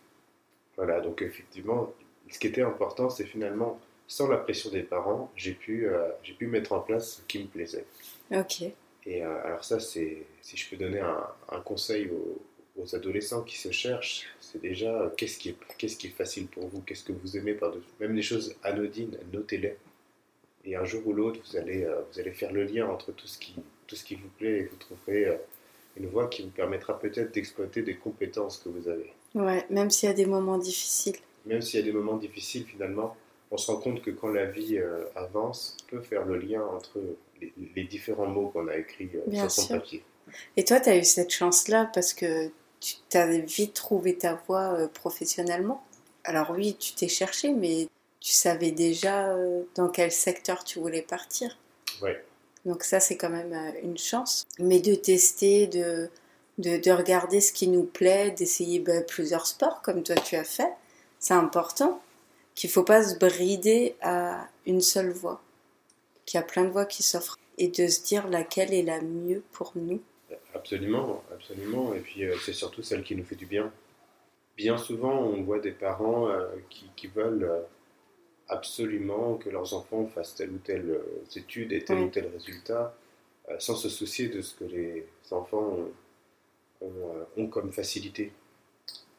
Voilà, 0.76 1.00
donc 1.00 1.22
effectivement, 1.22 1.92
ce 2.30 2.38
qui 2.38 2.46
était 2.48 2.62
important, 2.62 3.08
c'est 3.08 3.24
finalement, 3.24 3.80
sans 4.08 4.28
la 4.28 4.36
pression 4.36 4.70
des 4.70 4.82
parents, 4.82 5.32
j'ai 5.36 5.52
pu, 5.52 5.88
j'ai 6.22 6.34
pu 6.34 6.46
mettre 6.46 6.72
en 6.72 6.80
place 6.80 7.16
ce 7.16 7.22
qui 7.22 7.40
me 7.40 7.46
plaisait. 7.46 7.84
Ok. 8.30 8.62
Et 9.06 9.22
alors 9.22 9.64
ça, 9.64 9.78
c'est, 9.78 10.24
si 10.42 10.56
je 10.56 10.68
peux 10.68 10.76
donner 10.76 11.00
un, 11.00 11.24
un 11.50 11.60
conseil 11.60 12.10
aux, 12.10 12.42
aux, 12.80 12.94
adolescents 12.94 13.42
qui 13.42 13.56
se 13.56 13.70
cherchent, 13.70 14.26
c'est 14.40 14.60
déjà 14.60 15.12
qu'est-ce 15.16 15.38
qui, 15.38 15.50
est, 15.50 15.56
qu'est-ce 15.78 15.96
qui 15.96 16.08
est 16.08 16.10
facile 16.10 16.48
pour 16.48 16.66
vous, 16.66 16.80
qu'est-ce 16.80 17.04
que 17.04 17.12
vous 17.12 17.36
aimez 17.36 17.54
par-dessus? 17.54 17.86
Même 18.00 18.14
des 18.14 18.22
choses 18.22 18.56
anodines, 18.62 19.16
notez-les. 19.32 19.76
Et 20.64 20.74
un 20.74 20.84
jour 20.84 21.06
ou 21.06 21.12
l'autre, 21.12 21.40
vous 21.48 21.56
allez, 21.56 21.84
euh, 21.84 22.00
vous 22.12 22.18
allez 22.18 22.32
faire 22.32 22.52
le 22.52 22.64
lien 22.64 22.88
entre 22.88 23.12
tout 23.12 23.28
ce, 23.28 23.38
qui, 23.38 23.54
tout 23.86 23.94
ce 23.94 24.04
qui 24.04 24.16
vous 24.16 24.28
plaît 24.36 24.58
et 24.58 24.62
vous 24.64 24.76
trouverez 24.76 25.26
euh, 25.26 25.36
une 25.96 26.08
voie 26.08 26.26
qui 26.26 26.42
vous 26.42 26.50
permettra 26.50 26.98
peut-être 26.98 27.32
d'exploiter 27.32 27.82
des 27.82 27.94
compétences 27.94 28.58
que 28.58 28.68
vous 28.68 28.88
avez. 28.88 29.12
Ouais, 29.36 29.64
même 29.70 29.90
s'il 29.90 30.08
y 30.08 30.12
a 30.12 30.14
des 30.14 30.26
moments 30.26 30.58
difficiles. 30.58 31.16
Même 31.44 31.62
s'il 31.62 31.78
y 31.78 31.82
a 31.82 31.86
des 31.86 31.92
moments 31.92 32.16
difficiles, 32.16 32.64
finalement, 32.64 33.16
on 33.56 33.58
se 33.58 33.70
rend 33.70 33.78
compte 33.78 34.02
que 34.02 34.10
quand 34.10 34.28
la 34.28 34.44
vie 34.44 34.76
euh, 34.76 35.04
avance, 35.14 35.78
on 35.84 35.96
peut 35.96 36.02
faire 36.02 36.26
le 36.26 36.36
lien 36.36 36.62
entre 36.62 36.98
les, 37.40 37.54
les 37.74 37.84
différents 37.84 38.26
mots 38.26 38.48
qu'on 38.48 38.68
a 38.68 38.76
écrits 38.76 39.08
sur 39.32 39.50
son 39.50 39.68
papier. 39.68 40.04
Et 40.58 40.64
toi, 40.64 40.78
tu 40.78 40.90
as 40.90 40.96
eu 40.98 41.04
cette 41.04 41.30
chance-là 41.30 41.90
parce 41.94 42.12
que 42.12 42.50
tu 42.80 43.16
avais 43.16 43.40
vite 43.40 43.72
trouvé 43.72 44.18
ta 44.18 44.34
voie 44.46 44.76
professionnellement? 44.92 45.82
Alors 46.24 46.50
oui, 46.50 46.76
tu 46.76 46.92
t'es 46.92 47.08
cherché, 47.08 47.50
mais 47.52 47.88
tu 48.20 48.32
savais 48.32 48.72
déjà 48.72 49.30
euh, 49.30 49.62
dans 49.74 49.88
quel 49.88 50.12
secteur 50.12 50.62
tu 50.62 50.78
voulais 50.78 51.00
partir. 51.00 51.56
Oui. 52.02 52.10
Donc 52.66 52.84
ça, 52.84 53.00
c'est 53.00 53.16
quand 53.16 53.30
même 53.30 53.54
euh, 53.54 53.80
une 53.82 53.96
chance. 53.96 54.44
Mais 54.58 54.80
de 54.80 54.94
tester, 54.94 55.66
de, 55.66 56.10
de, 56.58 56.76
de 56.76 56.90
regarder 56.90 57.40
ce 57.40 57.52
qui 57.52 57.68
nous 57.68 57.84
plaît, 57.84 58.32
d'essayer 58.32 58.80
ben, 58.80 59.02
plusieurs 59.02 59.46
sports 59.46 59.80
comme 59.80 60.02
toi 60.02 60.16
tu 60.16 60.36
as 60.36 60.44
fait, 60.44 60.72
c'est 61.18 61.34
important. 61.34 62.02
Qu'il 62.56 62.68
ne 62.68 62.72
faut 62.72 62.82
pas 62.82 63.04
se 63.04 63.16
brider 63.16 63.94
à 64.02 64.48
une 64.66 64.80
seule 64.80 65.10
voie. 65.10 65.40
Qu'il 66.24 66.38
y 66.38 66.42
a 66.42 66.46
plein 66.46 66.64
de 66.64 66.70
voies 66.70 66.86
qui 66.86 67.04
s'offrent. 67.04 67.38
Et 67.58 67.68
de 67.68 67.86
se 67.86 68.02
dire 68.02 68.26
laquelle 68.26 68.74
est 68.74 68.82
la 68.82 69.00
mieux 69.00 69.44
pour 69.52 69.72
nous. 69.76 70.02
Absolument, 70.54 71.22
absolument. 71.32 71.94
Et 71.94 72.00
puis 72.00 72.24
euh, 72.24 72.34
c'est 72.44 72.52
surtout 72.52 72.82
celle 72.82 73.04
qui 73.04 73.14
nous 73.14 73.24
fait 73.24 73.36
du 73.36 73.46
bien. 73.46 73.72
Bien 74.56 74.76
souvent, 74.76 75.20
on 75.20 75.42
voit 75.42 75.60
des 75.60 75.70
parents 75.70 76.28
qui, 76.70 76.90
qui, 76.96 77.08
veulent 77.08 77.66
absolument 78.48 79.34
que 79.34 79.50
leurs 79.50 79.74
enfants 79.74 80.06
fassent 80.06 80.34
telle 80.34 80.50
ou 80.50 80.58
telle 80.58 80.90
euh, 80.90 81.24
étude 81.34 81.72
et 81.72 81.84
tel 81.84 81.98
ou 81.98 82.08
tel 82.08 82.28
résultat, 82.28 82.94
euh, 83.48 83.56
sans 83.58 83.74
se 83.74 83.88
soucier 83.88 84.28
de 84.28 84.40
ce 84.40 84.54
que 84.54 84.64
les 84.64 85.06
enfants 85.30 85.78
ont, 86.80 86.88
euh, 87.38 87.46
comme 87.48 87.72
facilité. 87.72 88.32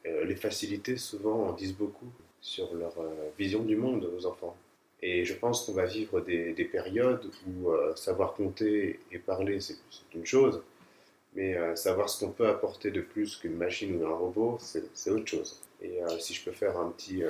les 0.05 0.35
facilités, 0.37 0.95
souvent, 0.95 1.47
en 1.47 1.51
disent 1.51 1.75
beaucoup 1.75 2.09
sur 2.47 2.73
leur 2.75 2.93
vision 3.37 3.63
du 3.63 3.75
monde 3.75 4.09
aux 4.17 4.25
enfants. 4.25 4.55
Et 5.01 5.25
je 5.25 5.33
pense 5.33 5.65
qu'on 5.65 5.73
va 5.73 5.85
vivre 5.85 6.21
des, 6.21 6.69
périodes 6.71 7.25
où 7.45 7.69
savoir 7.95 8.33
compter 8.33 8.99
et 9.11 9.19
parler, 9.19 9.59
c'est 9.59 9.77
une 10.15 10.25
chose, 10.25 10.63
mais 11.35 11.55
savoir 11.75 12.09
ce 12.09 12.23
qu'on 12.23 12.31
peut 12.31 12.47
apporter 12.47 12.89
de 12.89 13.01
plus 13.01 13.35
qu'une 13.35 13.57
machine 13.57 14.01
ou 14.01 14.07
un 14.07 14.15
robot, 14.15 14.57
c'est 14.59 15.11
autre 15.11 15.27
chose. 15.27 15.61
Et 15.81 15.99
si 16.19 16.33
je 16.33 16.43
peux 16.45 16.51
faire 16.51 16.77
un 16.79 16.89
petit 16.89 17.21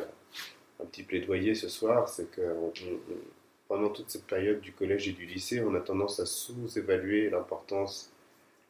un 0.79 0.85
petit 0.85 1.03
plaidoyer 1.03 1.55
ce 1.55 1.69
soir, 1.69 2.07
c'est 2.07 2.29
que 2.31 2.41
pendant 3.67 3.89
toute 3.89 4.09
cette 4.09 4.25
période 4.25 4.61
du 4.61 4.71
collège 4.71 5.07
et 5.07 5.11
du 5.11 5.25
lycée, 5.25 5.61
on 5.61 5.73
a 5.75 5.79
tendance 5.79 6.19
à 6.19 6.25
sous-évaluer 6.25 7.29
l'importance 7.29 8.11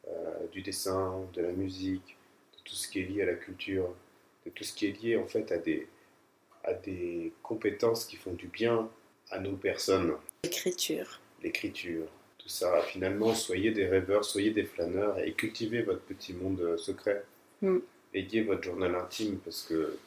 euh, 0.07 0.47
du 0.51 0.61
dessin, 0.61 1.21
de 1.33 1.41
la 1.41 1.51
musique, 1.51 2.17
de 2.53 2.63
tout 2.63 2.75
ce 2.75 2.87
qui 2.87 2.99
est 2.99 3.05
lié 3.05 3.23
à 3.23 3.25
la 3.25 3.35
culture, 3.35 3.93
de 4.45 4.51
tout 4.51 4.63
ce 4.63 4.73
qui 4.73 4.87
est 4.87 5.03
lié 5.03 5.17
en 5.17 5.27
fait 5.27 5.51
à 5.51 5.57
des, 5.57 5.87
à 6.67 6.73
des 6.73 7.31
compétences 7.41 8.05
qui 8.05 8.17
font 8.17 8.33
du 8.33 8.47
bien 8.47 8.89
à 9.31 9.39
nos 9.39 9.55
personnes. 9.55 10.13
L'écriture. 10.43 11.19
L'écriture. 11.41 12.05
Tout 12.37 12.49
ça, 12.49 12.81
finalement, 12.81 13.33
soyez 13.33 13.71
des 13.71 13.87
rêveurs, 13.87 14.25
soyez 14.25 14.51
des 14.51 14.63
flâneurs 14.63 15.17
et 15.19 15.33
cultivez 15.33 15.81
votre 15.81 16.01
petit 16.01 16.33
monde 16.33 16.59
euh, 16.61 16.77
secret. 16.77 17.23
Mm. 17.61 17.77
Ayez 18.13 18.41
votre 18.43 18.63
journal 18.63 18.95
intime 18.95 19.37
parce 19.39 19.63
que 19.63 19.97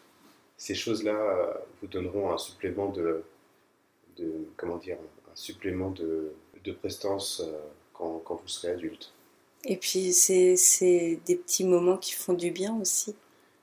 ces 0.57 0.75
choses-là 0.75 1.15
euh, 1.15 1.55
vous 1.81 1.89
donneront 1.89 2.31
un 2.31 2.39
supplément 2.39 2.89
de, 2.91 3.23
de 4.19 4.31
comment 4.57 4.77
dire, 4.77 4.99
un 5.31 5.37
supplément 5.37 5.91
de, 5.91 6.33
de 6.65 6.73
prestance 6.73 7.41
euh, 7.41 7.53
quand, 7.95 8.23
quand, 8.25 8.37
vous 8.37 8.49
serez 8.49 8.73
adulte. 8.73 9.13
Et 9.65 9.77
puis 9.77 10.13
c'est 10.13 11.21
des 11.27 11.37
petits 11.37 11.65
moments 11.65 11.99
qui 11.99 12.13
font 12.13 12.33
du 12.33 12.51
bien 12.51 12.75
aussi. 12.81 13.15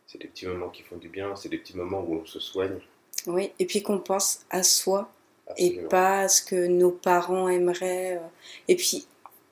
C'est 0.07 0.21
des 0.21 0.27
petits 0.29 0.45
moments 0.45 0.69
qui 0.69 0.83
font 0.83 0.95
du 0.95 1.09
bien, 1.09 1.35
c'est 1.35 1.49
des 1.49 1.57
petits 1.57 1.75
moments 1.75 1.99
où 1.99 2.15
on 2.15 2.25
se 2.25 2.39
soigne. 2.39 2.79
Oui, 3.25 3.51
et 3.59 3.65
puis 3.65 3.83
qu'on 3.83 3.99
pense 3.99 4.45
à 4.49 4.63
soi 4.63 5.11
et 5.57 5.81
pas 5.89 6.21
à 6.21 6.27
ce 6.29 6.41
que 6.41 6.67
nos 6.67 6.91
parents 6.91 7.49
aimeraient. 7.49 8.15
Euh. 8.15 8.27
Et 8.69 8.77
puis 8.77 9.05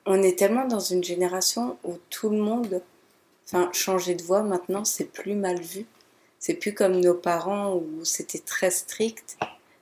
on 0.06 0.22
est 0.22 0.38
tellement 0.38 0.66
dans 0.66 0.80
une 0.80 1.04
génération 1.04 1.76
où 1.84 1.98
tout 2.08 2.30
le 2.30 2.38
monde, 2.38 2.80
enfin 3.44 3.70
changer 3.72 4.14
de 4.14 4.22
voix 4.22 4.42
maintenant 4.42 4.86
c'est 4.86 5.12
plus 5.12 5.34
mal 5.34 5.60
vu. 5.60 5.84
C'est 6.38 6.54
plus 6.54 6.72
comme 6.72 7.00
nos 7.00 7.14
parents 7.14 7.74
où 7.74 8.04
c'était 8.04 8.38
très 8.38 8.70
strict. 8.70 9.36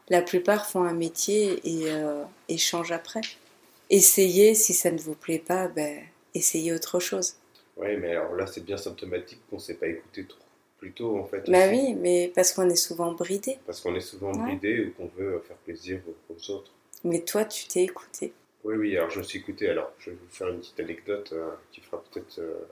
La 0.08 0.22
plupart 0.22 0.66
font 0.66 0.82
un 0.82 0.92
métier 0.92 1.60
et, 1.64 1.90
euh, 1.90 2.24
changent 2.56 2.92
après. 2.92 3.20
Essayez, 3.90 4.54
si 4.54 4.72
ça 4.72 4.90
ne 4.90 4.98
vous 4.98 5.14
plaît 5.14 5.38
pas, 5.38 5.68
ben, 5.68 6.00
essayez 6.34 6.72
autre 6.72 7.00
chose. 7.00 7.36
Oui, 7.76 7.96
mais 7.96 8.10
alors 8.10 8.34
là, 8.34 8.46
c'est 8.46 8.64
bien 8.64 8.76
symptomatique 8.76 9.40
qu'on 9.48 9.56
ne 9.56 9.60
s'est 9.60 9.74
pas 9.74 9.88
écouté 9.88 10.24
trop 10.26 10.43
plus 10.84 10.92
tôt, 10.92 11.18
en 11.18 11.24
fait. 11.24 11.48
Bah 11.50 11.68
oui, 11.70 11.94
mais 11.94 12.30
parce 12.34 12.52
qu'on 12.52 12.68
est 12.68 12.76
souvent 12.76 13.12
bridé. 13.12 13.58
Parce 13.64 13.80
qu'on 13.80 13.94
est 13.94 14.00
souvent 14.00 14.32
bridé 14.32 14.86
ou 14.86 14.90
qu'on 14.92 15.10
veut 15.16 15.38
faire 15.40 15.56
plaisir 15.56 16.00
aux, 16.28 16.50
autres. 16.50 16.72
Mais 17.04 17.20
toi, 17.20 17.46
tu 17.46 17.66
t'es 17.66 17.84
écouté. 17.84 18.34
Oui, 18.64 18.76
oui, 18.76 18.96
alors 18.96 19.08
je 19.08 19.18
me 19.18 19.24
suis 19.24 19.38
écouté. 19.38 19.70
Alors, 19.70 19.92
je 19.98 20.10
vais 20.10 20.16
vous 20.16 20.28
faire 20.28 20.48
une 20.48 20.58
petite 20.58 20.78
anecdote 20.80 21.30
euh, 21.32 21.50
qui 21.72 21.80
fera 21.80 22.02
peut-être 22.02 22.38
euh, 22.38 22.66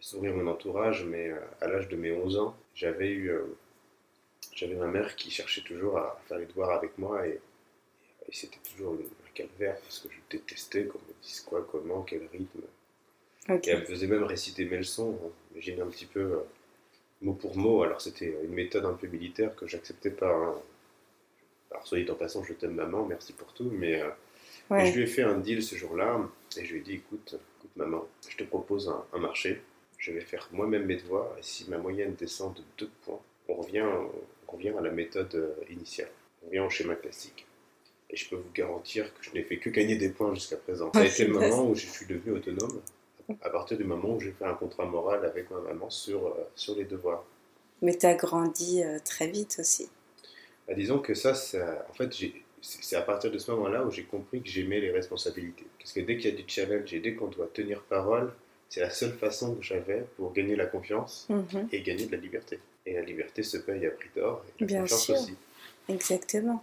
sourire 0.00 0.34
mon 0.34 0.50
entourage, 0.50 1.04
mais 1.04 1.30
à 1.60 1.68
l'âge 1.68 1.88
de 1.88 1.96
mes 1.96 2.10
11 2.10 2.38
ans, 2.38 2.56
j'avais 2.74 3.10
eu 3.10 3.28
euh, 3.28 3.44
j'avais 4.54 4.76
ma 4.76 4.86
mère 4.86 5.14
qui 5.14 5.30
cherchait 5.30 5.62
toujours 5.62 5.98
à 5.98 6.18
faire 6.26 6.38
les 6.38 6.46
devoirs 6.46 6.70
avec 6.70 6.96
moi 6.96 7.26
et, 7.26 7.38
c'était 8.32 8.60
toujours 8.70 8.94
un 8.94 9.32
calvaire 9.34 9.76
parce 9.80 9.98
que 9.98 10.08
je 10.08 10.20
détestais 10.30 10.84
qu'on 10.84 10.98
me 10.98 11.14
dise 11.20 11.40
quoi, 11.40 11.66
comment, 11.68 12.02
quel 12.02 12.28
rythme. 12.32 12.60
Et 13.48 13.70
elle 13.70 13.80
me 13.80 13.84
faisait 13.86 14.06
même 14.06 14.22
réciter 14.22 14.64
mes 14.66 14.76
leçons, 14.76 15.18
hein. 15.24 15.30
imaginez 15.52 15.80
un 15.80 15.88
petit 15.88 16.06
peu 16.06 16.20
euh, 16.20 16.44
mot 17.22 17.34
pour 17.34 17.56
mot. 17.56 17.82
Alors 17.82 18.00
c'était 18.00 18.34
une 18.44 18.54
méthode 18.54 18.84
un 18.84 18.94
peu 18.94 19.06
militaire 19.06 19.54
que 19.56 19.66
j'acceptais 19.66 20.10
pas. 20.10 20.32
Hein. 20.32 20.54
Alors 21.70 21.86
soyez 21.86 22.10
en 22.10 22.14
passant, 22.14 22.42
je 22.42 22.52
t'aime 22.52 22.74
maman, 22.74 23.06
merci 23.06 23.32
pour 23.32 23.52
tout, 23.52 23.70
mais 23.72 24.02
euh, 24.02 24.10
je 24.84 24.92
lui 24.96 25.04
ai 25.04 25.06
fait 25.06 25.22
un 25.22 25.38
deal 25.38 25.62
ce 25.62 25.76
jour-là 25.76 26.20
et 26.56 26.64
je 26.64 26.72
lui 26.72 26.80
ai 26.80 26.82
dit 26.82 26.94
écoute, 26.94 27.36
écoute 27.58 27.76
maman, 27.76 28.06
je 28.28 28.36
te 28.36 28.44
propose 28.44 28.92
un 29.12 29.18
marché 29.18 29.60
je 30.00 30.12
vais 30.12 30.20
faire 30.20 30.48
moi-même 30.50 30.86
mes 30.86 30.96
devoirs, 30.96 31.36
et 31.38 31.42
si 31.42 31.68
ma 31.68 31.78
moyenne 31.78 32.14
descend 32.14 32.54
de 32.54 32.62
2 32.78 32.90
points, 33.04 33.20
on 33.48 33.54
revient, 33.54 33.84
on 34.48 34.52
revient 34.52 34.72
à 34.76 34.80
la 34.80 34.90
méthode 34.90 35.34
euh, 35.34 35.54
initiale, 35.70 36.08
on 36.42 36.46
revient 36.46 36.60
au 36.60 36.70
schéma 36.70 36.94
classique. 36.94 37.46
Et 38.08 38.16
je 38.16 38.28
peux 38.28 38.36
vous 38.36 38.50
garantir 38.52 39.12
que 39.14 39.22
je 39.22 39.30
n'ai 39.32 39.42
fait 39.42 39.58
que 39.58 39.70
gagner 39.70 39.96
des 39.96 40.08
points 40.08 40.34
jusqu'à 40.34 40.56
présent. 40.56 40.90
Ça 40.94 41.00
a 41.00 41.04
été 41.04 41.26
le 41.26 41.34
moment 41.34 41.68
où 41.68 41.74
je 41.76 41.86
suis 41.86 42.06
devenu 42.06 42.32
autonome, 42.32 42.80
à 43.42 43.50
partir 43.50 43.76
du 43.78 43.84
moment 43.84 44.14
où 44.14 44.20
j'ai 44.20 44.32
fait 44.32 44.44
un 44.44 44.54
contrat 44.54 44.84
moral 44.84 45.24
avec 45.24 45.50
ma 45.50 45.60
maman 45.60 45.90
sur, 45.90 46.26
euh, 46.26 46.48
sur 46.54 46.76
les 46.76 46.84
devoirs. 46.84 47.24
Mais 47.82 47.96
tu 47.96 48.06
as 48.06 48.14
grandi 48.14 48.82
euh, 48.82 48.98
très 49.04 49.28
vite 49.28 49.56
aussi. 49.58 49.88
Bah, 50.68 50.74
disons 50.74 50.98
que 50.98 51.14
ça, 51.14 51.32
en 51.88 51.92
fait, 51.94 52.14
c'est 52.60 52.96
à 52.96 53.02
partir 53.02 53.30
de 53.30 53.38
ce 53.38 53.50
moment-là 53.52 53.84
où 53.84 53.90
j'ai 53.90 54.04
compris 54.04 54.42
que 54.42 54.48
j'aimais 54.48 54.80
les 54.80 54.90
responsabilités. 54.90 55.66
Parce 55.78 55.92
que 55.92 56.00
dès 56.00 56.16
qu'il 56.16 56.30
y 56.30 56.34
a 56.34 56.36
du 56.36 56.44
challenge 56.46 56.92
et 56.92 57.00
dès 57.00 57.14
qu'on 57.14 57.28
doit 57.28 57.48
tenir 57.52 57.82
parole, 57.82 58.32
c'est 58.68 58.80
la 58.80 58.90
seule 58.90 59.12
façon 59.12 59.56
que 59.56 59.62
j'avais 59.62 60.06
pour 60.16 60.32
gagner 60.32 60.56
la 60.56 60.66
confiance 60.66 61.26
mhm. 61.28 61.68
et 61.72 61.82
gagner 61.82 62.06
de 62.06 62.12
la 62.12 62.18
liberté. 62.18 62.60
Et 62.86 62.94
la 62.94 63.02
liberté 63.02 63.42
se 63.42 63.56
paye 63.56 63.84
à 63.86 63.90
prix 63.90 64.08
d'or, 64.14 64.44
et 64.46 64.60
la 64.60 64.66
Bien 64.66 64.80
confiance 64.82 65.04
sûr. 65.04 65.14
aussi. 65.14 65.34
Exactement. 65.88 66.62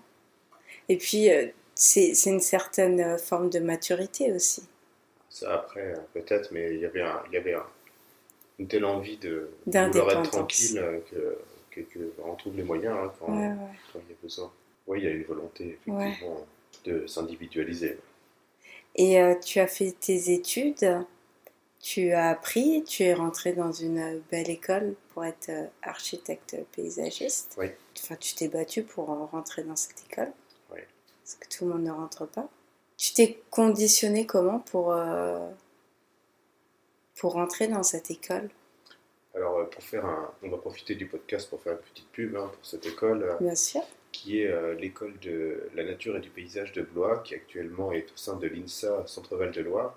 Et 0.90 0.98
puis, 0.98 1.30
euh, 1.30 1.48
c'est 1.76 2.14
une 2.26 2.40
certaine 2.40 3.20
forme 3.20 3.50
de 3.50 3.60
maturité 3.60 4.32
aussi. 4.32 4.64
Ça, 5.38 5.54
après, 5.54 5.94
peut-être, 6.14 6.52
mais 6.52 6.74
il 6.74 6.80
y 6.80 6.86
avait, 6.86 7.04
un, 7.04 7.22
il 7.28 7.34
y 7.34 7.38
avait 7.38 7.56
une 8.58 8.68
telle 8.68 8.86
envie 8.86 9.18
de, 9.18 9.52
vouloir 9.68 10.10
être 10.10 10.32
tranquille 10.32 10.80
euh, 10.80 11.00
que, 11.70 11.82
que, 11.82 12.12
on 12.24 12.34
trouve 12.34 12.58
les 12.58 12.64
moyens 12.64 12.98
hein, 12.98 13.14
quand, 13.20 13.36
il 13.36 14.10
y 14.10 14.14
a 14.14 14.16
besoin. 14.24 14.52
Oui, 14.88 15.00
il 15.00 15.06
y 15.06 15.08
a 15.08 15.12
une 15.12 15.24
volonté, 15.26 15.78
effectivement, 15.86 16.44
de 16.86 17.06
s'individualiser. 17.06 18.00
Et 18.96 19.22
euh, 19.22 19.36
tu 19.36 19.60
as 19.60 19.68
fait 19.68 19.92
tes 19.92 20.34
études, 20.34 21.06
tu 21.80 22.14
as 22.14 22.30
appris, 22.30 22.84
tu 22.84 23.04
es 23.04 23.14
rentré 23.14 23.54
dans 23.54 23.72
une 23.72 24.24
belle 24.32 24.50
école 24.50 24.96
pour 25.14 25.24
être 25.24 25.50
euh, 25.50 25.68
architecte 25.84 26.58
paysagiste. 26.76 27.54
Oui. 27.60 27.68
Enfin, 28.00 28.16
tu 28.16 28.34
t'es 28.34 28.48
battu 28.48 28.82
pour 28.82 29.06
rentrer 29.06 29.62
dans 29.62 29.76
cette 29.76 30.04
école. 30.10 30.32
Oui. 30.74 30.80
Parce 31.24 31.36
que 31.36 31.48
tout 31.48 31.66
le 31.66 31.74
monde 31.74 31.84
ne 31.84 31.92
rentre 31.92 32.26
pas. 32.26 32.50
Tu 32.98 33.14
t'es 33.14 33.40
conditionné 33.52 34.26
comment 34.26 34.60
pour, 34.60 34.92
euh, 34.92 35.48
pour 37.16 37.34
rentrer 37.34 37.68
dans 37.68 37.84
cette 37.84 38.10
école? 38.10 38.50
Alors, 39.36 39.60
euh, 39.60 39.66
pour 39.66 39.84
faire 39.84 40.04
un, 40.04 40.32
on 40.42 40.50
va 40.50 40.58
profiter 40.58 40.96
du 40.96 41.06
podcast 41.06 41.48
pour 41.48 41.62
faire 41.62 41.74
une 41.74 41.80
petite 41.80 42.10
pub 42.10 42.36
hein, 42.36 42.50
pour 42.52 42.66
cette 42.66 42.88
école. 42.88 43.22
Euh, 43.22 43.38
Bien 43.40 43.56
sûr. 43.56 43.82
Qui 44.12 44.40
est 44.40 44.76
l'école 44.80 45.20
de 45.20 45.70
la 45.76 45.84
nature 45.84 46.18
et 46.18 46.20
du 46.20 46.32
paysage 46.32 46.72
de 46.72 46.82
Blois, 46.82 47.20
qui 47.20 47.36
actuellement 47.36 47.92
est 47.92 48.12
au 48.12 48.18
sein 48.18 48.36
de 48.36 48.48
l'INSA 48.48 49.06
Centre-Val 49.06 49.52
de 49.52 49.62
Loire, 49.62 49.96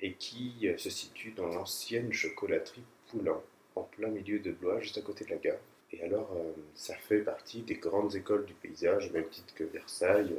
et 0.00 0.12
qui 0.12 0.68
se 0.76 0.88
situe 0.88 1.32
dans 1.32 1.48
l'ancienne 1.48 2.12
chocolaterie 2.12 2.84
Poulain, 3.08 3.40
en 3.74 3.82
plein 3.82 4.06
milieu 4.06 4.38
de 4.38 4.52
Blois, 4.52 4.78
juste 4.78 4.98
à 4.98 5.00
côté 5.00 5.24
de 5.24 5.30
la 5.30 5.36
gare. 5.36 5.58
Et 5.90 6.00
alors, 6.04 6.30
ça 6.76 6.94
fait 6.94 7.20
partie 7.20 7.62
des 7.62 7.74
grandes 7.74 8.14
écoles 8.14 8.44
du 8.44 8.54
paysage, 8.54 9.10
même 9.10 9.28
titre 9.28 9.52
que 9.52 9.64
Versailles, 9.64 10.32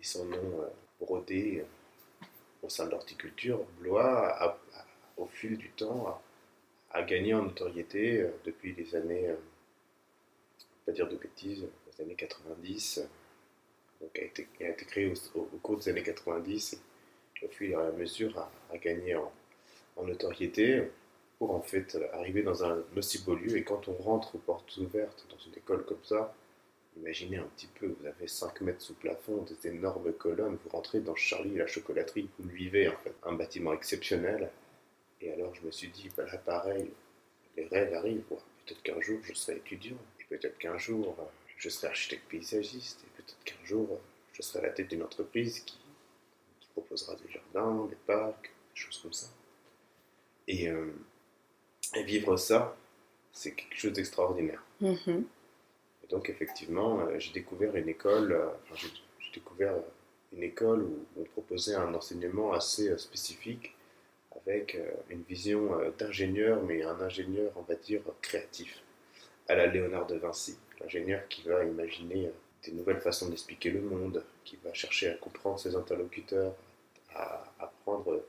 et 0.00 0.04
son 0.04 0.24
nom 0.24 0.64
brodé 1.00 1.60
euh, 1.60 2.26
au 2.62 2.68
sein 2.68 2.86
de 2.86 2.90
l'horticulture, 2.90 3.64
Blois, 3.80 4.58
au 5.16 5.26
fil 5.26 5.56
du 5.56 5.70
temps, 5.70 6.20
a, 6.90 7.02
gagné 7.02 7.34
en 7.34 7.42
notoriété 7.42 8.20
euh, 8.20 8.30
depuis 8.44 8.74
les 8.74 8.94
années, 8.94 9.28
euh, 9.28 9.36
pas 10.86 10.92
dire 10.92 11.08
de 11.08 11.16
bêtises, 11.16 11.64
les 11.86 12.04
années 12.04 12.14
90. 12.14 13.06
Donc, 14.00 14.16
a 14.18 14.22
été, 14.22 14.46
créé 14.86 15.12
au, 15.34 15.42
cours 15.60 15.78
des 15.78 15.88
années 15.88 16.02
90 16.02 16.80
et 17.42 17.46
au 17.46 17.48
fur 17.48 17.68
et 17.68 17.74
à 17.86 17.90
mesure 17.92 18.38
a, 18.72 18.78
gagné 18.78 19.16
en, 19.16 19.32
en, 19.96 20.04
notoriété 20.04 20.84
pour 21.38 21.52
en 21.52 21.60
fait 21.60 21.98
arriver 22.12 22.42
dans 22.42 22.64
un 22.64 22.78
aussi 22.96 23.24
beau 23.24 23.34
lieu. 23.34 23.56
Et 23.56 23.64
quand 23.64 23.88
on 23.88 23.94
rentre 23.94 24.36
aux 24.36 24.38
portes 24.38 24.76
ouvertes 24.76 25.26
dans 25.30 25.38
une 25.38 25.54
école 25.56 25.84
comme 25.84 26.02
ça, 26.04 26.32
Imaginez 27.00 27.38
un 27.38 27.46
petit 27.56 27.68
peu, 27.78 27.86
vous 27.86 28.06
avez 28.06 28.26
5 28.26 28.60
mètres 28.62 28.82
sous 28.82 28.94
plafond, 28.94 29.42
des 29.42 29.68
énormes 29.68 30.12
colonnes, 30.12 30.58
vous 30.62 30.70
rentrez 30.70 31.00
dans 31.00 31.14
Charlie 31.14 31.54
la 31.56 31.66
chocolaterie, 31.66 32.28
vous 32.38 32.48
vivez 32.48 32.88
en 32.88 32.96
fait, 32.96 33.14
un 33.24 33.32
bâtiment 33.32 33.72
exceptionnel. 33.72 34.50
Et 35.20 35.32
alors 35.32 35.54
je 35.54 35.62
me 35.62 35.70
suis 35.70 35.88
dit, 35.88 36.08
bah 36.16 36.24
là 36.30 36.38
pareil, 36.38 36.90
les 37.56 37.66
rêves 37.66 37.94
arrivent, 37.94 38.22
peut-être 38.28 38.82
qu'un 38.82 39.00
jour 39.00 39.18
je 39.22 39.32
serai 39.34 39.56
étudiant, 39.56 39.96
et 40.20 40.24
peut-être 40.24 40.58
qu'un 40.58 40.78
jour 40.78 41.16
je 41.56 41.68
serai 41.68 41.88
architecte 41.88 42.28
paysagiste, 42.28 43.00
et 43.04 43.22
peut-être 43.22 43.44
qu'un 43.44 43.64
jour 43.64 44.00
je 44.32 44.42
serai 44.42 44.60
à 44.60 44.62
la 44.62 44.70
tête 44.70 44.88
d'une 44.88 45.02
entreprise 45.02 45.60
qui, 45.60 45.78
proposera 46.74 47.16
des 47.16 47.32
jardins, 47.32 47.86
des 47.86 47.96
parcs, 48.06 48.44
des 48.44 48.80
choses 48.80 48.98
comme 48.98 49.12
ça. 49.12 49.26
Et, 50.46 50.68
euh, 50.68 50.92
vivre 52.04 52.36
ça, 52.36 52.76
c'est 53.32 53.52
quelque 53.52 53.76
chose 53.76 53.92
d'extraordinaire. 53.92 54.62
Donc 56.10 56.30
effectivement, 56.30 57.00
euh, 57.00 57.18
j'ai 57.18 57.32
découvert 57.32 57.74
une 57.76 57.88
école, 57.88 58.32
euh, 58.32 58.48
j'ai 58.74 58.88
découvert 59.34 59.74
une 60.32 60.42
école 60.42 60.82
où 60.82 61.06
on 61.20 61.24
proposait 61.24 61.74
un 61.74 61.92
enseignement 61.94 62.52
assez 62.52 62.88
euh, 62.88 62.98
spécifique 62.98 63.74
avec 64.46 64.78
une 65.10 65.22
vision 65.22 65.72
d'ingénieur, 65.98 66.62
mais 66.62 66.82
un 66.82 66.98
ingénieur, 67.00 67.50
on 67.56 67.62
va 67.62 67.74
dire, 67.74 68.00
créatif, 68.22 68.82
à 69.48 69.56
la 69.56 69.66
Léonard 69.66 70.06
de 70.06 70.16
Vinci, 70.16 70.56
l'ingénieur 70.80 71.26
qui 71.28 71.42
va 71.42 71.64
imaginer 71.64 72.30
des 72.62 72.72
nouvelles 72.72 73.00
façons 73.00 73.28
d'expliquer 73.28 73.70
le 73.70 73.80
monde, 73.80 74.24
qui 74.44 74.56
va 74.64 74.72
chercher 74.72 75.10
à 75.10 75.14
comprendre 75.14 75.58
ses 75.58 75.74
interlocuteurs, 75.74 76.54
à 77.14 77.52
apprendre 77.58 78.22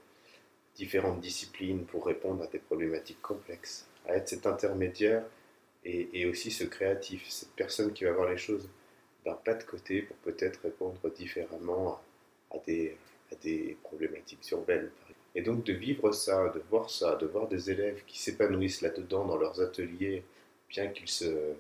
différentes 0.76 1.22
disciplines 1.22 1.86
pour 1.86 2.06
répondre 2.06 2.44
à 2.44 2.48
des 2.48 2.60
problématiques 2.60 3.22
complexes, 3.22 3.88
à 4.08 4.16
être 4.16 4.28
cet 4.28 4.46
intermédiaire 4.46 5.24
et, 5.86 6.26
aussi 6.26 6.52
ce 6.52 6.64
créatif, 6.66 7.30
cette 7.30 7.52
personne 7.52 7.94
qui 7.94 8.04
va 8.04 8.12
voir 8.12 8.30
les 8.30 8.38
choses 8.38 8.70
d'un 9.26 9.34
pas 9.34 9.54
de 9.54 9.64
côté 9.64 10.02
pour 10.02 10.16
peut-être 10.18 10.62
répondre 10.62 10.98
différemment 11.16 12.02
à, 12.52 12.58
des, 12.66 12.98
problématiques 13.84 14.50
urbaines. 14.52 14.90
Et 15.36 15.42
donc 15.42 15.64
de 15.64 15.74
vivre 15.74 16.12
ça, 16.12 16.50
de 16.50 16.62
voir 16.70 16.90
ça, 16.90 17.16
de 17.16 17.28
voir 17.28 17.48
des 17.48 17.70
élèves 17.70 18.04
qui 18.06 18.20
s'épanouissent 18.20 18.82
là-dedans 18.82 19.26
dans 19.26 19.38
leurs 19.38 19.62
ateliers, 19.62 20.24
bien 20.70 20.88
qu'ils 20.88 21.10
se 21.10 21.54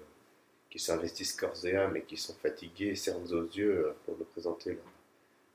qui 0.70 0.78
s'investissent 0.78 1.36
corps 1.36 1.66
et 1.66 1.76
âme 1.76 1.98
et 1.98 2.04
qui 2.04 2.16
sont 2.16 2.36
fatigués, 2.36 2.94
cernes 2.94 3.34
aux 3.34 3.48
yeux 3.48 3.92
pour 4.06 4.16
nous 4.20 4.26
présenter 4.26 4.78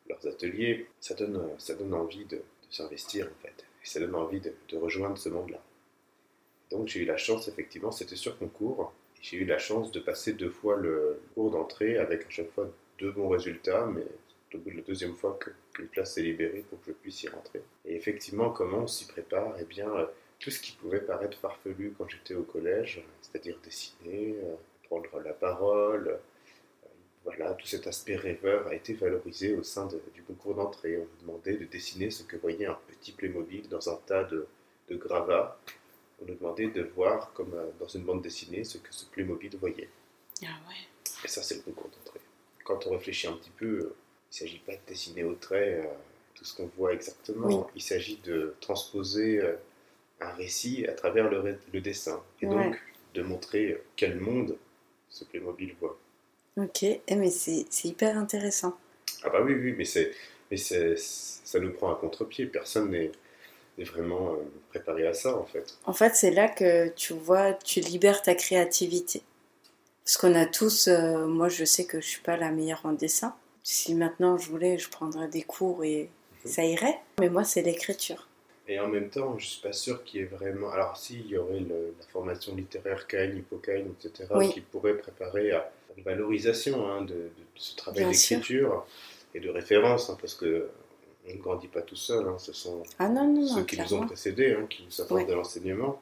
leurs 0.08 0.26
ateliers, 0.26 0.88
ça 0.98 1.14
donne, 1.14 1.40
ça 1.58 1.74
donne 1.74 1.94
envie 1.94 2.24
de, 2.24 2.42
s'investir 2.68 3.26
en 3.26 3.42
fait. 3.42 3.64
Et 3.82 3.86
ça 3.86 4.00
donne 4.00 4.16
envie 4.16 4.40
de 4.40 4.76
rejoindre 4.76 5.16
ce 5.16 5.28
monde-là. 5.28 5.62
Donc 6.70 6.88
j'ai 6.88 7.00
eu 7.00 7.04
la 7.04 7.16
chance, 7.16 7.48
effectivement, 7.48 7.92
c'était 7.92 8.16
sur 8.16 8.38
concours. 8.38 8.92
J'ai 9.20 9.38
eu 9.38 9.44
la 9.44 9.58
chance 9.58 9.90
de 9.90 10.00
passer 10.00 10.32
deux 10.32 10.50
fois 10.50 10.76
le 10.76 11.20
cours 11.34 11.50
d'entrée 11.50 11.98
avec 11.98 12.26
à 12.26 12.30
chaque 12.30 12.50
fois 12.52 12.68
deux 12.98 13.10
bons 13.10 13.28
résultats, 13.28 13.86
mais 13.86 14.04
au 14.54 14.58
bout 14.58 14.70
de 14.70 14.76
la 14.76 14.82
deuxième 14.82 15.14
fois 15.14 15.38
qu'une 15.72 15.88
place 15.88 16.16
est 16.18 16.22
libérée 16.22 16.64
pour 16.68 16.80
que 16.80 16.86
je 16.88 16.92
puisse 16.92 17.22
y 17.22 17.28
rentrer. 17.28 17.62
Et 17.84 17.96
effectivement, 17.96 18.50
comment 18.50 18.80
on 18.80 18.86
s'y 18.86 19.06
prépare? 19.06 19.56
Eh 19.60 19.64
bien, 19.64 19.88
euh, 19.94 20.06
tout 20.38 20.50
ce 20.50 20.60
qui 20.60 20.72
pouvait 20.72 21.00
paraître 21.00 21.38
farfelu 21.38 21.94
quand 21.96 22.08
j'étais 22.08 22.34
au 22.34 22.42
collège, 22.42 23.04
c'est-à-dire 23.20 23.58
dessiner, 23.64 24.36
euh, 24.44 24.54
prendre 24.84 25.20
la 25.20 25.32
parole, 25.32 26.08
euh, 26.08 26.88
voilà, 27.24 27.54
tout 27.54 27.66
cet 27.66 27.86
aspect 27.86 28.16
rêveur 28.16 28.66
a 28.68 28.74
été 28.74 28.92
valorisé 28.92 29.54
au 29.54 29.62
sein 29.62 29.88
du 30.12 30.22
concours 30.22 30.54
d'entrée. 30.54 30.98
On 30.98 31.02
me 31.02 31.20
demandait 31.22 31.56
de 31.56 31.64
dessiner 31.64 32.10
ce 32.10 32.22
que 32.22 32.36
voyait 32.36 32.66
un 32.66 32.78
petit 32.88 33.12
Playmobil 33.12 33.68
dans 33.68 33.88
un 33.88 33.98
tas 34.06 34.24
de, 34.24 34.46
de 34.88 34.96
gravats 34.96 35.58
on 36.20 36.26
nous 36.26 36.34
demandait 36.34 36.68
de 36.68 36.82
voir, 36.82 37.32
comme 37.32 37.54
euh, 37.54 37.66
dans 37.78 37.88
une 37.88 38.04
bande 38.04 38.22
dessinée, 38.22 38.64
ce 38.64 38.78
que 38.78 38.92
ce 38.92 39.06
Playmobil 39.06 39.56
voyait. 39.56 39.88
Ah 40.42 40.46
ouais. 40.68 40.74
Et 41.24 41.28
ça, 41.28 41.42
c'est 41.42 41.56
le 41.56 41.62
concours 41.62 41.90
d'entrée. 41.90 42.20
Quand 42.64 42.86
on 42.86 42.90
réfléchit 42.90 43.26
un 43.26 43.34
petit 43.34 43.50
peu, 43.50 43.66
euh, 43.66 43.96
il 44.30 44.44
ne 44.44 44.48
s'agit 44.48 44.58
pas 44.60 44.72
de 44.72 44.80
dessiner 44.86 45.24
au 45.24 45.34
trait 45.34 45.80
euh, 45.84 45.92
tout 46.34 46.44
ce 46.44 46.56
qu'on 46.56 46.70
voit 46.76 46.92
exactement. 46.92 47.70
Il 47.74 47.82
s'agit 47.82 48.18
de 48.24 48.54
transposer 48.60 49.40
un 50.20 50.30
récit 50.32 50.86
à 50.86 50.92
travers 50.92 51.30
le, 51.30 51.58
le 51.72 51.80
dessin. 51.80 52.22
Et 52.40 52.46
donc, 52.46 52.80
de 53.14 53.22
montrer 53.22 53.80
quel 53.94 54.18
monde 54.18 54.56
ce 55.08 55.24
Playmobil 55.24 55.74
voit. 55.80 55.96
Ok, 56.56 56.82
eh, 56.82 57.02
mais 57.16 57.30
c'est 57.30 57.66
hyper 57.84 58.16
intéressant. 58.18 58.76
Ah 59.22 59.30
bah 59.30 59.42
oui, 59.42 59.54
oui, 59.54 59.72
mais, 59.76 59.84
mais 60.50 60.56
ça 60.56 61.60
nous 61.60 61.72
prend 61.72 61.92
à 61.92 61.96
contre-pied. 61.96 62.46
Personne 62.46 62.90
n'est 62.90 63.12
est 63.78 63.84
vraiment 63.84 64.32
euh, 64.32 64.36
préparé 64.70 65.06
à 65.06 65.14
ça 65.14 65.36
en 65.36 65.44
fait. 65.44 65.76
En 65.84 65.92
fait, 65.92 66.14
c'est 66.14 66.30
là 66.30 66.48
que 66.48 66.88
tu 66.88 67.12
vois, 67.12 67.52
tu 67.52 67.80
libères 67.80 68.22
ta 68.22 68.34
créativité. 68.34 69.22
Parce 70.04 70.16
qu'on 70.16 70.34
a 70.34 70.46
tous, 70.46 70.88
euh, 70.88 71.26
moi 71.26 71.48
je 71.48 71.64
sais 71.64 71.84
que 71.84 72.00
je 72.00 72.06
suis 72.06 72.22
pas 72.22 72.36
la 72.36 72.50
meilleure 72.50 72.84
en 72.84 72.92
dessin. 72.92 73.34
Si 73.62 73.94
maintenant 73.94 74.36
je 74.36 74.50
voulais, 74.50 74.78
je 74.78 74.90
prendrais 74.90 75.28
des 75.28 75.42
cours 75.42 75.84
et 75.84 76.10
mhm. 76.44 76.50
ça 76.50 76.64
irait. 76.64 77.00
Mais 77.18 77.30
moi, 77.30 77.44
c'est 77.44 77.62
l'écriture. 77.62 78.28
Et 78.66 78.80
en 78.80 78.88
même 78.88 79.10
temps, 79.10 79.38
je 79.38 79.46
suis 79.46 79.60
pas 79.60 79.72
sûr 79.72 80.04
qu'il 80.04 80.20
y 80.20 80.22
ait 80.24 80.26
vraiment. 80.26 80.70
Alors, 80.70 80.96
si, 80.96 81.20
il 81.20 81.26
y 81.26 81.36
aurait 81.36 81.60
la 81.60 82.06
formation 82.10 82.54
littéraire 82.54 83.06
Cain, 83.06 83.30
Hippocaine, 83.36 83.92
etc., 83.98 84.26
qui 84.52 84.60
pourrait 84.62 84.96
préparer 84.96 85.52
à 85.52 85.70
une 85.96 86.02
valorisation 86.02 86.90
hein, 86.90 87.02
de, 87.02 87.30
ce 87.56 87.76
travail 87.76 88.06
d'écriture 88.06 88.86
et 89.34 89.40
de 89.40 89.50
référence, 89.50 90.08
hein, 90.08 90.16
parce 90.18 90.34
que 90.34 90.68
on 91.26 91.32
ne 91.32 91.38
grandit 91.38 91.68
pas 91.68 91.82
tout 91.82 91.96
seul, 91.96 92.26
hein. 92.28 92.38
ce 92.38 92.52
sont 92.52 92.82
ah 92.98 93.10
ceux 93.54 93.64
qui 93.64 93.80
nous 93.80 93.94
ont 93.94 94.06
précédés 94.06 94.56
hein, 94.58 94.66
qui 94.68 94.84
nous 94.84 95.00
apportent 95.00 95.28
de 95.28 95.34
l'enseignement. 95.34 96.00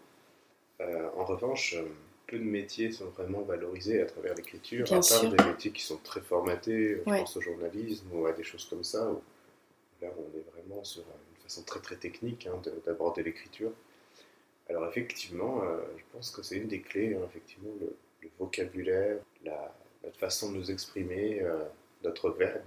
Euh, 0.81 1.09
en 1.17 1.25
revanche, 1.25 1.75
euh, 1.75 1.85
peu 2.27 2.39
de 2.39 2.45
métiers 2.45 2.91
sont 2.93 3.07
vraiment 3.11 3.43
valorisés 3.43 4.01
à 4.03 4.07
travers 4.07 4.35
l'écriture, 4.35 4.87
à 4.93 5.01
part 5.01 5.31
des 5.31 5.45
métiers 5.45 5.71
qui 5.71 5.83
sont 5.83 5.99
très 5.99 6.21
formatés, 6.21 6.97
je 6.97 7.03
pense 7.03 7.37
au 7.37 7.41
journalisme 7.41 8.07
ou 8.13 8.27
à 8.27 8.33
des 8.33 8.43
choses 8.43 8.65
comme 8.65 8.83
ça, 8.83 9.11
où 9.11 9.21
là 10.01 10.09
on 10.17 10.37
est 10.37 10.45
vraiment 10.53 10.83
sur 10.83 11.03
une 11.03 11.43
façon 11.43 11.63
très 11.63 11.81
très 11.81 11.97
technique 11.97 12.49
hein, 12.49 12.61
d'aborder 12.85 13.23
l'écriture. 13.23 13.71
Alors 14.69 14.87
effectivement, 14.89 15.63
euh, 15.63 15.81
je 15.99 16.05
pense 16.13 16.31
que 16.31 16.43
c'est 16.43 16.57
une 16.57 16.69
des 16.69 16.81
clés, 16.81 17.17
effectivement, 17.29 17.73
le, 17.81 17.97
vocabulaire, 18.39 19.19
la, 19.45 19.75
façon 20.19 20.51
de 20.51 20.57
nous 20.57 20.71
exprimer, 20.71 21.41
euh, 21.43 21.65
notre 22.03 22.31
verbe. 22.31 22.63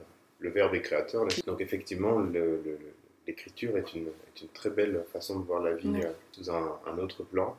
Le 0.45 0.51
verbe 0.51 0.75
est 0.75 0.81
créateur. 0.81 1.27
Donc 1.47 1.59
effectivement, 1.59 2.23
l'écriture 3.25 3.77
est 3.77 3.93
une, 3.95 4.09
une, 4.41 4.47
très 4.53 4.69
belle 4.69 5.03
façon 5.11 5.39
de 5.39 5.45
voir 5.45 5.61
la 5.61 5.73
vie 5.73 6.01
euh, 6.03 6.11
sous 6.31 6.51
un, 6.51 6.97
autre 6.99 7.23
plan 7.23 7.57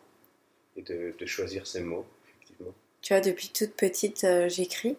et 0.76 0.82
de, 0.82 1.26
choisir 1.26 1.66
ses 1.66 1.80
mots, 1.80 2.06
effectivement. 2.28 2.72
Tu 3.02 3.12
vois, 3.12 3.20
depuis 3.20 3.48
toute 3.48 3.72
petite, 3.72 4.24
j'écris. 4.46 4.96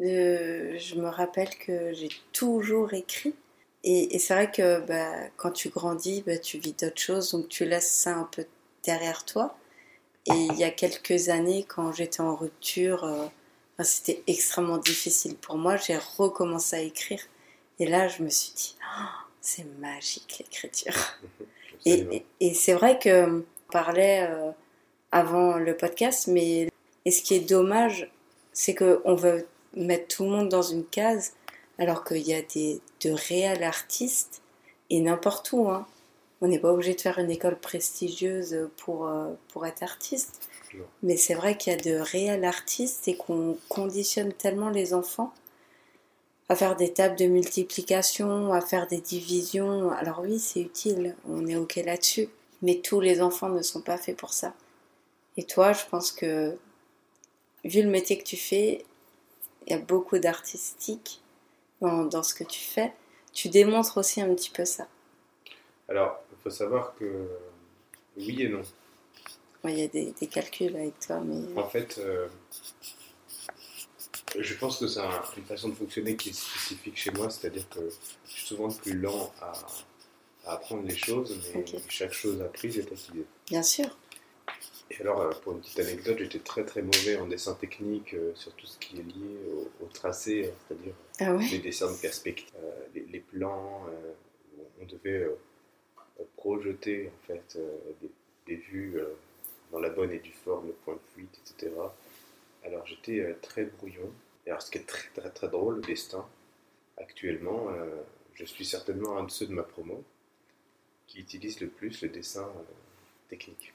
je 0.00 1.00
me 1.00 1.08
rappelle 1.08 1.50
que 1.64 1.92
j'ai 1.92 2.08
toujours 2.32 2.92
écrit. 2.92 3.34
Et, 3.84 4.18
c'est 4.18 4.34
vrai 4.34 4.50
que 4.50 4.80
bah, 4.80 5.28
quand 5.36 5.52
tu 5.52 5.68
grandis, 5.68 6.24
bah, 6.26 6.38
tu 6.38 6.58
vis 6.58 6.72
d'autres 6.72 7.00
choses, 7.00 7.30
donc 7.30 7.48
tu 7.48 7.64
laisses 7.64 7.90
ça 7.90 8.16
un 8.16 8.24
peu 8.24 8.44
derrière 8.84 9.24
toi. 9.24 9.56
Et 10.26 10.34
il 10.34 10.58
y 10.58 10.64
a 10.64 10.72
quelques 10.72 11.28
années, 11.28 11.64
quand 11.68 11.92
j'étais 11.92 12.20
en 12.20 12.34
rupture, 12.34 13.04
euh, 13.04 13.26
c'était 13.84 14.22
extrêmement 14.26 14.78
difficile 14.78 15.36
pour 15.36 15.56
moi. 15.56 15.76
J'ai 15.76 15.96
recommencé 15.96 16.76
à 16.76 16.80
écrire. 16.80 17.20
Et 17.78 17.86
là, 17.86 18.08
je 18.08 18.22
me 18.22 18.30
suis 18.30 18.52
dit, 18.54 18.76
oh, 18.82 19.04
c'est 19.40 19.66
magique 19.78 20.36
l'écriture. 20.38 20.94
et, 21.84 22.24
et, 22.40 22.54
c'est 22.54 22.72
vrai 22.72 22.98
que 22.98 23.26
on 23.26 23.44
parlait 23.70 24.26
euh, 24.28 24.50
avant 25.12 25.58
le 25.58 25.76
podcast, 25.76 26.26
mais 26.28 26.68
et 27.04 27.10
ce 27.10 27.22
qui 27.22 27.34
est 27.34 27.40
dommage, 27.48 28.10
c'est 28.52 28.74
qu'on 28.74 29.14
veut 29.14 29.46
mettre 29.74 30.16
tout 30.16 30.24
le 30.24 30.30
monde 30.30 30.48
dans 30.48 30.62
une 30.62 30.84
case 30.86 31.34
alors 31.78 32.04
qu'il 32.04 32.26
y 32.26 32.34
a 32.34 32.42
des, 32.42 32.80
de 33.04 33.10
réels 33.10 33.62
artistes, 33.62 34.42
et 34.90 35.00
n'importe 35.00 35.52
où. 35.52 35.68
Hein. 35.68 35.86
On 36.40 36.48
n'est 36.48 36.58
pas 36.58 36.72
obligé 36.72 36.94
de 36.94 37.00
faire 37.00 37.18
une 37.18 37.30
école 37.30 37.58
prestigieuse 37.58 38.68
pour, 38.76 39.08
euh, 39.08 39.32
pour 39.48 39.66
être 39.66 39.82
artiste. 39.82 40.48
Mais 41.02 41.16
c'est 41.16 41.34
vrai 41.34 41.56
qu'il 41.56 41.72
y 41.72 41.76
a 41.76 41.78
de 41.78 41.98
réels 41.98 42.44
artistes 42.44 43.08
et 43.08 43.16
qu'on 43.16 43.58
conditionne 43.68 44.32
tellement 44.32 44.70
les 44.70 44.94
enfants 44.94 45.32
à 46.48 46.54
faire 46.54 46.76
des 46.76 46.92
tables 46.92 47.16
de 47.16 47.26
multiplication, 47.26 48.52
à 48.52 48.60
faire 48.60 48.86
des 48.86 49.00
divisions. 49.00 49.90
Alors 49.90 50.20
oui, 50.20 50.38
c'est 50.38 50.60
utile, 50.60 51.16
on 51.28 51.46
est 51.46 51.56
OK 51.56 51.76
là-dessus. 51.76 52.28
Mais 52.62 52.76
tous 52.76 53.00
les 53.00 53.20
enfants 53.20 53.48
ne 53.48 53.62
sont 53.62 53.82
pas 53.82 53.98
faits 53.98 54.16
pour 54.16 54.32
ça. 54.32 54.54
Et 55.36 55.44
toi, 55.44 55.72
je 55.72 55.84
pense 55.90 56.12
que, 56.12 56.56
vu 57.64 57.82
le 57.82 57.90
métier 57.90 58.16
que 58.16 58.24
tu 58.24 58.36
fais, 58.36 58.84
il 59.66 59.72
y 59.72 59.76
a 59.76 59.78
beaucoup 59.78 60.18
d'artistique 60.18 61.20
dans, 61.80 62.22
ce 62.22 62.34
que 62.34 62.44
tu 62.44 62.60
fais, 62.60 62.92
tu 63.32 63.48
démontres 63.48 63.98
aussi 63.98 64.20
un 64.20 64.34
petit 64.34 64.50
peu 64.50 64.64
ça. 64.64 64.86
Alors, 65.88 66.18
il 66.32 66.42
faut 66.42 66.50
savoir 66.50 66.94
que 66.96 67.28
oui 68.16 68.42
et 68.42 68.48
non. 68.48 68.62
Il 69.68 69.78
y 69.78 69.82
a 69.82 69.88
des, 69.88 70.26
calculs 70.26 70.76
avec 70.76 70.98
toi, 71.00 71.20
mais... 71.20 71.60
En 71.60 71.68
fait, 71.68 71.98
euh, 71.98 72.28
je 74.38 74.54
pense 74.54 74.78
que 74.78 74.86
c'est 74.86 75.00
une 75.36 75.44
façon 75.44 75.68
de 75.70 75.74
fonctionner 75.74 76.16
qui 76.16 76.30
est 76.30 76.34
spécifique 76.34 76.96
chez 76.96 77.10
moi, 77.12 77.30
c'est-à-dire 77.30 77.68
que 77.68 77.80
je 78.26 78.30
suis 78.30 78.46
souvent 78.46 78.68
plus 78.70 78.98
lent 78.98 79.32
à, 79.40 79.52
apprendre 80.46 80.86
les 80.86 80.96
choses, 80.96 81.36
mais 81.54 81.64
chaque 81.88 82.12
chose 82.12 82.40
apprise 82.40 82.78
est 82.78 82.92
acquise. 82.92 83.24
Bien 83.48 83.62
sûr. 83.62 83.88
Et 84.90 85.00
alors, 85.00 85.20
euh, 85.20 85.30
pour 85.42 85.52
une 85.52 85.60
petite 85.60 85.80
anecdote, 85.80 86.18
j'étais 86.18 86.38
très 86.38 86.64
très 86.64 86.82
mauvais 86.82 87.16
en 87.16 87.26
dessin 87.26 87.54
technique 87.54 88.14
euh, 88.14 88.32
sur 88.34 88.52
tout 88.52 88.66
ce 88.66 88.78
qui 88.78 88.98
est 88.98 89.02
lié 89.02 89.36
au, 89.80 89.86
tracé, 89.86 90.46
euh, 90.46 90.50
c'est-à-dire 90.68 90.94
ah 91.20 91.36
les 91.50 91.58
dessins 91.58 91.90
de 91.90 91.96
perspective, 91.96 92.54
les, 92.94 93.20
plans. 93.20 93.86
on 94.80 94.84
devait 94.86 95.26
projeter 96.36 97.08
en 97.08 97.26
fait 97.26 97.58
des, 98.46 98.56
vues 98.56 99.00
dans 99.76 99.82
la 99.82 99.90
bonne 99.90 100.12
et 100.12 100.18
due 100.18 100.32
forme, 100.32 100.68
le 100.68 100.72
point 100.72 100.94
de 100.94 101.00
fuite, 101.14 101.38
etc. 101.44 101.72
Alors 102.64 102.86
j'étais 102.86 103.36
très 103.42 103.64
brouillon. 103.64 104.10
Et 104.46 104.50
alors 104.50 104.62
ce 104.62 104.70
qui 104.70 104.78
est 104.78 104.86
très 104.86 105.08
très 105.14 105.30
très 105.30 105.48
drôle, 105.48 105.76
le 105.76 105.82
destin, 105.82 106.26
actuellement, 106.96 107.68
je 108.34 108.44
suis 108.44 108.64
certainement 108.64 109.18
un 109.18 109.24
de 109.24 109.30
ceux 109.30 109.46
de 109.46 109.52
ma 109.52 109.62
promo 109.62 110.02
qui 111.06 111.20
utilise 111.20 111.60
le 111.60 111.68
plus 111.68 112.02
le 112.02 112.08
dessin 112.08 112.50
technique 113.28 113.72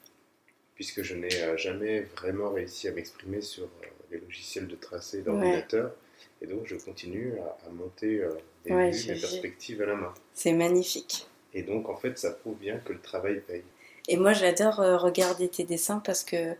puisque 0.81 1.03
je 1.03 1.13
n'ai 1.13 1.43
euh, 1.43 1.57
jamais 1.57 2.01
vraiment 2.01 2.49
réussi 2.49 2.87
à 2.87 2.91
m'exprimer 2.91 3.41
sur 3.41 3.65
euh, 3.65 3.85
les 4.09 4.19
logiciels 4.19 4.67
de 4.67 4.75
tracé 4.75 5.21
d'ordinateur. 5.21 5.93
Et 6.41 6.47
donc, 6.47 6.65
je 6.65 6.75
continue 6.75 7.33
à, 7.37 7.69
monter 7.69 8.19
euh, 8.19 8.31
des 8.65 8.73
vues, 8.73 9.13
des 9.13 9.19
perspectives 9.19 9.81
à 9.83 9.85
la 9.85 9.93
main. 9.93 10.11
C'est 10.33 10.53
magnifique. 10.53 11.27
Et 11.53 11.61
donc, 11.61 11.87
en 11.87 11.95
fait, 11.95 12.17
ça 12.17 12.31
prouve 12.31 12.57
bien 12.57 12.79
que 12.79 12.93
le 12.93 12.99
travail 12.99 13.41
paye. 13.41 13.63
Et 14.11 14.17
moi, 14.17 14.33
j'adore 14.33 14.75
regarder 14.75 15.47
tes 15.47 15.63
dessins 15.63 16.01
parce 16.03 16.25
que 16.25 16.55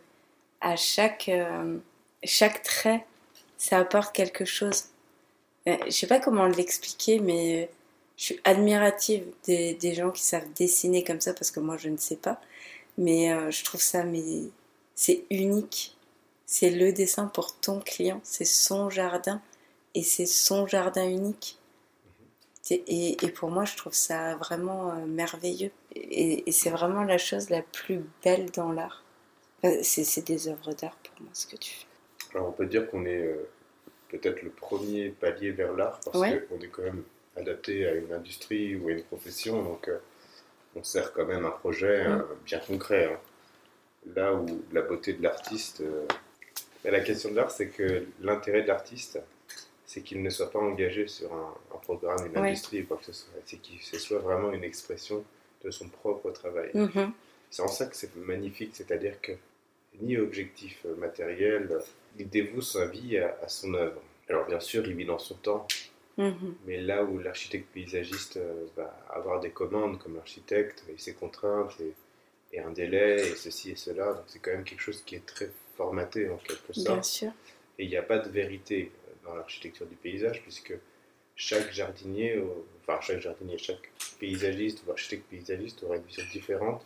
à 0.62 0.78
chaque, 0.78 1.30
chaque 2.24 2.64
trait, 2.64 3.06
ça 3.58 3.80
apporte 3.80 4.16
quelque 4.16 4.45
chose. 4.45 4.86
je 5.66 5.89
sais 5.89 6.08
pas 6.08 6.22
comment 6.22 6.47
l'expliquer, 6.47 7.20
mais 7.20 7.70
je 8.16 8.24
suis 8.24 8.39
admirative 8.45 9.26
des, 9.43 9.93
gens 9.93 10.12
qui 10.12 10.24
savent 10.24 10.47
dessiner 10.54 11.04
comme 11.04 11.20
ça 11.20 11.34
parce 11.34 11.52
que 11.52 11.60
moi, 11.60 11.76
je 11.76 11.89
ne 11.89 11.97
sais 11.97 12.16
pas. 12.16 12.39
Mais 12.97 13.34
euh, 13.34 13.52
je 13.52 13.66
trouve 13.66 13.82
ça, 13.82 14.04
mais 14.06 14.22
c'est 14.95 15.26
unique. 15.30 15.97
C'est 16.45 16.70
le 16.70 16.93
dessin 16.93 17.26
pour 17.26 17.60
ton 17.60 17.82
client, 17.82 18.22
c'est 18.24 18.45
son 18.45 18.89
jardin 18.89 19.41
et 19.95 20.04
c'est 20.04 20.26
son 20.26 20.68
jardin 20.68 21.06
unique. 21.06 21.58
Et, 22.70 23.26
et, 23.26 23.32
pour 23.32 23.49
moi, 23.49 23.66
je 23.66 23.76
trouve 23.76 23.93
ça 23.93 24.36
vraiment 24.36 24.91
euh, 24.91 25.05
merveilleux. 25.05 25.72
Et, 25.95 26.49
c'est 26.51 26.70
vraiment 26.70 27.03
la 27.03 27.18
chose 27.18 27.49
la 27.49 27.62
plus 27.62 28.01
belle 28.24 28.51
dans 28.51 28.72
l'art. 28.72 29.03
C'est 29.84 30.26
des 30.26 30.47
œuvres 30.47 30.74
d'art 30.74 30.95
pour 31.03 31.22
moi, 31.22 31.30
ce 31.34 31.47
que 31.47 31.55
tu 31.55 31.74
fais. 31.74 31.86
Alors, 32.34 32.49
on 32.49 32.51
peut 32.51 32.66
dire 32.66 32.89
qu'on 32.89 33.05
est 33.05 33.24
euh, 33.24 33.49
peut-être 34.09 34.41
le 34.41 34.49
premier 34.49 35.09
palier 35.09 35.51
vers 35.51 35.74
l'art 35.74 35.99
parce 36.05 36.18
qu'on 36.18 36.59
est 36.59 36.70
quand 36.72 36.84
même 36.84 37.03
adapté 37.36 37.88
à 37.88 37.93
une 37.93 38.14
industrie 38.14 38.76
ou 38.76 38.88
à 38.89 38.91
une 38.91 39.03
profession. 39.03 39.62
Donc, 39.64 39.89
on 40.76 40.84
sert 40.84 41.14
quand 41.14 41.26
même 41.26 41.45
un 41.45 41.51
projet 41.51 42.05
euh, 42.05 42.22
bien 42.45 42.59
concret. 42.59 43.05
Hein. 43.05 43.20
Là 44.16 44.34
où 44.34 44.64
la 44.72 44.82
beauté 44.82 45.14
de 45.14 45.22
l'artiste. 45.22 45.82
Euh, 45.82 46.05
la 46.84 47.01
question 47.01 47.30
de 47.30 47.36
l'art, 47.36 47.51
c'est 47.51 47.68
que 47.68 48.05
l'intérêt 48.22 48.64
de 48.64 48.68
l'artiste, 48.68 49.20
c'est 49.92 50.02
qu'il 50.02 50.22
ne 50.22 50.30
soit 50.30 50.50
pas 50.50 50.60
engagé 50.60 51.08
sur 51.08 51.34
un, 51.34 51.54
programme, 51.84 52.26
une 52.28 52.38
industrie 52.38 52.82
ou 52.82 52.86
quoi 52.86 52.98
que 52.98 53.06
ce 53.06 53.14
soit. 53.14 53.34
C'est 53.46 53.58
qu'il 53.58 53.82
soit 53.82 54.20
vraiment 54.20 54.52
une 54.52 54.64
expression 54.64 55.24
de 55.64 55.72
son 55.72 55.89
propre 55.89 56.32
travail. 56.32 56.72
Mm-hmm. 56.74 57.12
C'est 57.50 57.62
en 57.64 57.68
ça 57.68 57.86
que 57.88 57.96
c'est 57.96 58.16
magnifique, 58.16 58.72
c'est-à-dire 58.74 59.20
que 59.22 59.34
ni 60.02 60.18
objectif 60.18 60.86
matériel, 60.98 61.70
il 62.18 62.30
dévoue 62.30 62.62
sa 62.62 62.86
vie 62.86 63.18
à, 63.18 63.38
à 63.42 63.48
son 63.48 63.74
œuvre. 63.74 64.02
Alors 64.30 64.46
bien 64.48 64.60
sûr, 64.60 64.88
il 64.88 64.96
vit 64.96 65.06
dans 65.06 65.20
son 65.20 65.36
temps, 65.36 65.68
Mhm. 66.18 66.56
Mais 66.66 66.82
là 66.82 67.04
où 67.04 67.20
l'architecte 67.20 67.68
paysagiste 67.74 68.38
euh, 68.38 68.66
va 68.76 68.96
avoir 69.10 69.39
des 69.39 69.52
commandes 69.52 69.98
comme 70.00 70.18
architecte 70.18 70.84
et 70.94 70.98
ses 70.98 71.14
contraintes 71.14 71.76
et, 71.80 71.94
un 72.60 72.72
délai 72.72 73.32
et 73.32 73.36
ceci 73.36 73.72
et 73.72 73.78
cela, 73.78 74.12
donc 74.12 74.24
c'est 74.28 74.39
quand 74.39 74.52
même 74.52 74.66
quelque 74.66 74.82
chose 74.82 75.02
qui 75.06 75.16
est 75.16 75.26
très 75.26 75.50
formaté 75.78 76.30
en 76.30 76.36
quelque 76.36 76.74
sorte. 76.74 76.96
Bien 76.96 77.02
sûr. 77.02 77.32
Et 77.80 77.86
il 77.86 77.89
n'y 77.89 77.96
a 77.96 78.04
pas 78.04 78.20
de 78.20 78.30
vérité 78.30 78.92
dans 79.24 79.36
l'architecture 79.36 79.86
du 79.86 79.95
paysage 79.95 80.41
puisque 80.41 80.74
chaque 81.36 81.72
jardinier, 81.72 82.41
enfin 82.82 82.99
chaque 83.01 83.19
jardinier, 83.19 83.57
chaque 83.57 83.91
paysagiste 84.19 84.84
ou 84.86 84.91
architecte 84.91 85.30
paysagiste 85.30 85.84
aura 85.84 85.95
une 85.97 86.03
vision 86.03 86.24
différente 86.32 86.86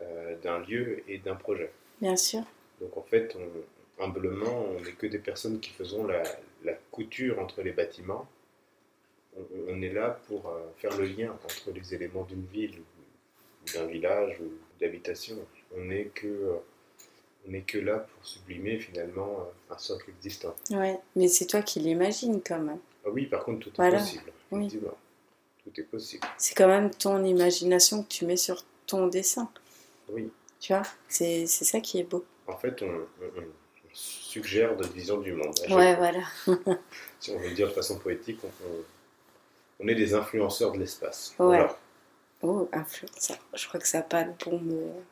euh, 0.00 0.36
d'un 0.42 0.58
lieu 0.60 1.02
et 1.08 1.18
d'un 1.18 1.36
projet. 1.36 1.70
Bien 2.00 2.16
sûr. 2.16 2.42
Donc 2.80 2.96
en 2.96 3.02
fait, 3.02 3.36
humblement, 3.98 4.66
on 4.70 4.80
n'est 4.80 4.92
que 4.92 5.06
des 5.06 5.18
personnes 5.18 5.60
qui 5.60 5.70
faisons 5.70 6.06
la, 6.06 6.22
la 6.64 6.74
couture 6.90 7.38
entre 7.38 7.62
les 7.62 7.72
bâtiments 7.72 8.28
on 9.68 9.82
est 9.82 9.92
là 9.92 10.18
pour 10.28 10.48
euh, 10.48 10.62
faire 10.76 10.96
le 10.96 11.04
lien 11.04 11.32
entre 11.44 11.70
les 11.72 11.94
éléments 11.94 12.24
d'une 12.24 12.46
ville, 12.46 12.82
d'un 13.74 13.86
village 13.86 14.40
ou 14.40 14.52
d'habitation. 14.80 15.36
On 15.76 15.84
n'est 15.84 16.06
que, 16.06 16.58
on 17.48 17.60
que 17.62 17.78
là 17.78 17.98
pour 17.98 18.26
sublimer 18.26 18.78
finalement 18.78 19.40
euh, 19.40 19.74
un 19.74 19.78
socle 19.78 20.10
existant. 20.10 20.54
Ouais, 20.70 20.98
mais 21.14 21.28
c'est 21.28 21.46
toi 21.46 21.62
qui 21.62 21.80
l'imagines 21.80 22.40
quand 22.42 22.58
même. 22.58 22.78
Ah 23.04 23.10
oui, 23.12 23.26
par 23.26 23.44
contre, 23.44 23.70
tout 23.70 23.82
est 23.82 23.90
possible. 23.90 24.32
Tout 24.50 25.80
est 25.80 25.84
possible. 25.84 26.26
C'est 26.38 26.54
quand 26.54 26.68
même 26.68 26.90
ton 26.90 27.24
imagination 27.24 28.02
que 28.02 28.08
tu 28.08 28.24
mets 28.24 28.36
sur 28.36 28.64
ton 28.86 29.06
dessin. 29.06 29.50
Oui. 30.08 30.30
Tu 30.60 30.72
vois, 30.72 30.82
c'est 31.08 31.46
ça 31.46 31.80
qui 31.80 31.98
est 32.00 32.04
beau. 32.04 32.24
En 32.46 32.56
fait, 32.56 32.82
on, 32.82 33.06
suggère 33.92 34.76
notre 34.76 34.92
vision 34.92 35.18
du 35.18 35.32
monde. 35.32 35.54
Ouais, 35.70 35.96
voilà. 35.96 36.22
si 37.20 37.30
on 37.30 37.38
veut 37.38 37.52
dire 37.52 37.68
de 37.68 37.72
façon 37.72 37.98
poétique, 37.98 38.38
on, 38.44 39.84
on 39.84 39.88
est 39.88 39.94
des 39.94 40.14
influenceurs 40.14 40.72
de 40.72 40.78
l'espace. 40.78 41.34
Ouais. 41.38 41.66
Oh, 42.42 42.68
influenceur. 42.72 43.38
Je 43.54 43.66
crois 43.66 43.80
que 43.80 43.88
ça 43.88 43.98
n'a 43.98 44.04
pas 44.04 44.24
le 44.24 44.32
bon 44.44 44.58
mot. 44.58 45.02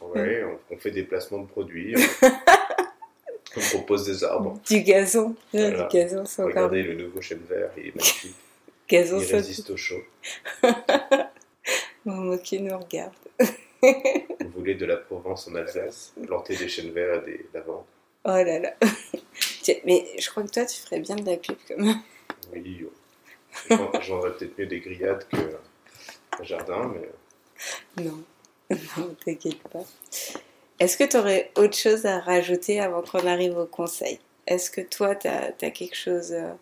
Ouais, 0.00 0.44
on, 0.70 0.76
fait 0.76 0.90
des 0.90 1.02
placements 1.02 1.38
de 1.38 1.46
produits. 1.46 1.94
on, 3.56 3.60
propose 3.70 4.06
des 4.06 4.22
arbres. 4.22 4.60
Du 4.68 4.80
gazon. 4.82 5.34
Du 5.52 5.60
gazon, 5.90 6.24
Regardez 6.38 6.82
le 6.82 6.94
nouveau 6.94 7.20
chêne 7.20 7.42
vert, 7.48 7.70
il 7.76 7.88
est 7.88 7.96
magnifique. 7.96 8.34
gazon, 8.88 9.18
il 9.18 9.34
résiste 9.34 9.70
au 9.70 9.76
chaud. 9.76 10.02
Maman 12.04 12.36
qui 12.38 12.60
nous 12.60 12.78
regarde. 12.78 13.14
Vous 13.82 14.50
voulez 14.54 14.74
de 14.74 14.86
la 14.86 14.96
Provence 14.96 15.48
en 15.48 15.54
Alsace, 15.54 16.12
planter 16.26 16.56
des 16.56 16.68
chênes 16.68 16.90
verts 16.90 17.22
et 17.22 17.30
des 17.30 17.46
lavandes. 17.54 17.84
Oh 18.24 18.30
là 18.30 18.58
là. 18.58 18.74
Mais 19.84 20.06
je 20.18 20.30
crois 20.30 20.42
que 20.42 20.50
toi, 20.50 20.64
tu 20.64 20.80
ferais 20.80 21.00
bien 21.00 21.16
de 21.16 21.24
la 21.26 21.36
pub 21.36 21.56
quand 21.68 21.78
même. 21.78 22.00
Oui, 22.52 22.86
j'aurais 24.00 24.32
peut-être 24.34 24.58
mieux 24.58 24.66
des 24.66 24.80
grillades 24.80 25.26
qu'un 25.28 26.44
jardin, 26.44 26.92
mais. 26.94 28.04
Non, 28.04 28.22
non, 28.98 29.14
t'inquiète 29.24 29.62
pas. 29.68 29.84
Est-ce 30.80 30.96
que 30.96 31.04
tu 31.04 31.16
aurais 31.16 31.50
autre 31.56 31.76
chose 31.76 32.04
à 32.06 32.20
rajouter 32.20 32.80
avant 32.80 33.02
qu'on 33.02 33.26
arrive 33.26 33.56
au 33.56 33.66
conseil? 33.66 34.18
Est-ce 34.46 34.70
que 34.70 34.80
toi, 34.80 35.14
tu 35.14 35.28
as, 35.28 35.52
quelque 35.70 35.96
chose. 35.96 36.32
Euh, 36.32 36.52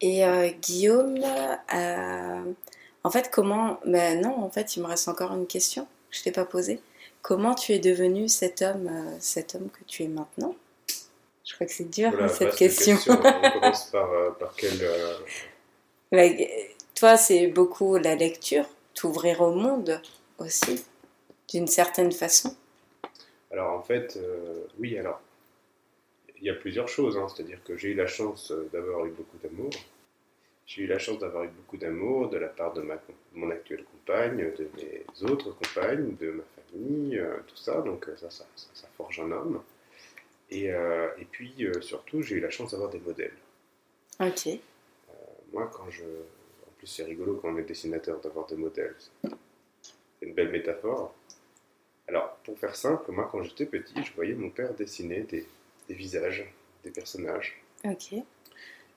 et 0.00 0.24
euh, 0.26 0.50
Guillaume, 0.60 1.18
euh, 1.74 2.42
en 3.04 3.10
fait, 3.10 3.30
comment. 3.30 3.80
Ben 3.86 4.20
non, 4.20 4.42
en 4.42 4.50
fait, 4.50 4.76
il 4.76 4.82
me 4.82 4.88
reste 4.88 5.08
encore 5.08 5.32
une 5.32 5.46
question 5.46 5.84
que 6.10 6.16
je 6.16 6.22
t'ai 6.22 6.32
pas 6.32 6.44
posée. 6.44 6.80
Comment 7.22 7.54
tu 7.54 7.72
es 7.72 7.78
devenu 7.78 8.28
cet 8.28 8.60
homme, 8.60 8.90
cet 9.18 9.54
homme 9.54 9.70
que 9.70 9.82
tu 9.86 10.02
es 10.02 10.08
maintenant? 10.08 10.54
Je 11.44 11.54
crois 11.54 11.66
que 11.66 11.72
c'est 11.72 11.90
dur 11.90 12.12
cette 12.30 12.54
question. 12.54 12.98
On 13.08 13.50
commence 13.50 13.84
par, 13.84 14.36
par 14.38 14.54
quelle. 14.56 14.78
Ben, 16.12 16.36
toi, 16.94 17.16
c'est 17.16 17.46
beaucoup 17.46 17.96
la 17.96 18.14
lecture, 18.14 18.66
t'ouvrir 18.94 19.40
au 19.40 19.52
monde 19.52 20.02
aussi, 20.38 20.84
d'une 21.48 21.66
certaine 21.66 22.12
façon. 22.12 22.56
Alors 23.54 23.72
en 23.72 23.82
fait, 23.82 24.16
euh, 24.16 24.64
oui, 24.80 24.98
alors, 24.98 25.20
il 26.38 26.44
y 26.44 26.50
a 26.50 26.54
plusieurs 26.54 26.88
choses. 26.88 27.16
Hein. 27.16 27.28
C'est-à-dire 27.28 27.62
que 27.62 27.76
j'ai 27.76 27.90
eu 27.90 27.94
la 27.94 28.08
chance 28.08 28.50
euh, 28.50 28.68
d'avoir 28.72 29.06
eu 29.06 29.10
beaucoup 29.10 29.38
d'amour. 29.38 29.70
J'ai 30.66 30.82
eu 30.82 30.86
la 30.88 30.98
chance 30.98 31.20
d'avoir 31.20 31.44
eu 31.44 31.48
beaucoup 31.48 31.76
d'amour 31.76 32.30
de 32.30 32.38
la 32.38 32.48
part 32.48 32.72
de 32.72 32.82
ma, 32.82 33.00
mon 33.32 33.50
actuelle 33.50 33.84
compagne, 33.84 34.38
de 34.38 34.68
mes 34.76 35.30
autres 35.30 35.52
compagnes, 35.52 36.16
de 36.16 36.30
ma 36.32 36.42
famille, 36.56 37.18
euh, 37.18 37.36
tout 37.46 37.56
ça. 37.56 37.80
Donc 37.82 38.08
ça, 38.16 38.28
ça, 38.28 38.44
ça, 38.56 38.88
forge 38.96 39.20
un 39.20 39.30
homme. 39.30 39.62
Et, 40.50 40.66
et 40.66 41.24
puis 41.30 41.66
surtout, 41.80 42.22
j'ai 42.22 42.36
eu 42.36 42.40
la 42.40 42.50
chance 42.50 42.72
d'avoir 42.72 42.90
des 42.90 43.00
modèles. 43.00 43.34
Ok. 44.20 44.48
moi, 45.52 45.68
quand 45.72 45.90
je. 45.90 46.04
En 46.04 46.70
plus, 46.78 46.86
c'est 46.86 47.02
rigolo 47.02 47.38
quand 47.40 47.48
on 47.48 47.58
est 47.58 47.62
dessinateur 47.62 48.20
d'avoir 48.20 48.46
des 48.46 48.56
modèles. 48.56 48.94
C'est 49.22 50.26
une 50.26 50.34
belle 50.34 50.50
métaphore. 50.50 51.14
Alors, 52.06 52.36
pour 52.44 52.58
faire 52.58 52.76
simple, 52.76 53.10
moi, 53.12 53.28
quand 53.30 53.42
j'étais 53.42 53.66
petit, 53.66 54.02
je 54.02 54.12
voyais 54.14 54.34
mon 54.34 54.50
père 54.50 54.74
dessiner 54.74 55.20
des, 55.20 55.46
visages, 55.88 56.44
des 56.82 56.90
personnages. 56.90 57.60
Ok. 57.84 58.14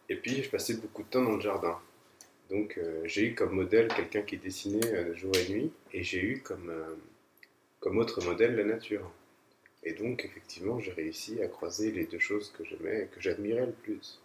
Et 0.10 0.16
puis, 0.16 0.44
je 0.44 0.50
passais 0.50 0.76
beaucoup 0.76 1.04
de 1.04 1.08
temps 1.08 1.24
dans 1.24 1.36
le 1.36 1.42
jardin. 1.42 1.80
Donc, 2.50 2.78
euh, 2.78 3.02
j'ai 3.06 3.28
eu 3.28 3.36
comme 3.36 3.52
modèle 3.52 3.88
quelqu'un 3.90 4.22
qui 4.22 4.38
dessinait 4.38 4.94
euh, 4.94 5.16
jour 5.16 5.32
et 5.36 5.52
nuit, 5.52 5.72
et 5.94 6.04
j'ai 6.04 6.22
eu 6.22 6.42
comme, 6.42 6.70
euh, 6.70 6.96
comme 7.80 7.98
autre 7.98 8.24
modèle 8.24 8.56
la 8.56 8.64
nature. 8.64 9.10
Et 9.84 9.94
donc, 9.94 10.26
effectivement, 10.26 10.80
j'ai 10.80 10.92
réussi 10.92 11.42
à 11.42 11.48
croiser 11.48 11.92
les 11.92 12.06
deux 12.06 12.20
choses 12.20 12.52
que 12.58 12.66
j'aimais 12.66 13.04
et 13.04 13.06
que 13.08 13.22
j'admirais 13.22 13.66
le 13.66 13.72
plus. 13.72 14.22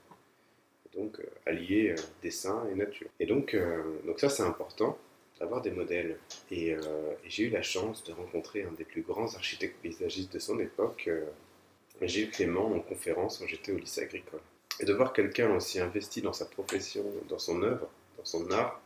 donc, 0.95 1.19
allier 1.47 1.95
dessin 2.21 2.67
et 2.71 2.75
nature. 2.75 3.09
Et 3.19 3.27
donc, 3.27 3.57
donc 4.05 4.21
ça, 4.21 4.29
c'est 4.29 4.43
important 4.43 4.99
d'avoir 5.43 5.61
des 5.61 5.73
modèles. 5.73 6.19
Euh, 6.53 7.15
et, 7.25 7.29
j'ai 7.29 7.45
eu 7.45 7.51
la 7.51 7.63
chance 7.63 8.05
de 8.05 8.13
rencontrer 8.13 8.63
un 8.63 8.71
des 8.73 8.85
plus 8.85 9.03
grands 9.03 9.35
architectes 9.35 9.77
paysagistes 9.83 10.33
de 10.33 10.39
son 10.39 10.59
époque, 10.61 11.05
euh, 11.09 11.25
Gilles 12.01 12.31
Clément, 12.31 12.73
en 12.73 12.81
conférence 12.81 13.39
quand 13.39 13.47
j'étais 13.49 13.73
au 13.73 13.77
lycée 13.77 14.03
agricole. 14.03 14.41
Et 14.79 14.85
de 14.85 14.93
voir 14.95 15.13
quelqu'un 15.13 15.55
aussi 15.55 15.81
investi 15.81 16.23
dans 16.23 16.33
sa 16.33 16.47
profession, 16.47 17.05
dans 17.29 17.41
son 17.41 17.61
œuvre, 17.63 17.89
dans 18.17 18.25
son 18.25 18.51
art, 18.53 18.81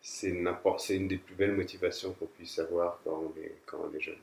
c'est 0.00 0.30
une 0.30 1.08
des 1.08 1.18
plus 1.18 1.34
belles 1.34 1.54
motivations 1.54 2.14
qu'on 2.14 2.26
puisse 2.26 2.58
avoir 2.58 3.00
quand 3.04 3.22
on 3.26 3.40
est, 3.40 3.56
quand 3.66 3.78
on 3.84 3.94
est 3.94 4.00
jeune. 4.00 4.22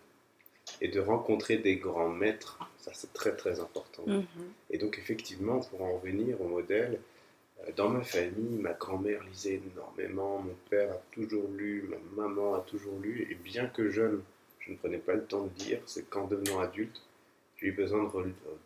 Et 0.81 0.87
de 0.87 0.99
rencontrer 0.99 1.57
des 1.57 1.75
grands 1.75 2.09
maîtres, 2.09 2.57
ça 2.79 2.91
c'est 2.93 3.13
très 3.13 3.35
très 3.35 3.59
important. 3.59 4.03
Mm-hmm. 4.07 4.25
Et 4.71 4.77
donc 4.79 4.97
effectivement, 4.97 5.59
pour 5.59 5.83
en 5.83 5.97
revenir 5.97 6.41
au 6.41 6.47
modèle, 6.47 6.99
dans 7.71 7.89
ma 7.89 8.03
famille, 8.03 8.57
ma 8.59 8.73
grand-mère 8.73 9.23
lisait 9.23 9.61
énormément, 9.73 10.39
mon 10.39 10.55
père 10.69 10.91
a 10.91 11.01
toujours 11.11 11.49
lu, 11.49 11.89
ma 11.89 12.23
maman 12.23 12.55
a 12.55 12.59
toujours 12.61 12.99
lu, 12.99 13.27
et 13.29 13.35
bien 13.35 13.67
que 13.67 13.89
jeune, 13.89 14.21
je 14.59 14.71
ne 14.71 14.77
prenais 14.77 14.97
pas 14.97 15.13
le 15.13 15.23
temps 15.23 15.45
de 15.45 15.63
lire, 15.63 15.81
c'est 15.85 16.09
qu'en 16.09 16.27
devenant 16.27 16.59
adulte, 16.59 17.01
j'ai 17.57 17.67
eu 17.67 17.71
besoin 17.71 18.11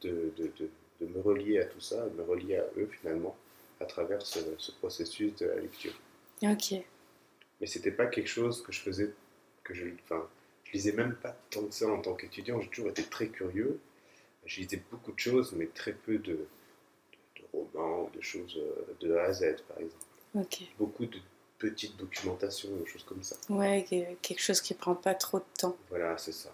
de, 0.02 0.34
de, 0.38 0.70
me 1.02 1.22
relier 1.22 1.60
à 1.60 1.66
tout 1.66 1.80
ça, 1.80 2.08
de 2.10 2.16
me 2.16 2.24
relier 2.24 2.58
à 2.58 2.66
eux 2.78 2.89
finalement, 3.00 3.38
à 3.80 3.86
travers 3.86 4.22
ce, 4.22 4.39
processus 4.80 5.36
de 5.36 5.45
la 5.45 5.56
lecture. 5.56 5.93
Ok. 6.41 6.74
Mais 7.62 7.68
c'était 7.68 7.91
pas 7.91 8.08
quelque 8.08 8.28
chose 8.30 8.62
que 8.64 8.72
je 8.72 8.82
faisais, 8.82 9.12
que 9.64 9.74
je, 9.74 9.86
enfin, 10.04 10.28
je 10.66 10.74
lisais 10.74 10.91
même 10.91 11.16
pas 11.16 11.38
tant 11.50 11.66
que 11.66 11.74
ça 11.74 11.88
en 11.88 12.02
tant 12.02 12.16
qu'étudiant, 12.16 12.60
j'ai 12.60 12.70
toujours 12.70 12.89
été 12.89 13.04
très 13.04 13.28
curieux, 13.28 13.80
je 14.45 14.62
lisais 14.62 14.82
beaucoup 14.91 15.12
de 15.12 15.20
choses, 15.20 15.54
mais 15.54 15.68
très 15.68 15.93
peu 15.93 16.18
de, 16.18 16.47
romans, 17.54 18.10
de 18.14 18.22
choses 18.22 18.58
euh, 18.58 18.93
de 19.00 19.16
A 19.16 19.24
à 19.24 19.34
Z, 19.34 19.58
par 19.68 19.78
exemple. 19.80 20.06
Beaucoup 20.78 21.06
de 21.06 21.18
petites 21.58 21.97
documentations, 21.97 22.70
des 22.76 22.86
choses 22.86 23.04
comme 23.04 23.24
ça. 23.24 23.36
Ouais, 23.50 23.86
quelque 24.22 24.41
chose 24.41 24.62
qui 24.62 24.74
prend 24.74 24.95
pas 24.95 25.16
trop 25.16 25.39
de 25.39 25.45
temps. 25.58 25.76
Voilà, 25.89 26.18
c'est 26.18 26.32
ça. 26.32 26.50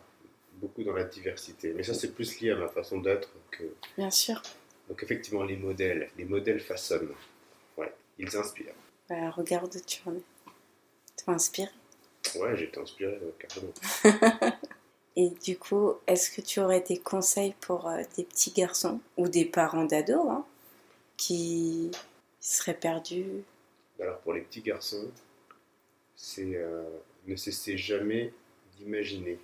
Beaucoup 0.54 0.84
dans 0.84 0.94
la 0.94 1.04
diversité. 1.04 1.74
Mais 1.74 1.84
ça, 1.84 1.94
c'est 1.94 2.14
plus 2.14 2.40
lié 2.40 2.52
à 2.52 2.56
ma 2.56 2.70
façon 2.70 3.00
d'être 3.00 3.30
que. 3.52 3.64
Bien 3.98 4.10
sûr. 4.10 4.42
Donc, 4.88 5.04
effectivement, 5.04 5.44
les 5.44 5.58
modèles, 5.58 6.10
les 6.18 6.26
modèles 6.26 6.62
façonnent. 6.62 7.14
Ouais, 7.78 7.94
ils 8.18 8.36
inspirent. 8.36 8.74
Bah, 9.10 9.30
regarde, 9.32 9.76
tu 9.86 10.02
en 10.06 10.16
es. 10.16 10.22
Tu 11.18 11.30
inspiré 11.30 11.70
Ouais, 12.40 12.58
j'étais 12.58 12.80
inspiré, 12.80 13.20
carrément. 13.40 13.74
Et 15.16 15.30
du 15.30 15.58
coup, 15.58 15.94
est-ce 16.08 16.30
que 16.30 16.42
tu 16.42 16.60
aurais 16.60 16.82
des 16.82 16.98
conseils 16.98 17.56
pour 17.62 17.88
euh, 17.88 18.02
des 18.18 18.24
petits 18.24 18.52
garçons 18.52 19.00
ou 19.18 19.30
des 19.30 19.46
parents 19.46 19.86
d'ados 19.86 20.28
hein, 20.30 20.46
qui 21.18 21.92
serait 22.40 22.78
perdu 22.78 23.26
Alors 24.00 24.20
pour 24.20 24.34
les 24.34 24.42
petits 24.42 24.62
garçons, 24.62 25.10
c'est 26.16 26.56
euh, 26.56 26.84
ne 27.28 27.36
cesser 27.36 27.78
jamais 27.78 28.34
d'imaginer, 28.78 29.40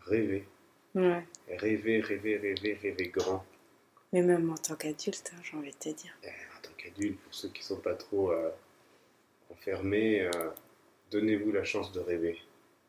rêver. 0.00 0.46
Ouais. 0.94 1.24
Rêver, 1.48 2.00
rêver, 2.00 2.36
rêver, 2.36 2.74
rêver 2.74 3.08
grand. 3.08 3.44
Mais 4.12 4.22
même 4.22 4.50
en 4.50 4.56
tant 4.56 4.74
qu'adulte, 4.74 5.32
hein, 5.34 5.40
j'ai 5.42 5.56
envie 5.56 5.70
de 5.70 5.76
te 5.76 5.88
dire. 5.90 6.16
Eh, 6.24 6.28
en 6.28 6.62
tant 6.62 6.72
qu'adulte, 6.76 7.20
pour 7.20 7.34
ceux 7.34 7.48
qui 7.48 7.60
ne 7.60 7.66
sont 7.66 7.80
pas 7.80 7.94
trop 7.94 8.32
euh, 8.32 8.50
enfermés, 9.50 10.22
euh, 10.22 10.50
donnez-vous 11.10 11.52
la 11.52 11.64
chance 11.64 11.92
de 11.92 12.00
rêver. 12.00 12.38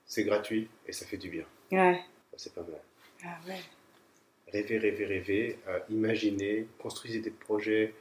C'est 0.06 0.24
gratuit 0.24 0.68
et 0.88 0.92
ça 0.92 1.06
fait 1.06 1.18
du 1.18 1.30
bien. 1.30 1.46
Ouais. 1.72 2.02
C'est 2.36 2.54
pas 2.54 2.64
mal. 2.64 2.82
Ah 3.24 3.38
ouais. 3.48 3.60
Rêver, 4.52 4.80
rêver, 4.80 5.06
rêver, 5.06 5.60
imaginez, 5.90 6.68
construisez 6.80 7.20
des 7.20 7.30
projets, 7.30 7.94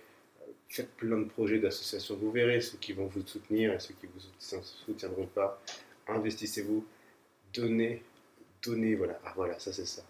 faites 0.70 0.90
plein 0.92 1.18
de 1.18 1.24
projets 1.24 1.58
d'associations, 1.58 2.16
vous 2.16 2.30
verrez 2.30 2.60
ceux 2.60 2.78
qui 2.78 2.92
vont 2.92 3.06
vous 3.06 3.26
soutenir 3.26 3.74
et 3.74 3.80
ceux 3.80 3.94
qui 3.94 4.06
vous 4.06 4.20
soutiendront 4.38 5.26
pas. 5.26 5.60
Investissez-vous, 6.06 6.86
donnez, 7.52 8.02
donnez, 8.62 8.94
voilà, 8.94 9.20
ah 9.24 9.32
voilà, 9.34 9.58
ça 9.58 9.72
c'est 9.72 9.86
ça. 9.86 10.02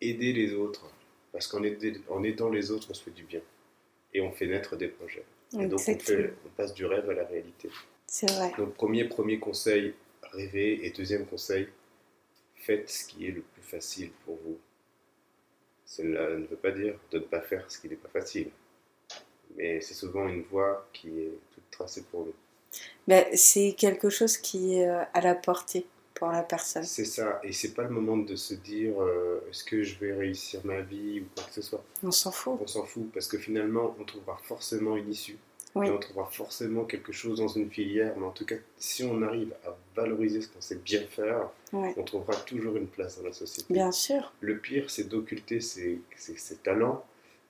Aidez 0.00 0.34
les 0.34 0.52
autres, 0.52 0.86
parce 1.32 1.48
qu'en 1.48 1.62
aidant 1.64 2.50
les 2.50 2.70
autres, 2.70 2.88
on 2.90 2.94
se 2.94 3.02
fait 3.02 3.10
du 3.10 3.24
bien 3.24 3.40
et 4.12 4.20
on 4.20 4.30
fait 4.32 4.46
naître 4.46 4.76
des 4.76 4.88
projets. 4.88 5.24
Et 5.58 5.66
donc 5.66 5.80
on, 5.80 6.48
passe 6.56 6.74
du 6.74 6.84
rêve 6.84 7.08
à 7.08 7.14
la 7.14 7.24
réalité. 7.24 7.70
C'est 8.06 8.30
vrai. 8.30 8.52
Donc 8.58 8.74
premier, 8.74 9.04
premier 9.04 9.38
conseil, 9.38 9.94
rêvez, 10.22 10.84
et 10.86 10.90
deuxième 10.90 11.24
conseil, 11.24 11.68
faites 12.54 12.90
ce 12.90 13.06
qui 13.06 13.28
est 13.28 13.30
le 13.30 13.40
plus 13.40 13.62
facile 13.62 14.10
pour 14.26 14.36
vous. 14.44 14.58
Cela 15.86 16.36
ne 16.36 16.44
veut 16.44 16.56
pas 16.56 16.72
dire 16.72 16.98
de 17.10 17.18
ne 17.18 17.24
pas 17.24 17.40
faire 17.40 17.70
ce 17.70 17.78
qui 17.78 17.88
n'est 17.88 17.96
pas 17.96 18.08
facile 18.08 18.50
mais 19.56 19.80
c'est 19.80 19.94
souvent 19.94 20.28
une 20.28 20.42
voie 20.42 20.86
qui 20.92 21.08
est 21.08 21.38
toute 21.52 21.70
tracée 21.70 22.04
pour 22.10 22.26
nous. 22.26 22.34
Ben, 23.08 23.24
c'est 23.34 23.74
quelque 23.78 24.10
chose 24.10 24.36
qui 24.36 24.74
est 24.74 24.88
euh, 24.88 25.02
à 25.14 25.20
la 25.20 25.34
portée 25.34 25.86
pour 26.14 26.28
la 26.28 26.42
personne. 26.42 26.84
C'est 26.84 27.04
ça, 27.04 27.40
et 27.44 27.52
c'est 27.52 27.74
pas 27.74 27.82
le 27.82 27.90
moment 27.90 28.16
de 28.16 28.36
se 28.36 28.54
dire 28.54 29.00
euh, 29.00 29.46
est-ce 29.50 29.64
que 29.64 29.82
je 29.82 29.98
vais 29.98 30.12
réussir 30.12 30.60
ma 30.64 30.80
vie 30.80 31.20
ou 31.20 31.26
quoi 31.34 31.44
que 31.44 31.54
ce 31.54 31.62
soit. 31.62 31.84
On 32.02 32.10
s'en 32.10 32.32
fout. 32.32 32.58
On 32.60 32.66
s'en 32.66 32.84
fout, 32.84 33.10
parce 33.12 33.28
que 33.28 33.38
finalement, 33.38 33.94
on 34.00 34.04
trouvera 34.04 34.38
forcément 34.42 34.96
une 34.96 35.10
issue. 35.10 35.38
Oui. 35.74 35.90
on 35.90 35.98
trouvera 35.98 36.26
forcément 36.30 36.84
quelque 36.84 37.12
chose 37.12 37.38
dans 37.38 37.48
une 37.48 37.70
filière, 37.70 38.14
mais 38.16 38.24
en 38.24 38.30
tout 38.30 38.46
cas, 38.46 38.54
si 38.78 39.04
on 39.04 39.20
arrive 39.20 39.54
à 39.66 39.76
valoriser 39.94 40.40
ce 40.40 40.48
qu'on 40.48 40.62
sait 40.62 40.76
bien 40.76 41.02
faire, 41.02 41.50
on 41.74 42.02
trouvera 42.02 42.34
toujours 42.34 42.76
une 42.76 42.86
place 42.86 43.18
dans 43.18 43.26
la 43.26 43.34
société. 43.34 43.74
Bien 43.74 43.92
sûr. 43.92 44.32
Le 44.40 44.56
pire, 44.56 44.88
c'est 44.88 45.04
d'occulter 45.04 45.60
ses, 45.60 46.00
ses 46.16 46.56
talents 46.56 47.04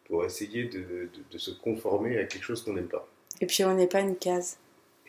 pour 0.07 0.25
essayer 0.25 0.65
de, 0.65 1.09
de, 1.31 1.39
se 1.39 1.51
conformer 1.51 2.19
à 2.19 2.25
quelque 2.25 2.45
chose 2.45 2.63
qu'on 2.63 2.75
n'aime 2.75 2.89
pas. 2.89 3.07
Et 3.41 3.47
puis 3.47 3.65
on 3.65 3.75
n'est 3.75 3.89
pas 3.89 4.01
une 4.01 4.17
case, 4.17 4.59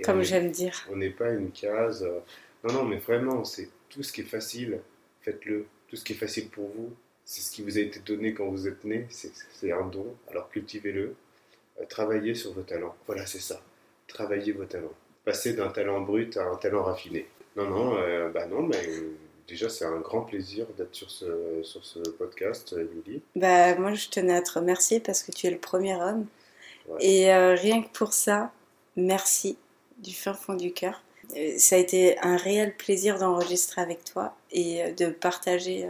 comme 0.04 0.24
j'aime 0.24 0.52
dire. 0.52 0.88
On 0.92 0.98
n'est 0.98 1.12
pas 1.12 1.32
une 1.32 1.52
case. 1.52 2.04
Euh, 2.04 2.20
non, 2.64 2.74
non, 2.74 2.84
mais 2.84 2.98
vraiment, 2.98 3.44
c'est 3.44 3.70
tout 3.90 4.04
ce 4.04 4.12
qui 4.12 4.22
est 4.22 4.26
facile, 4.26 4.80
faites-le. 5.22 5.66
Tout 5.88 5.96
ce 5.96 6.04
qui 6.04 6.14
est 6.14 6.18
facile 6.18 6.50
pour 6.50 6.68
vous, 6.70 6.94
c'est 7.24 7.42
ce 7.42 7.52
qui 7.52 7.62
vous 7.62 7.78
a 7.78 7.82
été 7.82 8.00
donné 8.00 8.34
quand 8.34 8.48
vous 8.48 8.68
êtes 8.68 8.84
né, 8.84 9.06
c'est 9.10 9.72
un 9.72 9.86
don, 9.86 10.16
alors 10.30 10.50
cultivez-le. 10.50 11.16
Euh, 11.80 11.86
travaillez 11.88 12.34
sur 12.34 12.54
vos 12.54 12.64
talents. 12.64 12.96
Voilà, 13.06 13.26
c'est 13.26 13.40
ça. 13.40 13.62
Travaillez 14.08 14.52
vos 14.52 14.66
talents. 14.66 14.94
Passez 15.24 15.54
d'un 15.54 15.70
talent 15.70 16.02
brut 16.02 16.36
à 16.38 16.46
un 16.46 16.56
talent 16.56 16.84
raffiné. 16.84 17.28
Non, 17.56 17.70
non, 17.70 18.30
bah 18.32 18.46
non, 18.46 18.62
mais 18.64 18.78
déjà, 19.48 19.70
c'est 19.70 19.86
un 19.86 20.00
grand 20.00 20.22
plaisir 20.22 20.66
d'être 20.78 20.96
sur 20.96 21.10
ce, 21.10 21.62
sur 21.64 21.86
ce 21.86 22.00
podcast, 22.00 22.76
Emily. 22.78 23.22
Bah, 23.36 23.76
moi, 23.76 23.94
je 23.94 24.10
tenais 24.10 24.36
à 24.36 24.42
te 24.42 24.54
remercier 24.54 25.00
parce 25.00 25.24
que 25.24 25.32
tu 25.32 25.48
es 25.48 25.52
le 25.52 25.60
premier 25.60 25.96
homme. 25.96 26.26
Et 27.02 27.34
rien 27.34 27.82
que 27.82 27.90
pour 27.90 28.14
ça, 28.14 28.54
merci 28.96 29.58
du 29.98 30.14
fin 30.14 30.34
fond 30.34 30.54
du 30.54 30.72
cœur. 30.72 31.04
Ça 31.58 31.76
a 31.76 31.80
été 31.80 32.18
un 32.20 32.38
réel 32.38 32.78
plaisir 32.78 33.20
d'enregistrer 33.20 33.82
avec 33.82 34.06
toi 34.06 34.38
et 34.52 34.94
de 34.94 35.08
partager 35.08 35.86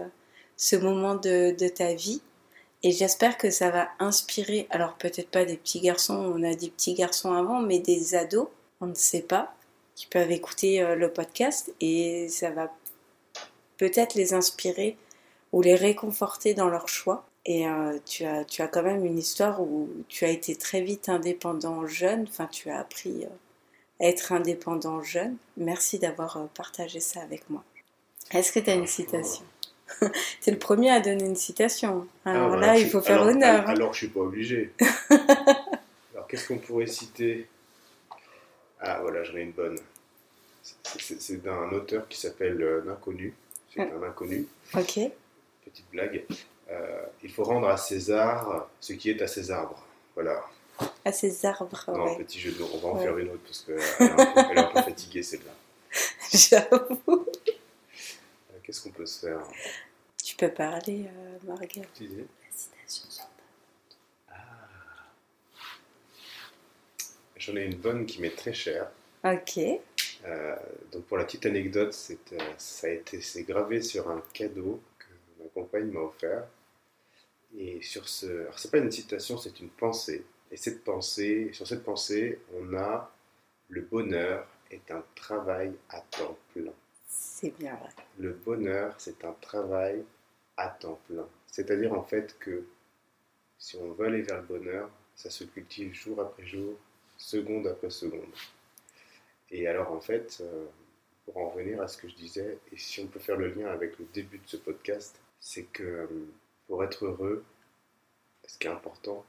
ce 0.56 0.76
moment 0.76 1.14
de, 1.14 1.56
de 1.56 1.68
ta 1.68 1.94
vie. 1.94 2.22
Et 2.84 2.92
j'espère 2.92 3.38
que 3.38 3.50
ça 3.50 3.70
va 3.70 3.90
inspirer, 4.00 4.68
alors 4.70 4.94
peut-être 4.96 5.30
pas 5.30 5.46
des 5.46 5.58
petits 5.58 5.82
garçons, 5.82 6.34
on 6.36 6.44
a 6.44 6.54
dit 6.54 6.70
petits 6.70 6.94
garçons 6.94 7.34
avant, 7.34 7.62
mais 7.62 7.80
des 7.80 8.16
ados, 8.16 8.48
on 8.82 8.88
ne 8.88 8.94
sait 8.94 9.22
pas, 9.22 9.56
qui 9.96 10.06
peuvent 10.06 10.32
écouter 10.32 10.82
euh, 10.82 10.96
le 10.96 11.12
podcast 11.12 11.74
et 11.82 12.28
ça 12.30 12.52
va 12.52 12.72
peut-être 13.78 14.16
les 14.16 14.34
inspirer 14.34 14.98
ou 15.52 15.62
les 15.62 15.76
réconforter 15.76 16.54
dans 16.54 16.70
leur 16.70 16.90
choix. 16.90 17.26
Et 17.46 17.68
euh, 17.68 17.98
tu, 18.06 18.26
as, 18.26 18.44
tu 18.44 18.62
as 18.62 18.68
quand 18.68 18.84
même 18.84 19.06
une 19.06 19.18
histoire 19.18 19.62
où 19.62 19.90
tu 20.10 20.26
as 20.26 20.30
été 20.30 20.56
très 20.56 20.82
vite 20.82 21.08
indépendant 21.08 21.88
jeune, 21.88 22.26
enfin 22.28 22.48
tu 22.48 22.70
as 22.70 22.80
appris 22.80 23.24
euh, 23.24 24.04
à 24.06 24.10
être 24.10 24.34
indépendant 24.34 25.02
jeune. 25.02 25.38
Merci 25.56 25.98
d'avoir 25.98 26.48
partagé 26.50 27.00
ça 27.00 27.22
avec 27.22 27.50
moi. 27.50 27.64
Est-ce 28.32 28.52
que 28.52 28.60
tu 28.60 28.70
as 28.70 28.76
une 28.76 28.88
citation? 28.88 29.46
C'est 30.42 30.52
le 30.52 30.60
premier 30.60 30.92
à 30.92 31.00
donner 31.00 31.26
une 31.26 31.36
citation. 31.36 32.08
Ah, 32.26 32.32
alors 32.32 32.58
là, 32.58 32.78
il 32.78 32.90
faut 32.90 33.02
faire 33.02 33.22
honneur. 33.22 33.62
Hein. 33.62 33.74
Alors, 33.74 33.94
je 33.94 34.00
suis 34.00 34.08
pas 34.10 34.20
obligé. 34.20 34.74
alors 36.14 36.28
qu'est-ce 36.28 36.48
qu'on 36.50 36.58
pourrait 36.58 36.88
citer? 36.88 37.48
Ah 38.80 39.00
voilà, 39.02 39.24
j'en 39.24 39.38
ai 39.38 39.42
une 39.42 39.52
bonne. 39.52 39.78
C'est 40.62 41.42
d'un 41.42 41.70
auteur 41.72 42.08
qui 42.08 42.20
s'appelle 42.20 42.62
euh, 42.62 42.84
L'inconnu. 42.86 43.34
C'est 43.74 43.82
un 43.82 44.04
inconnu. 44.04 44.48
Ok. 44.74 45.00
Petite 45.66 45.90
blague. 45.92 46.26
Euh, 46.70 47.06
il 47.24 47.32
faut 47.32 47.44
rendre 47.44 47.68
à 47.68 47.78
César 47.78 48.70
ce 48.80 48.94
qui 48.94 49.10
est 49.10 49.22
à 49.22 49.28
ses 49.28 49.52
arbres. 49.52 49.86
Voilà. 50.16 50.44
À 51.06 51.12
ses 51.12 51.46
arbres. 51.46 51.84
Non, 51.88 52.16
petit 52.16 52.40
jeu 52.40 52.52
de 52.52 52.60
mots. 52.60 52.70
On 52.74 52.78
va 52.78 52.90
en 52.90 53.00
faire 53.00 53.18
une 53.18 53.30
autre 53.30 53.44
parce 53.44 53.62
qu'elle 53.62 53.78
est, 54.08 54.60
un 54.60 54.64
peu 54.66 54.82
fatiguée 54.82 55.24
celle-là. 55.24 55.54
J'avoue. 56.32 57.26
Qu'est-ce 58.64 58.82
qu'on 58.82 58.92
peut 58.92 59.06
se 59.06 59.26
faire 59.26 59.40
Tu 60.24 60.36
peux 60.36 60.52
parler, 60.52 61.06
euh, 61.08 61.38
Marguerite. 61.46 61.88
Tu 61.96 62.08
La 62.08 62.26
citation 62.52 63.24
Ah. 64.30 64.34
J'en 67.38 67.56
ai 67.56 67.64
une 67.64 67.78
bonne 67.78 68.06
qui 68.06 68.22
m'est 68.22 68.36
très 68.36 68.54
chère. 68.54 68.90
Ok. 69.24 69.60
Euh, 70.26 70.56
donc 70.92 71.06
pour 71.06 71.18
la 71.18 71.26
petite 71.26 71.46
anecdote, 71.46 71.94
c'est, 71.94 72.34
euh, 72.34 72.40
ça 72.58 72.88
a 72.88 72.90
été 72.92 73.22
c'est 73.22 73.44
gravé 73.44 73.82
sur 73.82 74.10
un 74.10 74.22
cadeau 74.34 74.82
que 75.00 75.06
ma 75.44 75.50
compagne 75.50 75.92
m'a 75.92 76.02
offert. 76.02 76.48
Et 77.58 77.82
sur 77.82 78.08
ce, 78.10 78.26
alors 78.42 78.60
c'est 78.60 78.72
pas 78.72 78.80
une 78.80 78.92
citation, 78.92 79.38
c'est 79.38 79.60
une 79.60 79.70
pensée. 79.70 80.26
Et 80.52 80.58
cette 80.58 80.84
pensée, 80.84 81.52
sur 81.54 81.68
cette 81.68 81.84
pensée, 81.84 82.40
on 82.54 82.74
a 82.76 83.12
le 83.70 83.82
bonheur 83.82 84.48
est 84.72 84.92
un 84.92 85.04
travail 85.16 85.74
à 85.90 86.02
temps 86.02 86.38
plein. 86.54 86.74
C'est 87.08 87.58
bien 87.58 87.76
vrai. 87.76 87.90
Le 88.18 88.34
bonheur, 88.34 88.96
c'est 88.98 89.24
un 89.24 89.34
travail 89.34 90.04
à 90.58 90.70
temps 90.70 91.00
plein. 91.08 91.28
C'est-à-dire 91.48 91.94
en 91.94 92.04
fait 92.04 92.38
que 92.40 92.66
si 93.58 93.78
on 93.78 93.92
veut 93.94 94.08
aller 94.08 94.22
vers 94.22 94.42
le 94.42 94.48
bonheur, 94.48 94.90
ça 95.16 95.30
se 95.30 95.44
cultive 95.44 95.94
jour 95.94 96.22
après 96.22 96.46
jour, 96.46 96.76
seconde 97.18 97.68
après 97.68 97.90
seconde. 97.90 98.30
Et 99.52 99.68
alors 99.68 99.92
en 99.92 100.02
fait, 100.02 100.40
euh, 100.42 100.66
pour 101.26 101.38
en 101.38 101.50
revenir 101.50 101.82
à 101.82 101.88
ce 101.88 101.98
que 101.98 102.08
je 102.08 102.16
disais, 102.16 102.58
et 102.72 102.78
si 102.78 103.02
on 103.02 103.08
peut 103.08 103.20
faire 103.20 103.38
le 103.38 103.50
lien 103.50 103.68
avec 103.68 103.98
le 104.00 104.06
début 104.14 104.38
de 104.40 104.48
ce 104.48 104.58
podcast, 104.58 105.20
c'est 105.40 105.64
que 105.64 105.84
euh, 105.84 106.08
pour 106.68 106.84
être 106.84 107.06
heureux, 107.06 107.44
ce 108.46 108.58
qui 108.58 108.68
est 108.68 108.72
important, 108.72 109.26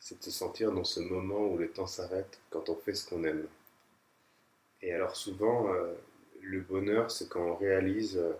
c'est 0.00 0.18
de 0.18 0.22
se 0.22 0.30
sentir 0.30 0.72
dans 0.72 0.84
ce 0.84 1.00
moment 1.00 1.46
où 1.46 1.56
le 1.56 1.70
temps 1.70 1.86
s'arrête 1.86 2.40
quand 2.50 2.68
on 2.68 2.76
fait 2.76 2.94
ce 2.94 3.08
qu'on 3.08 3.24
aime. 3.24 3.46
Et 4.82 4.92
alors 4.92 5.16
souvent, 5.16 5.72
euh, 5.72 5.94
le 6.40 6.60
bonheur, 6.60 7.10
c'est 7.10 7.28
quand 7.28 7.42
on 7.42 7.56
réalise 7.56 8.16
euh, 8.16 8.32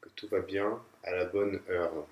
que 0.00 0.08
tout 0.10 0.28
va 0.28 0.40
bien 0.40 0.82
à 1.02 1.12
la 1.12 1.24
bonne 1.26 1.60
heure. 1.68 2.06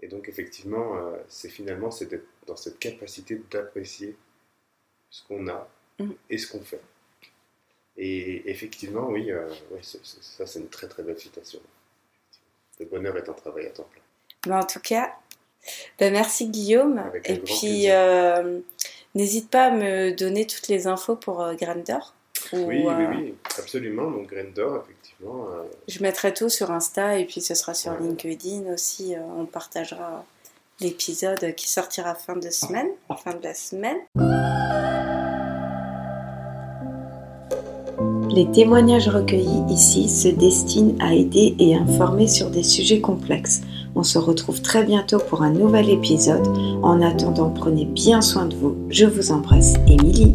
Et 0.00 0.08
donc 0.08 0.28
effectivement, 0.28 0.96
euh, 0.96 1.16
c'est 1.28 1.48
finalement 1.48 1.90
c'est 1.90 2.06
d'être 2.06 2.26
dans 2.46 2.56
cette 2.56 2.78
capacité 2.78 3.40
d'apprécier 3.50 4.16
ce 5.08 5.26
qu'on 5.26 5.48
a 5.48 5.68
mm. 5.98 6.12
et 6.28 6.38
ce 6.38 6.50
qu'on 6.50 6.62
fait. 6.62 6.82
Et 7.96 8.50
effectivement, 8.50 9.08
oui, 9.08 9.30
euh, 9.30 9.48
ça 9.80 10.46
c'est 10.46 10.58
une 10.58 10.68
très 10.68 10.88
très 10.88 11.02
belle 11.02 11.18
citation. 11.18 11.60
Le 12.80 12.86
bonheur 12.86 13.16
est 13.16 13.28
un 13.28 13.32
travail 13.34 13.66
à 13.66 13.70
temps 13.70 13.88
plein. 13.90 14.02
Ben, 14.50 14.60
en 14.60 14.66
tout 14.66 14.80
cas, 14.80 15.14
ben, 15.98 16.12
merci 16.12 16.48
Guillaume. 16.48 17.02
et 17.24 17.38
puis, 17.38 17.86
n'hésite 19.14 19.48
pas 19.50 19.66
à 19.66 19.70
me 19.70 20.12
donner 20.12 20.46
toutes 20.46 20.68
les 20.68 20.86
infos 20.86 21.16
pour 21.16 21.54
Grandeur. 21.54 22.14
Oui, 22.52 22.64
oui, 22.64 22.86
euh, 22.86 23.10
oui, 23.10 23.34
absolument. 23.58 24.10
Donc 24.10 24.28
Grendor, 24.28 24.84
effectivement. 24.84 25.46
Euh, 25.50 25.62
Je 25.88 26.02
mettrai 26.02 26.34
tout 26.34 26.48
sur 26.48 26.70
Insta 26.70 27.18
et 27.18 27.24
puis 27.24 27.40
ce 27.40 27.54
sera 27.54 27.74
sur 27.74 27.92
LinkedIn 27.98 28.72
aussi. 28.72 29.14
Euh, 29.14 29.20
on 29.36 29.46
partagera 29.46 30.24
l'épisode 30.80 31.54
qui 31.54 31.68
sortira 31.68 32.14
fin 32.14 32.36
de 32.36 32.50
semaine, 32.50 32.88
fin 33.24 33.34
de 33.34 33.42
la 33.42 33.54
semaine. 33.54 33.98
Les 38.34 38.46
témoignages 38.46 39.08
recueillis 39.08 39.62
ici 39.70 40.08
se 40.08 40.26
destinent 40.26 40.96
à 40.98 41.14
aider 41.14 41.54
et 41.60 41.76
informer 41.76 42.26
sur 42.26 42.50
des 42.50 42.64
sujets 42.64 43.00
complexes. 43.00 43.60
On 43.94 44.02
se 44.02 44.18
retrouve 44.18 44.60
très 44.60 44.82
bientôt 44.82 45.18
pour 45.18 45.42
un 45.42 45.50
nouvel 45.50 45.88
épisode. 45.88 46.44
En 46.82 47.00
attendant, 47.00 47.50
prenez 47.50 47.84
bien 47.84 48.20
soin 48.20 48.46
de 48.46 48.56
vous. 48.56 48.74
Je 48.88 49.06
vous 49.06 49.30
embrasse, 49.30 49.74
Émilie. 49.86 50.34